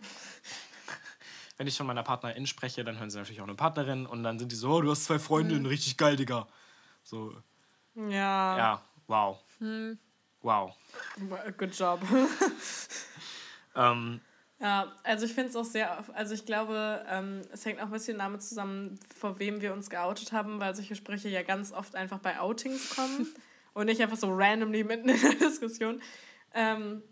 [1.56, 4.38] wenn ich von meiner Partnerin spreche, dann hören sie natürlich auch eine Partnerin und dann
[4.38, 6.48] sind die so, oh, du hast zwei Freundinnen, richtig geil, Digga.
[7.02, 7.34] So,
[7.94, 8.56] Ja.
[8.56, 9.38] ja, wow.
[10.42, 10.74] Wow.
[11.56, 12.00] Good job.
[13.76, 14.20] Ähm,
[14.60, 17.90] Ja, also ich finde es auch sehr, also ich glaube, ähm, es hängt auch ein
[17.92, 21.94] bisschen damit zusammen, vor wem wir uns geoutet haben, weil solche Sprüche ja ganz oft
[21.96, 23.26] einfach bei Outings kommen
[23.72, 26.02] und nicht einfach so randomly mitten in der Diskussion.
[26.52, 27.02] Ähm,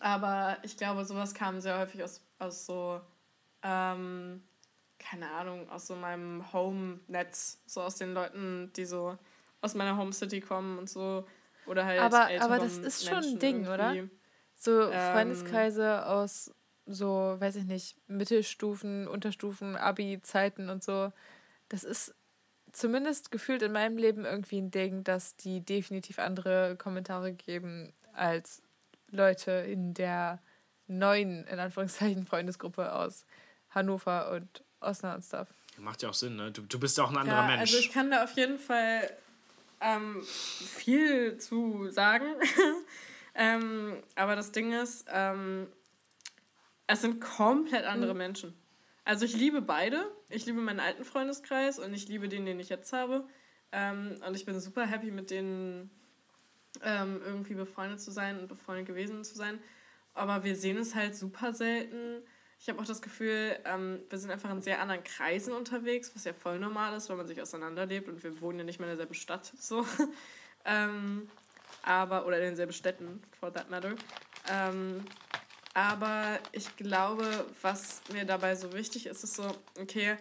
[0.00, 3.00] aber ich glaube, sowas kam sehr häufig aus, aus so,
[3.62, 4.42] ähm,
[4.98, 9.16] keine Ahnung, aus so meinem Home-Netz, so aus den Leuten, die so
[9.62, 11.26] aus meiner Home-City kommen und so.
[11.64, 13.94] Oder halt Aber- aber das ist schon ein Ding, oder?
[13.94, 14.14] irgendwie.
[14.56, 16.52] So Ähm, Freundeskreise aus
[16.86, 21.12] so, weiß ich nicht, Mittelstufen, Unterstufen, Abi-Zeiten und so.
[21.68, 22.14] Das ist
[22.72, 28.62] zumindest gefühlt in meinem Leben irgendwie ein Ding, dass die definitiv andere Kommentare geben als
[29.10, 30.40] Leute in der
[30.86, 33.24] neuen, in Anführungszeichen, Freundesgruppe aus
[33.70, 35.48] Hannover und Osnabrück und stuff.
[35.78, 36.50] macht ja auch Sinn, ne?
[36.50, 37.60] Du, du bist ja auch ein anderer Ja, Mensch.
[37.60, 39.08] also ich kann da auf jeden Fall
[39.80, 42.26] ähm, viel zu sagen.
[43.34, 45.68] ähm, aber das Ding ist, ähm,
[46.92, 48.54] es sind komplett andere Menschen.
[49.04, 50.10] Also ich liebe beide.
[50.28, 53.24] Ich liebe meinen alten Freundeskreis und ich liebe den, den ich jetzt habe.
[53.72, 55.90] Ähm, und ich bin super happy, mit denen
[56.82, 59.58] ähm, irgendwie befreundet zu sein und befreundet gewesen zu sein.
[60.14, 62.22] Aber wir sehen es halt super selten.
[62.60, 66.24] Ich habe auch das Gefühl, ähm, wir sind einfach in sehr anderen Kreisen unterwegs, was
[66.24, 68.96] ja voll normal ist, wenn man sich auseinanderlebt und wir wohnen ja nicht mehr in
[68.96, 69.52] derselben Stadt.
[69.58, 69.84] So.
[70.64, 71.28] ähm,
[71.82, 73.94] aber, oder in denselben Städten, for that matter.
[75.74, 80.16] Aber ich glaube, was mir dabei so wichtig ist, ist so, okay,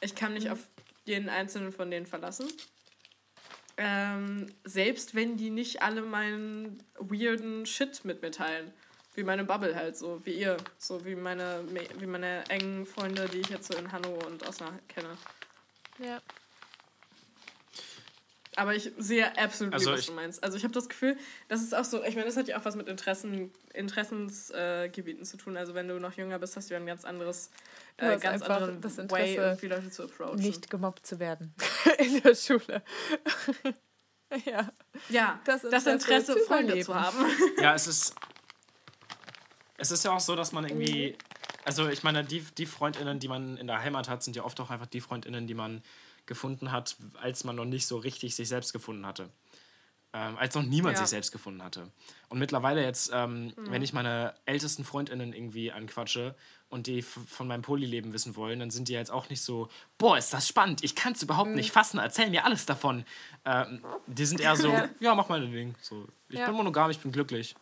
[0.00, 0.58] ich kann mich auf
[1.04, 2.48] jeden einzelnen von denen verlassen.
[3.76, 8.72] Ähm, selbst wenn die nicht alle meinen weirden Shit mit mir teilen.
[9.14, 10.56] Wie meine Bubble halt, so wie ihr.
[10.78, 11.64] So wie meine,
[11.98, 15.16] wie meine engen Freunde, die ich jetzt so in Hanno und Osnabrück kenne.
[15.98, 16.20] Ja.
[18.56, 20.44] Aber ich sehe absolut, Also was du meinst.
[20.44, 21.16] Also ich habe das Gefühl,
[21.48, 25.24] das ist auch so, ich meine, das hat ja auch was mit Interessen, Interessensgebieten äh,
[25.24, 25.56] zu tun.
[25.56, 27.50] Also wenn du noch jünger bist, hast du ja ein ganz anderes,
[27.96, 30.36] äh, ganz anderen das Way, Interesse, irgendwie Leute zu approachen.
[30.36, 31.54] Nicht gemobbt zu werden
[31.98, 32.82] in der Schule.
[34.44, 34.70] ja.
[35.08, 37.24] ja, das das, Interesse Interesse, zu Freunde zu haben.
[37.58, 38.14] Ja, es ist.
[39.78, 41.16] Es ist ja auch so, dass man irgendwie.
[41.64, 44.60] Also, ich meine, die, die FreundInnen, die man in der Heimat hat, sind ja oft
[44.60, 45.82] auch einfach die FreundInnen, die man
[46.26, 49.30] gefunden hat, als man noch nicht so richtig sich selbst gefunden hatte.
[50.14, 51.02] Ähm, als noch niemand Ja.
[51.04, 51.90] sich selbst gefunden hatte.
[52.28, 56.34] Und mittlerweile jetzt, ähm, wenn ich meine ältesten FreundInnen irgendwie anquatsche
[56.68, 60.18] und die von meinem Polyleben wissen wollen, dann sind die jetzt auch nicht so, boah,
[60.18, 63.06] ist das spannend, ich kann es überhaupt nicht fassen, erzähl mir alles davon.
[63.46, 65.14] Ähm, die sind eher so, ja, Ja.
[65.14, 65.74] mach mal dein Ding.
[65.80, 66.46] So, ich Ja.
[66.46, 67.54] bin monogam, ich bin glücklich.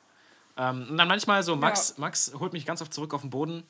[0.57, 3.63] Ähm, und dann manchmal so, Max, Max holt mich ganz oft zurück auf den Boden.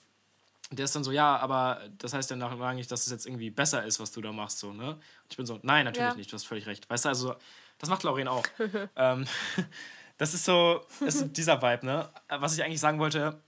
[0.73, 3.51] Der ist dann so, ja, aber das heißt ja nachher nicht, dass es jetzt irgendwie
[3.51, 4.61] besser ist, was du da machst.
[4.61, 4.91] So, ne?
[4.95, 6.17] Und ich bin so, nein, natürlich Ja.
[6.17, 6.89] nicht, du hast völlig recht.
[6.89, 7.35] Weißt du, also,
[7.79, 8.45] das macht Lauren auch.
[8.97, 9.27] ähm,
[10.19, 12.09] das ist so, das ist dieser Vibe, ne?
[12.29, 13.43] Was ich eigentlich sagen wollte,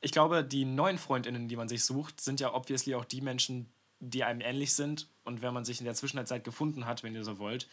[0.00, 3.72] ich glaube, die neuen FreundInnen, die man sich sucht, sind ja obviously auch die Menschen,
[4.00, 5.08] die einem ähnlich sind.
[5.24, 7.68] Und wenn man sich in der Zwischenzeit gefunden hat, wenn ihr so wollt,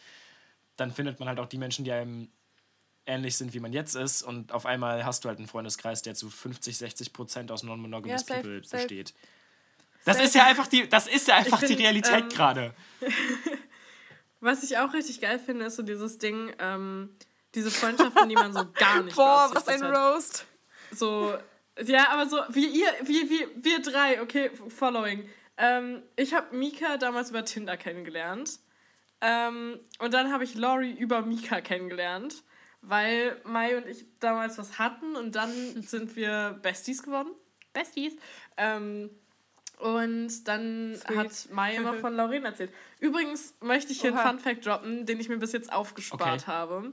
[0.76, 2.28] dann findet man halt auch die Menschen, die einem
[3.06, 4.22] ähnlich sind, wie man jetzt ist.
[4.22, 8.26] Und auf einmal hast du halt einen Freundeskreis, der zu 50, 60 Prozent aus non-monogamous
[8.28, 8.76] Ja, People safe.
[8.82, 9.14] besteht.
[10.04, 10.26] Das Safe.
[10.26, 12.74] ist ja einfach die, das ist ja einfach die find, Realität ähm, gerade.
[14.40, 17.10] Was ich auch richtig geil finde, ist so dieses Ding, ähm,
[17.54, 19.82] diese Freundschaften, die man so gar nicht Boah, was ein.
[19.82, 20.44] Roast.
[20.92, 21.34] So,
[21.84, 25.28] ja, aber so, wie ihr, wie, wie, wir drei, okay, following.
[25.56, 28.58] Ähm, ich habe Mika damals über Tinder kennengelernt.
[29.22, 32.44] Ähm, und dann habe ich Lori über Mika kennengelernt,
[32.82, 35.50] weil Mai und ich damals was hatten und dann
[35.82, 37.30] sind wir Besties geworden.
[37.72, 38.16] Besties.
[38.56, 39.10] Ähm,
[39.78, 41.16] und dann Sweet.
[41.16, 42.72] hat Mai immer von Lauren erzählt.
[42.98, 44.22] Übrigens möchte ich hier Oha.
[44.22, 46.46] einen Fun-Fact droppen, den ich mir bis jetzt aufgespart Okay.
[46.46, 46.92] habe.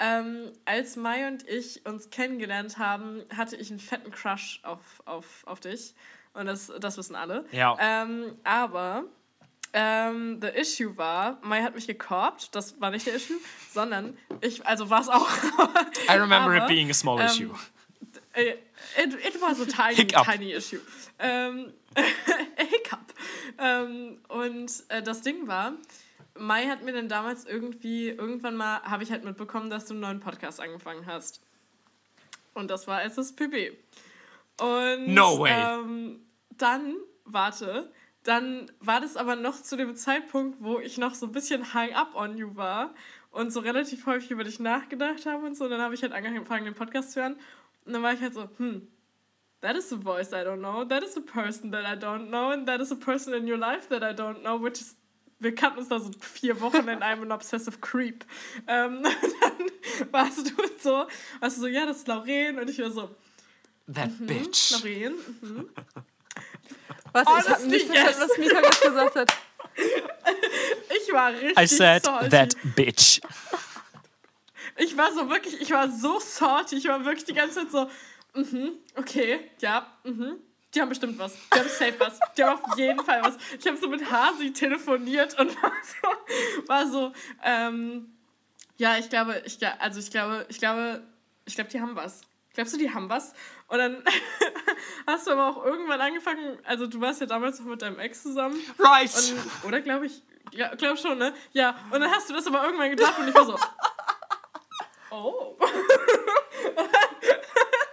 [0.00, 5.44] Ähm, als Mai und ich uns kennengelernt haben, hatte ich einen fetten Crush auf, auf,
[5.46, 5.94] auf dich.
[6.34, 7.44] Und das, das wissen alle.
[7.52, 7.76] Ja.
[7.78, 9.04] Ähm, aber
[9.72, 12.54] ähm, the issue war, Mai hat mich gekorbt.
[12.54, 13.38] Das war nicht der Issue,
[13.70, 15.28] sondern ich, also war es auch.
[16.08, 17.50] I remember aber, it being a small ähm, issue.
[18.34, 18.58] It,
[18.96, 20.24] it was a tiny, Hiccup.
[20.24, 20.80] tiny issue.
[21.18, 23.14] Ähm, a hiccup.
[23.58, 25.74] Ähm, und äh, das Ding war,
[26.38, 30.00] Mai hat mir dann damals irgendwie, irgendwann mal, habe ich halt mitbekommen, dass du einen
[30.00, 31.40] neuen Podcast angefangen hast.
[32.54, 33.72] Und das war SSPB.
[34.60, 35.52] Und No way.
[35.52, 36.20] Ähm,
[36.50, 37.92] dann, warte,
[38.24, 41.92] dann war das aber noch zu dem Zeitpunkt, wo ich noch so ein bisschen hang
[41.92, 42.94] up on you war
[43.30, 45.68] und so relativ häufig über dich nachgedacht habe und so.
[45.68, 47.36] Dann habe ich halt angefangen, den Podcast zu hören.
[47.84, 48.86] Und dann war ich halt so, hm,
[49.60, 52.50] that is a voice I don't know, that is a person that I don't know,
[52.50, 54.96] and that is a person in your life that I don't know, which is,
[55.40, 58.24] wir kannten uns da so vier Wochen in einem an Obsessive Creep.
[58.68, 59.02] Ähm,
[59.40, 61.06] dann warst du so,
[61.40, 63.10] warst du so, ja, das ist Lauren, und ich war so,
[63.92, 64.70] That bitch.
[64.70, 65.68] Lauren, mhm.
[67.12, 67.22] Was?
[67.22, 68.02] ich habe Honestly, nicht yes.
[68.02, 69.32] verstanden, was Mika gerade gesagt hat.
[71.06, 72.28] ich war richtig I said salty.
[72.28, 73.20] that bitch.
[74.76, 76.76] Ich war so wirklich, ich war so salty.
[76.76, 77.90] Ich war wirklich die ganze Zeit so,
[78.34, 80.36] mhm, okay, ja, mhm.
[80.74, 81.34] Die haben bestimmt was.
[81.54, 82.18] Die haben safe was.
[82.36, 83.36] Die haben auf jeden Fall was.
[83.58, 87.12] Ich habe so mit Hasi telefoniert und war so, war so
[87.44, 88.12] ähm,
[88.78, 91.02] ja, ich glaube, ich, also ich glaube, ich glaube,
[91.44, 92.22] ich glaube, die haben was.
[92.54, 93.32] Glaubst du, die haben was?
[93.68, 94.04] Und dann
[95.06, 98.22] hast du aber auch irgendwann angefangen, also du warst ja damals noch mit deinem Ex
[98.22, 98.58] zusammen.
[98.78, 99.10] Right.
[99.14, 100.22] Und, oder glaube ich,
[100.52, 101.32] ja, glaub schon, ne?
[101.52, 103.56] Ja, und dann hast du das aber irgendwann gedacht und ich war so,
[105.10, 105.56] oh.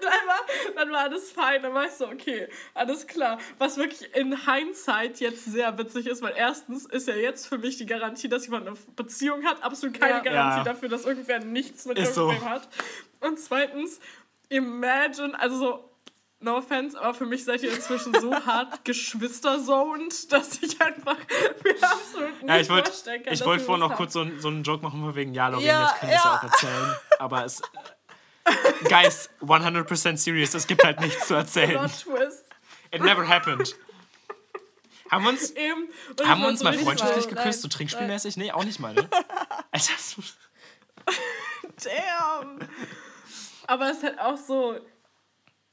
[0.01, 0.39] dann, war,
[0.75, 3.37] dann war alles fein, dann war ich so, okay, alles klar.
[3.57, 7.77] Was wirklich in Hindsight jetzt sehr witzig ist, weil erstens ist ja jetzt für mich
[7.77, 10.19] die Garantie, dass jemand eine Beziehung hat, absolut keine Ja.
[10.19, 10.63] Garantie Ja.
[10.63, 12.27] dafür, dass irgendwer nichts mit Ist so.
[12.29, 12.67] irgendwem hat.
[13.21, 13.99] Und zweitens,
[14.49, 15.89] imagine, also so,
[16.41, 21.17] no offense, aber für mich seid ihr inzwischen so hart geschwisterzoned, dass ich einfach
[21.63, 24.47] mir absolut nicht Ja, ich vorstellen kann, ich wollte vorhin noch kurz so, einen- so
[24.47, 26.37] einen Joke machen, von wegen, ja, Lauren, Ja, jetzt können wir es ja ja.
[26.37, 26.95] auch erzählen.
[27.19, 27.61] Aber es.
[28.87, 31.77] Guys, 100% serious, es gibt halt nichts zu erzählen.
[31.77, 32.45] Plot Twist.
[32.91, 33.75] It never happened.
[35.11, 35.89] Haben wir uns, Eben.
[36.09, 38.37] Und haben wir war uns so mal freundschaftlich so, geküsst, so nein, trinkspielmäßig?
[38.37, 39.07] Nee, auch nicht mal, ne?
[39.71, 39.93] Alter,
[41.83, 42.59] Damn.
[43.69, 44.79] Aber es ist halt auch so.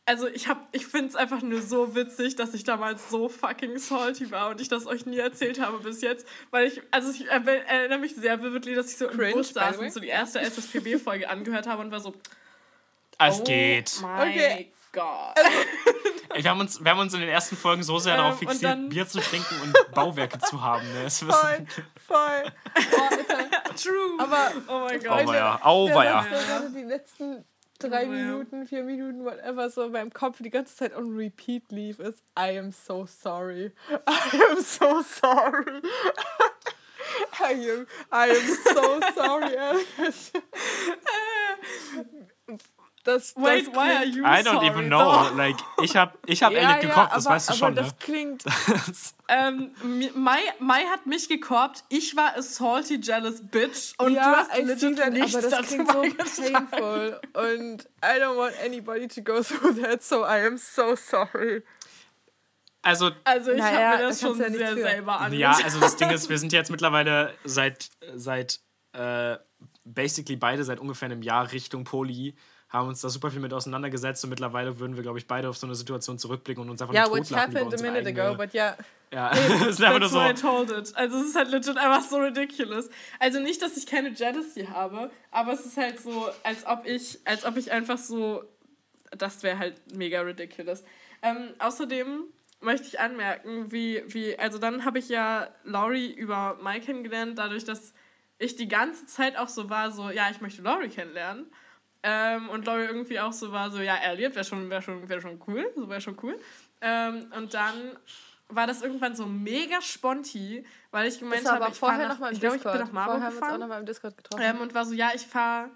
[0.09, 3.77] Also ich hab, ich finde es einfach nur so witzig, dass ich damals so fucking
[3.79, 6.29] salty war und ich das euch nie erzählt habe bis jetzt.
[6.53, 9.49] Weil ich, also ich er- erinnere mich sehr vividly, dass ich so Cringe, im Bus
[9.53, 12.15] saß und so die erste SSPB-Folge angehört habe und war so,
[13.19, 14.01] es oh geht.
[14.01, 14.73] my Okay.
[14.93, 15.35] God.
[16.35, 18.39] Ey, Wir haben, uns, wir haben uns in den ersten Folgen so sehr Ähm, darauf
[18.39, 20.87] fixiert, dann- Bier zu trinken und Bauwerke zu haben.
[20.93, 21.05] Ne?
[21.07, 21.69] Es Voll, wird-
[22.07, 22.53] voll.
[22.77, 23.75] Oh, Alter.
[23.75, 24.19] True.
[24.19, 25.11] Aber oh mein Gott.
[25.27, 26.23] Auweia, auweia.
[26.23, 27.45] Gerade die letzten
[27.79, 28.25] drei Oh, ja.
[28.25, 32.23] Minuten, vier Minuten, whatever, so in meinem Kopf die ganze Zeit on repeat lief, ist
[32.39, 33.73] I am so sorry.
[34.07, 35.83] I am so sorry.
[37.41, 39.57] I am, I am so sorry.
[43.07, 45.29] Das, das Wait, why are you I don't even know.
[45.37, 47.75] Like, ich hab, ich hab Ja, Elliot ja, gekocht, das aber, weißt du aber schon,
[47.77, 47.93] das ne?
[48.01, 48.45] klingt.
[49.29, 49.73] Ähm,
[50.15, 54.51] Mai, Mai hat mich gekorbt, ich war a salty, jealous bitch und ja, du hast
[54.51, 57.21] that, nichts aber das dazu klingt so painful.
[57.35, 61.65] Und I don't want anybody to go through that, so I am so sorry.
[62.83, 64.83] Also, Also ich Naja, habe mir das schon ja sehr für.
[64.83, 65.59] selber angeschaut.
[65.59, 68.61] ja, also das Ding ist, wir sind jetzt mittlerweile seit, seit
[68.93, 69.37] äh,
[69.85, 72.37] basically beide seit ungefähr einem Jahr Richtung Poli,
[72.77, 75.57] haben uns da super viel mit auseinandergesetzt und mittlerweile würden wir, glaube ich, beide auf
[75.57, 78.09] so eine Situation zurückblicken und uns einfach Ja, nur which totlachen über happened a minute
[78.09, 78.77] eigene, ago, but yeah.
[79.13, 80.97] Ja, es ist einfach nur why I so, told it.
[80.97, 82.89] Also es ist halt legit einfach so ridiculous.
[83.19, 87.21] Also nicht, dass ich keine Jealousy habe, aber es ist halt so, als ob ich,
[87.25, 88.45] als ob ich einfach so,
[89.17, 90.83] das wäre halt mega ridiculous.
[91.23, 92.25] Ähm, außerdem
[92.61, 97.65] möchte ich anmerken, wie, wie, also dann habe ich ja Laurie über Mai kennengelernt, dadurch,
[97.65, 97.95] dass
[98.39, 101.47] ich die ganze Zeit auch so war, so, ja, ich möchte Laurie kennenlernen.
[102.09, 105.21] Ähm, und Laurie irgendwie auch so war, so, ja, Elliot wäre schon, wär schon, wär
[105.21, 106.39] schon cool, so wäre schon cool.
[106.81, 107.99] Ähm, und dann
[108.49, 112.29] war das irgendwann so mega sponti, weil ich gemeint habe, ich vorher nach, noch mal
[112.29, 113.81] im ich glaube, ich bin nach Marburg vorher haben wir uns auch gefahren noch mal
[113.81, 114.45] im Discord getroffen.
[114.45, 115.71] ähm, und war so, ja, ich fahre.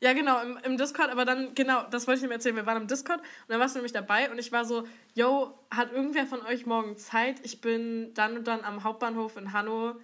[0.00, 2.56] Ja, genau, im, im Discord, aber dann, genau, das wollte ich ihm erzählen.
[2.56, 5.52] Wir waren im Discord und dann warst du nämlich dabei und ich war so, yo,
[5.70, 7.40] hat irgendwer von euch morgen Zeit?
[7.42, 9.96] Ich bin dann und dann am Hauptbahnhof in Hanno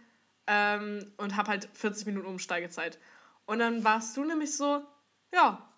[0.47, 2.99] ähm, und habe halt 40 Minuten Umsteigezeit.
[3.47, 4.83] Und dann warst du nämlich so,
[5.33, 5.69] ja,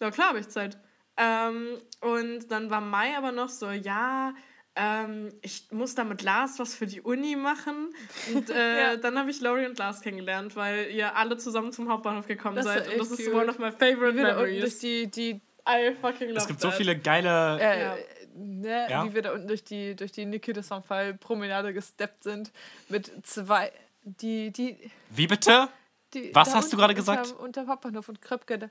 [0.00, 0.78] ja klar habe ich Zeit.
[1.16, 4.32] Ähm, und dann war Mai aber noch so, ja,
[4.74, 7.94] ähm, ich muss da mit Lars was für die Uni machen.
[8.34, 8.96] Und äh, Ja.
[8.96, 12.64] dann habe ich Laurie und Lars kennengelernt, weil ihr alle zusammen zum Hauptbahnhof gekommen Das
[12.64, 12.88] seid.
[12.88, 14.78] Und das ist one of my favorite wie memories.
[14.78, 16.76] die, die I fucking love Es gibt so that.
[16.78, 17.60] viele geile.
[17.60, 17.96] äh, Ja.
[18.34, 19.04] ne, Ja.
[19.04, 22.50] wie wir da unten durch die, durch die Niki de Saint-Fall Promenade gesteppt sind
[22.88, 23.70] mit zwei,
[24.02, 25.68] die, die, Wie bitte?
[26.14, 27.26] die Was hast du gerade gesagt?
[27.32, 28.70] Unter, unter Hauptbahnhof und Kröpke.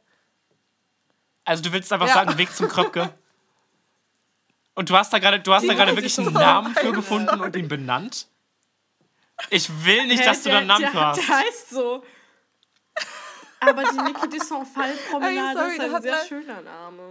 [1.45, 2.13] Also du willst einfach Ja.
[2.13, 3.13] sagen, Weg zum Kröpke.
[4.73, 7.55] Und du hast da gerade, du hast da gerade wirklich einen Namen für gefunden und
[7.55, 8.27] ihn benannt?
[9.49, 11.18] Ich will nicht, Hä, dass du da einen Namen der, für hast.
[11.18, 12.03] Der heißt so.
[13.59, 17.09] Aber die Niki de Saint-Fall Promenade Ey, sorry, ist ein sehr schöner Name.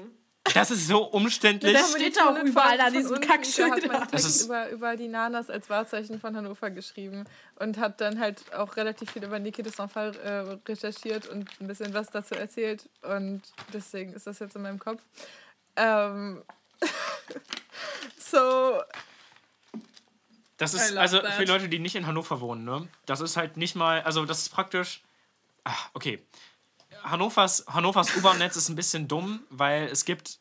[0.54, 1.72] Das ist so umständlich.
[1.72, 3.80] Das steht auch Tunnel überall an unten, Kackschildern.
[3.80, 7.24] Da hat man Das Text ist- über, über die Nanas als Wahrzeichen von Hannover geschrieben
[7.56, 11.66] und hat dann halt auch relativ viel über Niki de Saint-Fall äh, recherchiert und ein
[11.66, 12.88] bisschen was dazu erzählt.
[13.02, 15.00] Und deswegen ist das jetzt in meinem Kopf.
[15.76, 16.42] Ähm,
[18.18, 18.80] so,
[20.56, 21.34] Das ist, also that.
[21.34, 22.88] für Leute, die nicht in Hannover wohnen, ne?
[23.06, 25.02] Das ist halt nicht mal, also das ist praktisch.
[25.64, 26.22] Ach, okay.
[27.02, 30.38] Hannovers, Hannovers U-Bahn-Netz ist ein bisschen dumm, weil es gibt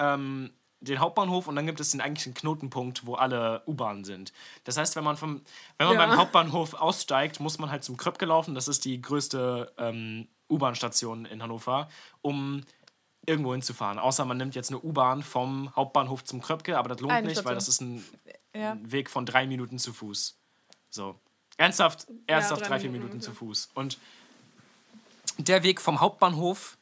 [0.00, 0.50] ähm,
[0.80, 4.32] den Hauptbahnhof und dann gibt es den eigentlichen Knotenpunkt, wo alle U-Bahnen sind.
[4.64, 5.42] Das heißt, wenn man, vom,
[5.76, 6.06] wenn man Ja.
[6.06, 8.54] beim Hauptbahnhof aussteigt, muss man halt zum Kröpke laufen.
[8.54, 11.88] Das ist die größte ähm, U-Bahn-Station in Hannover,
[12.22, 12.62] um
[13.26, 13.98] irgendwo hinzufahren.
[13.98, 17.44] Außer man nimmt jetzt eine U-Bahn vom Hauptbahnhof zum Kröpke, aber das lohnt Eine nicht,
[17.44, 17.54] weil Station.
[17.56, 18.04] das ist ein
[18.54, 18.78] ja.
[18.82, 20.38] Weg von drei Minuten zu Fuß.
[20.88, 21.14] So.
[21.58, 23.36] Ernsthaft, ernsthaft drei drei, vier Minuten, Minuten zu ja.
[23.36, 23.68] Fuß.
[23.74, 23.98] Und
[25.36, 26.78] der Weg vom Hauptbahnhof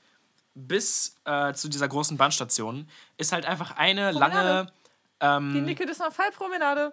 [0.66, 4.72] bis äh, zu dieser großen Bahnstation ist halt einfach eine Promenade.
[5.20, 5.52] lange.
[5.52, 6.92] die Niki de Saint-Fall Promenade.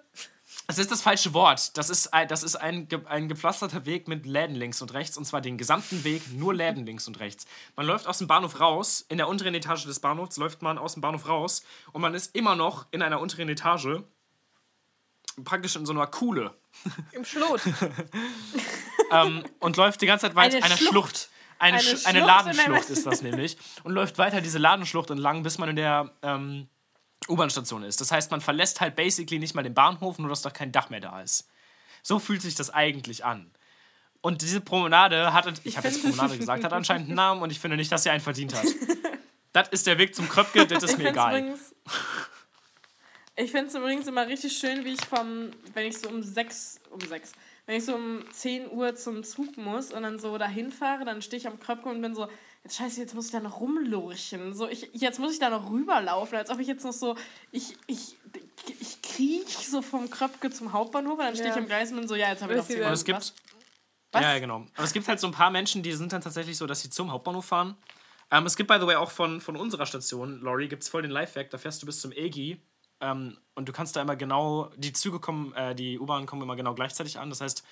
[0.68, 1.76] Das ist das falsche Wort.
[1.78, 5.18] Das ist ein, das ist ein, ein gepflasterter Weg mit Läden links und rechts.
[5.18, 7.46] Und zwar den gesamten Weg, nur Läden links und rechts.
[7.76, 10.94] Man läuft aus dem Bahnhof raus, in der unteren Etage des Bahnhofs läuft man aus
[10.94, 14.02] dem Bahnhof raus und man ist immer noch in einer unteren Etage.
[15.44, 16.56] Praktisch in so einer Kuhle.
[17.12, 17.62] Im Schlot.
[19.12, 20.58] ähm, und läuft die ganze Zeit weiter.
[20.58, 20.92] Eine Eine, Schlucht.
[20.92, 21.30] Schlucht.
[21.58, 23.58] Eine, Eine Sch Schlucht eine Ladenschlucht ist das nämlich.
[23.84, 26.68] Und läuft weiter diese Ladenschlucht entlang, bis man in der ähm,
[27.30, 28.02] U-Bahn-Station ist.
[28.02, 30.90] Das heißt, man verlässt halt basically nicht mal den Bahnhof, nur dass da kein Dach
[30.90, 31.48] mehr da ist.
[32.04, 33.52] So fühlt sich das eigentlich an.
[34.22, 37.60] Und diese Promenade hat, ich habe jetzt Promenade gesagt, hat anscheinend einen Namen und ich
[37.60, 38.66] finde nicht, dass sie einen verdient hat.
[39.54, 41.40] Das ist der Weg zum Kröpke, das ist mir egal.
[41.40, 41.74] übrigens,
[43.38, 46.82] ich finde es übrigens immer richtig schön, wie ich vom, wenn ich so um sechs,
[46.90, 47.32] um sechs,
[47.66, 51.22] wenn ich so um 10 Uhr zum Zug muss und dann so dahin fahre, dann
[51.22, 52.28] stehe ich am Kröpke und bin so,
[52.64, 54.54] jetzt scheiße, jetzt muss ich da noch rumlurchen.
[54.54, 57.16] So, ich, jetzt muss ich da noch rüberlaufen, als ob ich jetzt noch so,
[57.52, 58.16] ich, ich,
[58.80, 61.62] ich kriech so vom Kröpke zum Hauptbahnhof und dann stehe ich Ja.
[61.62, 62.92] am Gleis und bin so, ja, jetzt habe ich noch Weißt du, 10 wer- Und
[62.92, 62.94] Minuten.
[62.94, 63.18] es gibt.
[63.18, 63.34] Was?
[64.12, 64.22] Was?
[64.22, 64.66] Ja, ja, genau.
[64.76, 66.90] Aber es gibt halt so ein paar Menschen, die sind dann tatsächlich so, dass sie
[66.90, 67.76] zum Hauptbahnhof fahren.
[68.32, 71.02] Ähm, es gibt, by the way, auch von, von unserer Station, Lori, gibt es voll
[71.02, 71.50] den Lifehack.
[71.50, 72.62] Da fährst du bis zum EGI
[73.02, 76.56] ähm, und du kannst da immer genau, die Züge kommen, äh, die U-Bahnen kommen immer
[76.56, 77.30] genau gleichzeitig an.
[77.30, 77.64] Das heißt,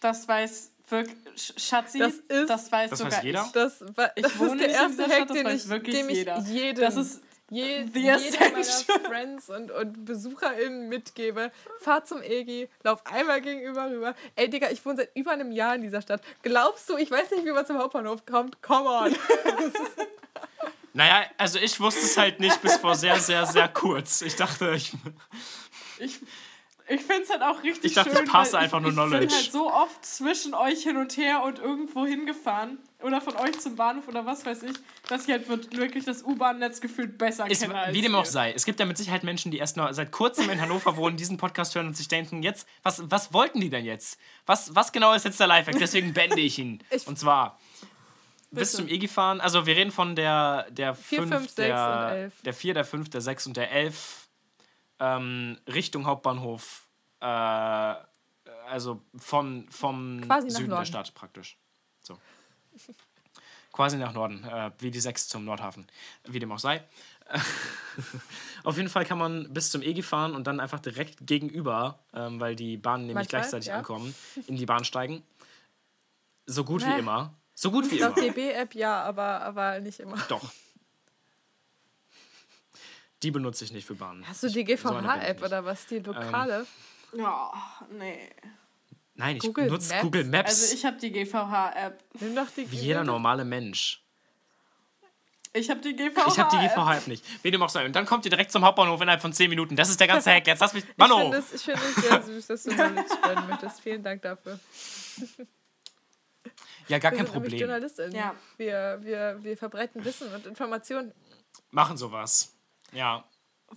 [0.00, 3.44] Das weiß wirklich, Sch- Schatzi, Das ist- das weiß Das sogar weiß jeder?
[3.46, 3.52] ich.
[3.52, 6.08] Das, war, Ich das wohne ist der erste Stadt, Hack, das den ich, wirklich dem
[6.08, 6.38] ich jeder.
[6.40, 8.64] jedem, Das ist je, jedem meiner.
[9.06, 11.52] Friends und, und BesucherInnen mitgebe.
[11.80, 14.14] Fahr zum EGI, lauf einmal gegenüber rüber.
[14.36, 16.22] Ey, Digga, ich wohne seit über einem Jahr in dieser Stadt.
[16.42, 18.60] Glaubst du, ich weiß nicht, wie man zum Hauptbahnhof kommt?
[18.62, 19.14] Come on.
[20.92, 24.22] naja, also ich wusste es halt nicht bis vor sehr, sehr, sehr kurz.
[24.22, 24.92] Ich dachte, ich,
[25.98, 26.18] Ich,
[26.88, 28.26] ich finde es halt auch richtig Ich dachte, ich schön.
[28.26, 29.24] passe weil einfach nur ich, Knowledge.
[29.26, 32.78] Ich bin halt so oft zwischen euch hin und her und irgendwo hingefahren.
[33.02, 34.76] Oder von euch zum Bahnhof oder was weiß ich,
[35.08, 38.26] dass ich halt wird- wirklich das U-Bahn-Netz gefühlt besser es, kenne als wie dem auch
[38.26, 38.52] sei.
[38.52, 41.38] Es gibt ja mit Sicherheit Menschen, die erst noch seit kurzem in Hannover wohnen, diesen
[41.38, 44.18] Podcast hören und sich denken, jetzt, was, was wollten die denn jetzt?
[44.44, 45.78] Was, was genau ist jetzt der Lifehack?
[45.78, 46.82] Deswegen bände ich ihn.
[46.90, 47.58] Ich- und zwar
[48.50, 48.82] bis Bitte.
[48.82, 49.40] zum EGI fahren.
[49.40, 52.42] Also wir reden von der, der Vier, 5, fünf, sechs der, und elf.
[52.42, 54.28] der 4, der 5, der 6 und der 11
[54.98, 56.88] ähm, Richtung Hauptbahnhof.
[57.20, 57.94] Äh,
[58.70, 60.84] also von, vom Quasi nach Süden der.
[60.84, 61.56] Stadt praktisch.
[62.00, 62.18] So.
[63.72, 65.86] Quasi nach Norden, äh, wie die 6 zum Nordhafen,
[66.24, 66.84] wie dem auch sei.
[68.64, 72.40] Auf jeden Fall kann man bis zum EGI fahren und dann einfach direkt gegenüber, ähm,
[72.40, 73.76] weil die Bahnen nämlich Manchmal, gleichzeitig ja.
[73.76, 74.12] ankommen,
[74.48, 75.22] in die Bahn steigen.
[76.46, 76.98] So gut wie Hä?
[76.98, 77.32] immer.
[77.60, 78.32] So gut wie Laut immer.
[78.32, 80.16] DB-App ja, aber, aber nicht immer.
[80.28, 80.50] Doch.
[83.22, 84.26] Die benutze ich nicht für Bahnen.
[84.26, 85.44] Hast du die so GVH-App nicht.
[85.44, 85.84] oder was?
[85.84, 86.66] Die lokale?
[87.12, 87.52] Ja,
[87.90, 88.30] nee.
[89.14, 90.02] Nein, ich Google benutze Maps?
[90.02, 90.48] Google Maps.
[90.48, 92.02] Also ich habe die GVH-App.
[92.20, 94.02] Nimm doch die wie jeder normale Mensch.
[95.52, 96.28] Ich habe die GVH.
[96.28, 97.22] Ich habe die GVH-App nicht.
[97.42, 97.84] Wie dem auch sei.
[97.84, 99.76] Und dann kommt ihr direkt zum Hauptbahnhof innerhalb von 10 Minuten.
[99.76, 100.46] Das ist der ganze Hack.
[100.46, 100.84] Jetzt lass mich.
[100.88, 101.18] Ich Mano!
[101.18, 103.80] finde es ich finde es sehr süß, dass du Knowledge spenden möchtest.
[103.82, 104.58] Vielen Dank dafür.
[106.90, 107.58] Ja, gar Wir kein Problem.
[107.58, 108.12] Journalistinnen.
[108.12, 108.34] Ja.
[108.56, 111.12] Wir, wir, wir verbreiten Wissen und Informationen.
[111.70, 112.52] Machen sowas.
[112.92, 113.24] Ja.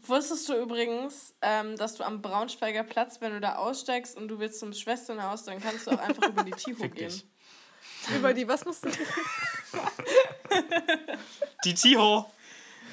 [0.07, 4.39] Wusstest du übrigens, ähm, dass du am Braunschweiger Platz, wenn du da aussteigst und du
[4.39, 7.09] willst zum Schwesternhaus, dann kannst du auch einfach über die Tiho Fick gehen.
[7.09, 7.25] dich.
[8.15, 8.89] Über die, was musst du?
[11.63, 12.29] Die TIHO.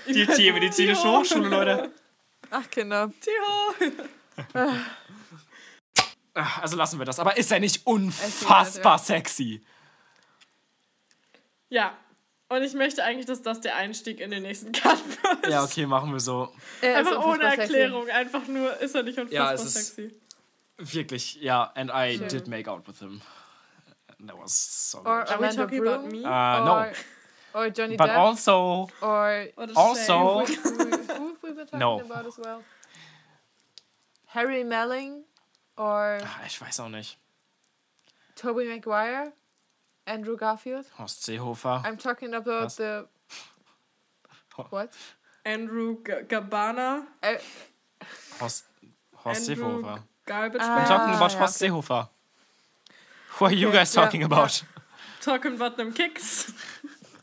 [0.07, 1.03] Die Tiermedizinische.
[1.03, 1.91] Hochschule, Leute.
[2.51, 3.11] Ach, Kinder.
[3.21, 3.93] Tiho!
[6.35, 7.19] Ach, Also lassen wir das.
[7.19, 9.63] Aber ist er nicht unfassbar sexy?
[11.71, 11.97] Ja.
[12.49, 15.49] Und ich möchte eigentlich, dass das der Einstieg in den nächsten Cut wird.
[15.49, 16.53] Ja, okay, machen wir so.
[16.83, 17.79] Er ist Einfach ohne unfassbar sexy.
[17.81, 18.09] Erklärung.
[18.11, 20.21] Einfach nur, ist er nicht unfassbar Ja, es ist- sexy.
[20.77, 21.71] Wirklich, ja.
[21.75, 22.29] And I Schön.
[22.29, 23.21] did make out with him.
[24.27, 25.31] That was so Or good.
[25.31, 26.23] Are we talking about Bloom.
[26.23, 26.27] me?
[26.27, 26.87] Uh, no.
[27.53, 28.17] Or, Johnny But Depp.
[28.17, 32.01] also, or also, who, we were talking No.
[32.01, 32.63] about as well.
[34.27, 35.25] Harry Melling.
[35.77, 37.19] Or Ah, ich weiß auch nicht.
[38.37, 39.33] Tobey Maguire.
[40.07, 40.87] Andrew Garfield.
[40.99, 41.83] Horst Seehofer.
[41.85, 42.77] I'm talking about Was?
[42.77, 43.07] the...
[44.71, 44.91] What?
[45.45, 47.07] Andrew G Gabana.
[47.23, 47.39] Äh,
[48.41, 48.65] Horst,
[49.25, 50.03] Horst Andrew Seehofer.
[50.27, 50.79] Garbage Ah.
[50.79, 51.69] I'm talking about ja, Horst okay.
[51.71, 52.09] Seehofer.
[53.39, 54.27] Who are you Okay, guys ja, talking ja.
[54.27, 54.65] about?
[55.23, 56.53] Talking about them kicks.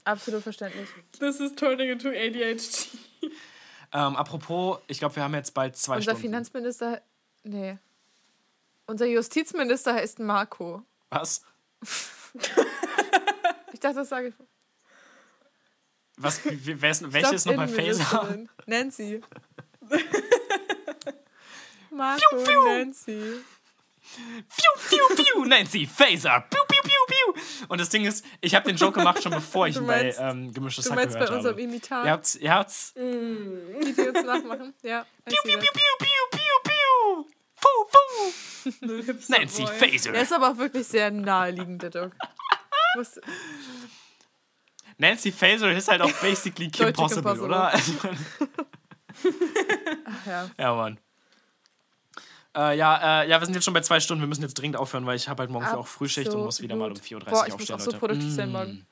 [0.06, 0.88] absolut verständlich.
[1.20, 2.90] This is turning into ADHD.
[3.92, 6.22] Ähm, apropos, ich glaube, wir haben jetzt bald zwei Unser Stunden.
[6.22, 7.02] Finanzminister...
[7.44, 7.78] Nee.
[8.86, 10.84] Unser Justizminister heißt Marco.
[11.10, 11.42] Was?
[13.74, 14.34] Ich dachte, das sage ich.
[16.18, 16.42] Was?
[16.44, 18.46] Wer ist, welche ist nochmal Phaser?
[18.66, 19.22] Nancy.
[21.92, 23.42] Marco und Nancy.
[24.56, 26.46] Piu, piu, piu, Nancy Phaser.
[26.50, 27.66] Piu, piu, piu, piu.
[27.68, 30.16] Und das Ding ist, ich habe den Joke gemacht schon bevor ich Du ihn bei
[30.18, 31.62] ähm, Gemischtes Du Hack meinst bei gehört unserem habe.
[31.62, 32.94] Imitat, Ihr habt's, ihr habt's.
[32.96, 34.74] die die uns nachmachen?
[34.82, 35.06] Ja.
[35.26, 37.26] Piu, piu, piu, piu, piu, piu, piu.
[37.90, 38.70] Fu.
[39.06, 39.66] Hipster Nancy.
[39.68, 40.12] Phaser.
[40.12, 42.16] Der ist aber auch wirklich sehr naheliegend, der Joke.
[42.96, 43.20] Muss,
[44.98, 47.46] Nancy Phaser ist halt auch basically Kim Deutsche Kim Possible, Possible.
[47.48, 47.72] oder?
[47.74, 49.32] Also,
[50.26, 50.50] ja.
[50.58, 51.00] ja, Mann.
[52.56, 54.22] Äh, ja, äh, ja, wir sind jetzt schon bei zwei Stunden.
[54.24, 56.62] Wir müssen jetzt dringend aufhören, weil ich habe halt morgen früh auch Frühschicht und muss
[56.62, 57.24] wieder mal um Absolut.
[57.24, 58.00] 4.30 Uhr Boah, ich muss aufstehen, auch so Leute.
[58.00, 58.52] produktiv sein Mm.
[58.52, 58.88] morgen.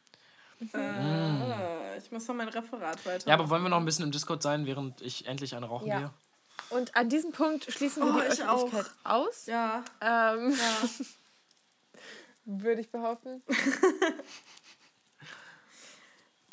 [0.74, 3.28] Äh, ich muss noch mein Referat weiter.
[3.28, 5.88] Ja, aber wollen wir noch ein bisschen im Discord sein, während ich endlich eine rauchen
[5.88, 6.00] Ja.
[6.00, 6.12] gehe?
[6.70, 8.64] Und an diesem Punkt schließen wir Oh, die ich auch.
[8.66, 9.46] Öffentlichkeit aus.
[9.46, 10.90] Ja, Ähm, ja.
[12.46, 13.42] würde ich behaupten.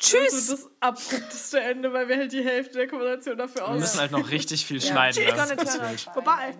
[0.03, 0.31] Tschüss!
[0.31, 3.79] Das ist das abrupteste Ende, weil wir halt die Hälfte der Konversation dafür Wir aus.
[3.79, 4.87] müssen halt noch richtig viel Ja.
[4.91, 5.23] schneiden.
[5.23, 5.29] Ne?
[5.49, 6.53] wird- out Vorbei.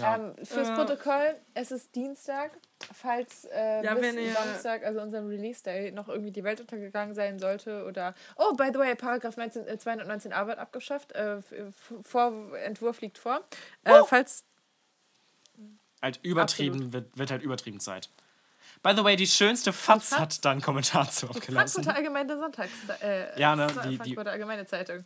[0.00, 0.16] Ja.
[0.16, 0.74] Ähm, fürs Ja.
[0.74, 2.50] Protokoll, es ist Dienstag.
[2.92, 7.38] Falls äh, Ja, bis Samstag, also unserem Release Day, noch irgendwie die Welt untergegangen sein
[7.38, 8.14] sollte oder.
[8.36, 11.12] Oh, by the way, Paragraph 19, äh, 219a wird abgeschafft.
[11.12, 13.40] Äh, f- f- vor, Entwurf liegt vor.
[13.84, 14.44] Äh, falls.
[16.02, 18.10] halt übertrieben, wird, wird halt übertrieben Zeit.
[18.84, 20.20] By the way, die schönste Fatz Fatz?
[20.20, 21.82] hat da einen Kommentar zu abgelassen.
[21.82, 22.70] Frankfurter Allgemeine Sonntags.
[23.02, 25.04] Äh, Ja, ne, die- die- Frankfurter Allgemeine Zeitung.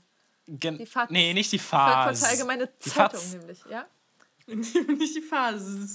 [0.48, 1.10] Gen die Fatz.
[1.10, 2.24] Nee, nicht die Frankfurter Fatz.
[2.24, 3.32] Allgemeine Die Zeitung, Fatz.
[3.32, 3.86] nämlich, ja?
[4.48, 5.86] Nicht die Phase.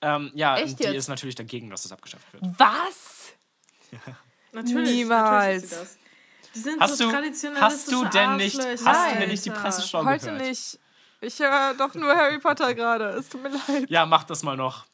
[0.00, 0.94] Ähm, ja, Echt und die jetzt?
[0.96, 2.42] ist natürlich dagegen, dass das abgeschafft wird.
[2.58, 3.32] Was?
[4.52, 4.90] Natürlich.
[4.90, 5.62] Niemals.
[5.62, 5.98] Natürlich ist sie das.
[6.54, 7.16] Die sind Hast so du,
[7.60, 9.50] hast du denn nicht, hast du denn nicht die.
[9.50, 10.42] Presseschau Heute gehört?
[10.42, 10.78] nicht.
[11.20, 13.06] Ich höre doch nur Harry Potter gerade.
[13.10, 13.88] Es tut mir leid.
[13.90, 14.86] Ja, mach das mal noch.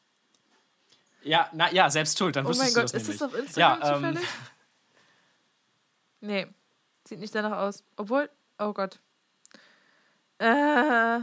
[1.23, 3.19] Ja, na ja, selbst schuld, dann Oh wüsstest mein du Gott, das ist nämlich.
[3.19, 4.29] das auf Instagram ja, ähm, zufällig?
[6.21, 6.47] Nee,
[7.07, 7.83] sieht nicht danach aus.
[7.95, 8.29] Obwohl,
[8.59, 8.99] oh Gott.
[10.39, 11.19] Äh,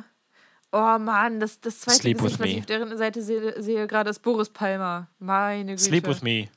[0.72, 4.10] oh Mann, das, das zweite Sleep Gesicht, was ich auf deren Seite sehe, sehe gerade,
[4.10, 5.08] ist Boris Palmer.
[5.18, 5.84] Meine Güte.
[5.84, 6.48] Sleep with me.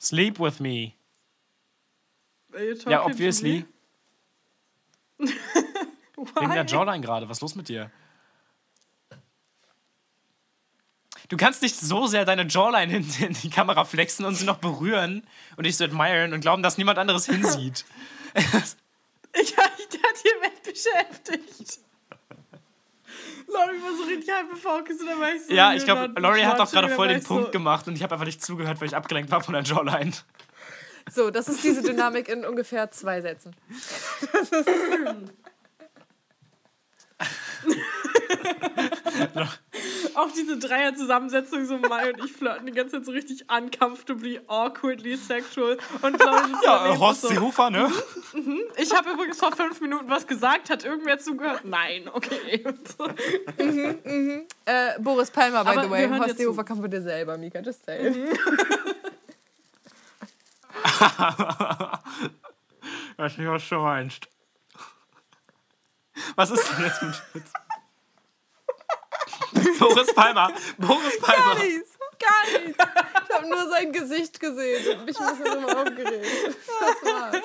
[0.00, 0.92] Sleep with me.
[2.86, 3.66] Ja, obviously.
[6.16, 6.64] Wegen der?
[6.66, 7.28] Jawline gerade.
[7.28, 7.90] Was ist los mit dir?
[11.30, 14.58] Du kannst nicht so sehr deine Jawline in, in die Kamera flexen und sie noch
[14.58, 15.22] berühren
[15.56, 17.86] und dich so admiren und glauben, dass niemand anderes hinsieht.
[19.32, 21.78] Ich habe mich da direkt beschäftigt.
[23.46, 25.54] Laurie war so richtig halb und dann war ich so.
[25.54, 27.86] ja, ich you're glaube, Laurie hat auch watching, gerade voll den ich Punkt so, gemacht
[27.86, 30.10] und ich habe einfach nicht zugehört, weil ich abgelenkt war von der Jawline.
[31.08, 33.54] So, das ist diese Dynamik in ungefähr zwei Sätzen.
[40.16, 45.16] auch diese Dreier-Zusammensetzung so Mai und ich flirten die ganze Zeit so richtig uncomfortably, awkwardly
[45.16, 47.90] sexual und Leute sitzen Ja, Horst so, Seehofer, ne?
[48.76, 51.64] Ich habe übrigens vor fünf Minuten was gesagt, hat irgendwer zugehört?
[51.64, 52.64] Nein, okay.
[54.66, 56.08] Äh, Boris Palmer, by Aber the way.
[56.08, 56.36] Horst.
[56.36, 58.14] Seehofer kann von dir selber, Mika, just say.
[63.16, 64.28] Was du auch schon meinst.
[66.36, 67.14] Was ist denn jetzt mit?
[69.78, 70.52] Boris Palmer.
[70.78, 71.62] Boris Gar Palmer.
[71.62, 72.84] nichts, gar nichts.
[73.28, 76.56] Ich habe nur sein Gesicht gesehen und mich ein bisschen drüber aufgeregt.
[76.80, 77.42] Das war's.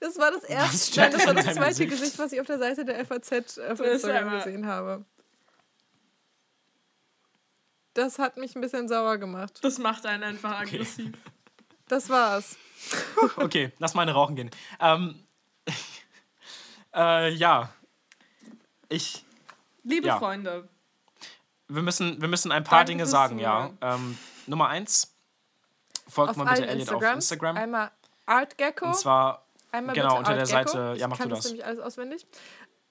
[0.00, 1.90] Das war das erste, nein, das war das zweite Gesicht?
[1.90, 5.04] Gesicht, was ich auf der Seite der FAZ auf ist Instagram gesehen habe.
[7.94, 9.58] Das hat mich ein bisschen sauer gemacht.
[9.62, 11.12] Das macht einen einfach aggressiv.
[11.88, 12.56] Das war's.
[13.36, 14.50] Okay, lass mal eine rauchen gehen.
[14.80, 15.22] Ähm,
[16.94, 17.72] äh, ja.
[18.88, 19.24] Ich.
[19.84, 20.18] Liebe Ja.
[20.18, 20.68] Freunde,
[21.68, 23.70] Wir müssen, wir müssen ein paar Danke Dinge sagen, ja.
[23.80, 25.14] Ähm, Nummer eins.
[26.08, 27.02] Folgt Auf mal bitte Elliot auf.
[27.02, 27.56] Instagram.
[27.56, 27.90] Einmal
[28.26, 28.86] ArtGecko.
[28.86, 30.68] Und zwar Einmal genau, unter der Gecko.
[30.70, 32.26] Seite- ja, mach ich kann du das nämlich alles auswendig.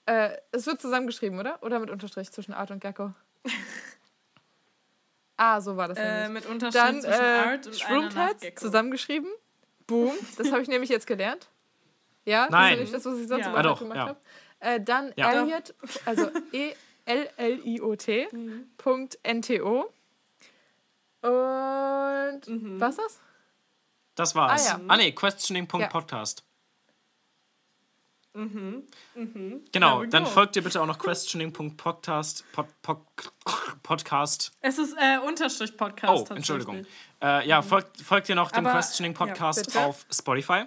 [0.07, 1.61] Äh, es wird zusammengeschrieben, oder?
[1.61, 3.13] Oder mit Unterstrich zwischen Art und Gecko?
[5.37, 6.43] ah, so war das äh, nämlich.
[6.43, 8.59] mit Unterschied Dann zwischen äh, Art und Nachtgecko.
[8.59, 9.29] zusammengeschrieben.
[9.87, 10.13] Boom.
[10.37, 11.47] Das habe ich nämlich jetzt gelernt.
[12.25, 12.79] Ja, Nein.
[12.79, 13.49] das ist ja nicht das, was ich sonst Ja.
[13.51, 14.07] immer Ah, doch, gemacht ja.
[14.07, 14.19] habe.
[14.61, 15.31] Äh, dann Ja.
[15.31, 15.73] Elliot,
[16.05, 18.69] also E-L-L-I-O-T, Mhm.
[18.77, 19.91] Punkt N-T-O.
[21.21, 22.79] Und Mhm.
[22.79, 23.19] was das?
[24.15, 24.69] Das war's.
[24.71, 24.97] Ah, Ah, ja.
[24.97, 26.43] nee, questioning.podcast.
[28.33, 28.87] Mhm.
[29.15, 29.65] Mhm.
[29.73, 32.45] Genau, dann folgt ihr bitte auch noch questioning.podcast.
[32.53, 32.99] Pod, pod,
[33.83, 34.51] Podcast.
[34.61, 36.31] Es ist äh, Unterstrich Podcast.
[36.31, 36.33] Oh.
[36.35, 36.85] Entschuldigung.
[37.21, 39.79] Äh, ja, folgt, folgt ihr noch dem Questioning Podcast bitte.
[39.81, 40.65] auf Spotify.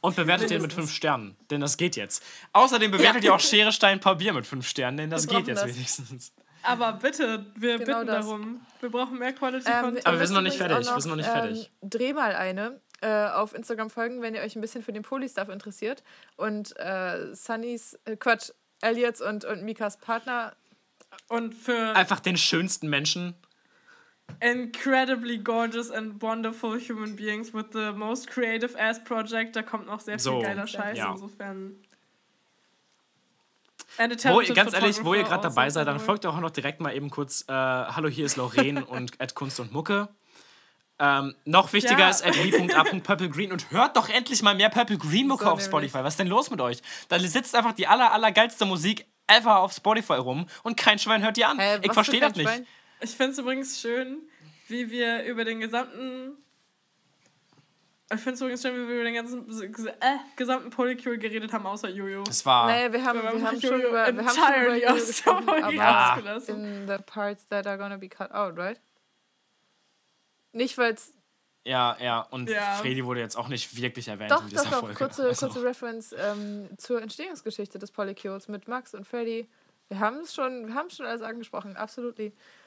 [0.00, 2.22] Und bewertet den mit fünf Sternen, denn das geht jetzt.
[2.52, 5.62] Außerdem bewertet ihr auch Schere, Stein, Papier mit fünf Sternen, denn das Wir geht jetzt
[5.62, 5.74] das.
[5.74, 6.32] wenigstens.
[6.62, 8.24] Aber bitte, wir Genau bitten das.
[8.26, 8.60] darum.
[8.80, 10.06] Wir brauchen mehr Quality Ähm, Content.
[10.06, 11.70] Aber wir sind noch nicht fertig, auch wir sind noch nicht fertig.
[11.82, 15.02] Ähm, dreh mal eine äh, auf Instagram folgen, wenn ihr euch ein bisschen für den
[15.02, 16.02] Poly-Stuff interessiert.
[16.36, 18.50] Und äh, Sunnys, äh, Quatsch,
[18.80, 20.54] Elliots und, und Mikas Partner.
[21.28, 23.34] Und für Einfach den schönsten Menschen.
[24.40, 30.00] Incredibly gorgeous and wonderful human beings with the most creative ass project, da kommt noch
[30.00, 30.96] sehr So, viel geiler Scheiß.
[30.98, 31.12] ja.
[31.12, 31.76] Insofern.
[33.98, 36.94] Wo, ganz ehrlich, wo ihr gerade dabei also, seid, dann folgt auch noch direkt mal
[36.94, 40.08] eben kurz äh, Hallo, hier ist Lorraine und at Kunst und Mucke.
[41.00, 42.10] Ähm, noch wichtiger Ja.
[42.10, 45.62] ist at we.a.purplegreen und hört doch endlich mal mehr Purple Green Mucke So auf.
[45.62, 45.98] Spotify.
[46.04, 46.78] Was ist denn los mit euch?
[47.08, 51.22] Da sitzt einfach die aller, aller geilste Musik ever auf Spotify rum und kein Schwein
[51.22, 51.58] hört die an.
[51.58, 52.48] Hä, ich verstehe das nicht.
[52.48, 52.66] Schwein?
[53.00, 54.22] Ich finde es übrigens schön,
[54.68, 56.36] wie wir über den gesamten.
[58.12, 59.62] Ich finde es übrigens schön, wie wir über den ganzen
[60.00, 62.22] äh, gesamten Polycule geredet haben, außer Jojo.
[62.24, 62.66] Das war.
[62.66, 64.94] Naja, wir haben, Wir wir haben haben schon über, wir haben schon über entirely Jojo
[65.06, 66.16] gesprochen, aber Ja.
[66.48, 68.80] in the parts that are gonna be cut out, right?
[70.52, 71.12] Nicht, weil es
[71.64, 72.22] Ja, ja.
[72.22, 72.76] Und Ja.
[72.80, 74.80] Freddy wurde jetzt auch nicht wirklich erwähnt Doch, in dieser doch, doch.
[74.80, 74.94] Folge.
[74.94, 79.46] Kurze, Also, kurze Reference ähm, zur Entstehungsgeschichte des Polycules mit Max und Freddy.
[79.88, 82.16] Wir haben es schon, wir haben schon alles angesprochen, absolut.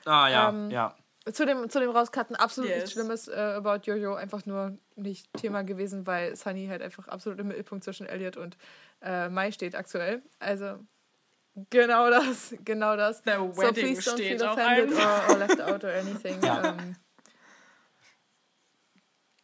[0.06, 0.96] Ah, ja, ähm, ja.
[1.32, 2.78] Zu dem, zu dem Rauscutten absolut Yes.
[2.80, 7.40] nichts Schlimmes äh, about Jojo, einfach nur nicht Thema gewesen, weil Sunny halt einfach absolut
[7.40, 8.58] im Mittelpunkt zwischen Elliot und
[9.04, 10.24] äh, Mai steht aktuell.
[10.40, 10.80] Also
[11.70, 13.20] genau das, genau das.
[13.24, 16.42] The So Wedding please don't steht feel offended or, or left out or anything.
[16.44, 16.70] Ja.
[16.70, 16.96] Ähm,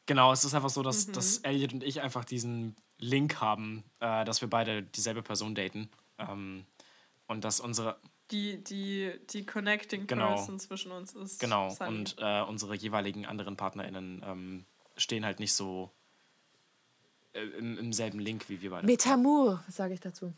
[0.05, 0.85] Genau, es ist einfach so, Mhm.
[0.85, 5.53] dass, dass Elliot und ich einfach diesen Link haben, äh, dass wir beide dieselbe Person
[5.53, 5.89] daten.
[6.17, 6.65] Ähm,
[7.27, 7.97] und dass unsere,
[8.31, 10.35] Die, die, die Connecting Genau.
[10.35, 11.39] Person zwischen uns ist.
[11.39, 11.89] genau, Sunny.
[11.89, 14.65] und äh, unsere jeweiligen anderen PartnerInnen ähm,
[14.97, 15.91] stehen halt nicht so
[17.33, 18.85] äh, im, im selben Link wie wir beide.
[18.85, 20.33] Metamur, sage ich dazu.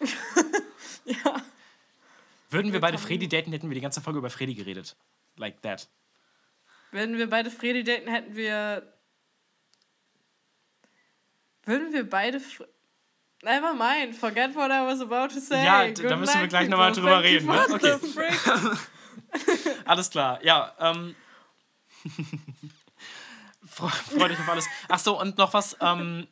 [1.04, 1.42] ja.
[2.48, 4.96] Würden wir beide Freddy daten, hätten wir die ganze Folge über Freddy geredet.
[5.36, 5.88] Like that.
[6.92, 8.92] Wenn wir beide Freddy daten, hätten wir.
[11.64, 12.40] Würden wir beide.
[12.40, 12.68] Fre
[13.42, 15.64] Never mind, forget what I was about to say.
[15.64, 16.76] Ja, d- da Good müssen wir night, gleich people.
[16.76, 17.64] nochmal drüber Thank you reden, ne?
[17.66, 17.98] for Okay.
[18.00, 19.78] the frick.
[19.86, 20.72] Alles klar, ja.
[20.78, 21.14] Ähm,
[23.66, 24.66] Fre- Freu dich auf alles.
[24.88, 25.76] Achso, und noch was.
[25.80, 26.26] Ähm,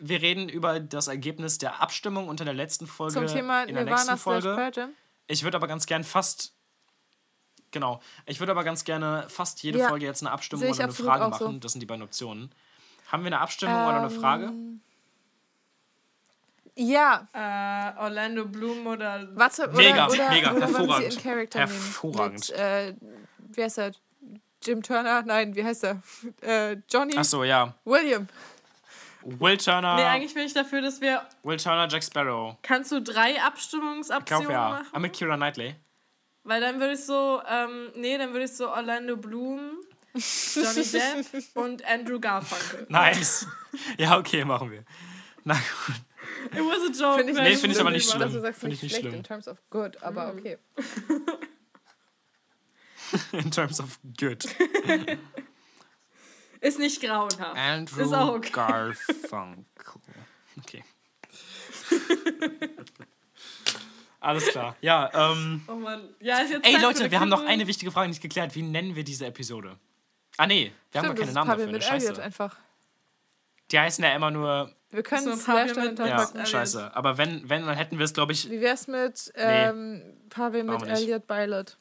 [0.00, 3.14] wir reden über das Ergebnis der Abstimmung unter der letzten Folge.
[3.14, 4.92] Zum Thema in der Nirvana nächsten Folge.
[5.28, 6.52] Ich würde aber ganz gern fast.
[7.70, 8.00] Genau.
[8.26, 11.24] Ich würde aber ganz gerne fast jede Ja, Folge jetzt eine Abstimmung oder eine Frage
[11.26, 11.44] auch so.
[11.46, 11.60] machen.
[11.60, 12.50] Das sind die beiden Optionen.
[13.08, 14.52] Haben wir eine Abstimmung oder eine Frage?
[16.78, 19.26] Ja, Äh, Orlando Bloom oder.
[19.34, 21.12] warte, oder, Mega, oder, mega, oder hervorragend.
[21.12, 22.48] sie in Character Hervorragend.
[22.50, 22.94] Mit, äh,
[23.54, 23.92] wie heißt er?
[24.62, 25.22] Jim Turner?
[25.22, 26.02] Nein, wie heißt er?
[26.42, 27.16] Äh, Johnny?
[27.16, 27.74] Achso, ja.
[27.84, 28.28] William.
[29.22, 31.22] Will Turner, Nee, eigentlich bin ich dafür, dass wir.
[31.42, 32.56] Will Turner, Jack Sparrow.
[32.62, 34.68] Kannst du drei Ich Abstimmungsoptionen glaube ja.
[34.68, 34.86] machen?
[34.92, 35.74] Ah, mit Kira Knightley.
[36.44, 39.78] Weil dann würde ich so, ähm, nee, dann würde ich so Orlando Bloom,
[40.14, 42.86] Johnny Depp und Andrew Garfunkel.
[42.88, 43.46] Nice.
[43.98, 44.84] ja, okay, machen wir.
[45.42, 45.96] Na gut.
[46.46, 47.18] It was a joke.
[47.18, 47.38] Finde ich.
[47.38, 48.32] Nee, finde ich aber nicht schlimm.
[48.32, 49.14] du sagst, Finde nicht ich nicht schlecht schlimm.
[49.18, 50.58] in terms of good, aber okay.
[53.32, 54.44] In terms of good.
[56.60, 57.56] Ist nicht grauenhaft.
[57.56, 58.50] Andrew Ist auch okay.
[58.52, 59.64] Garfunkel.
[60.58, 60.82] Okay.
[64.20, 64.74] Alles klar.
[64.80, 65.62] Ja, ähm.
[65.68, 66.08] Oh Mann.
[66.20, 68.54] Ja, ist jetzt Ey Zeit Leute, wir haben noch eine wichtige Frage nicht geklärt.
[68.54, 69.78] Wie nennen wir diese Episode?
[70.38, 71.66] Ah nee, wir haben Stimmt, gar das keine Namen dafür.
[71.72, 71.84] mit?
[71.84, 72.22] Elliot Scheiße.
[72.22, 72.56] einfach.
[73.70, 74.72] Die heißen ja immer nur.
[74.96, 76.96] Wir können So, es Pavel Slash Ja, scheiße.
[76.96, 78.48] Aber wenn, wenn, dann hätten wir es, glaube ich.
[78.50, 80.88] Wie wär's mit ähm, Pavel mit.
[80.88, 81.76] Elliot Pilot?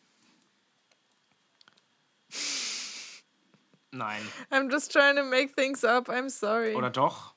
[3.92, 4.22] Nein.
[4.52, 6.76] I'm just trying to make things up, I'm sorry.
[6.76, 7.36] Oder doch?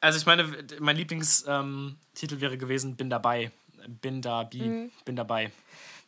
[0.00, 3.52] Also ich meine, mein Lieblingstitel ähm, wäre gewesen Bin dabei.
[3.86, 4.90] Bin da, bi, Mhm.
[5.04, 5.52] bin dabei.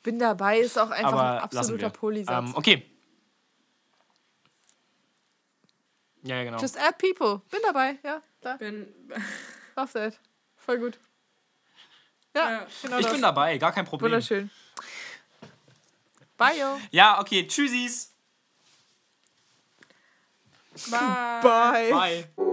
[0.02, 1.90] Bin dabei ist auch einfach ein Aber lassen absoluter.
[1.90, 2.48] Polisatz.
[2.48, 2.95] Ähm, okay.
[6.26, 6.58] Ja, ja, genau.
[6.60, 7.40] Just add people.
[7.50, 8.20] Bin dabei, ja.
[8.40, 8.56] Da.
[8.56, 8.92] Bin,
[9.76, 10.18] Love that.
[10.56, 10.98] Voll gut.
[12.34, 12.66] Ja, Ja.
[12.82, 13.12] genau ich das.
[13.12, 14.10] bin dabei, gar kein Problem.
[14.10, 14.50] Wunderschön.
[16.36, 16.78] Bye, yo.
[16.90, 18.12] Ja, okay, tschüssis.
[20.90, 21.40] bye.
[21.42, 21.90] Bye.
[22.36, 22.46] Bye.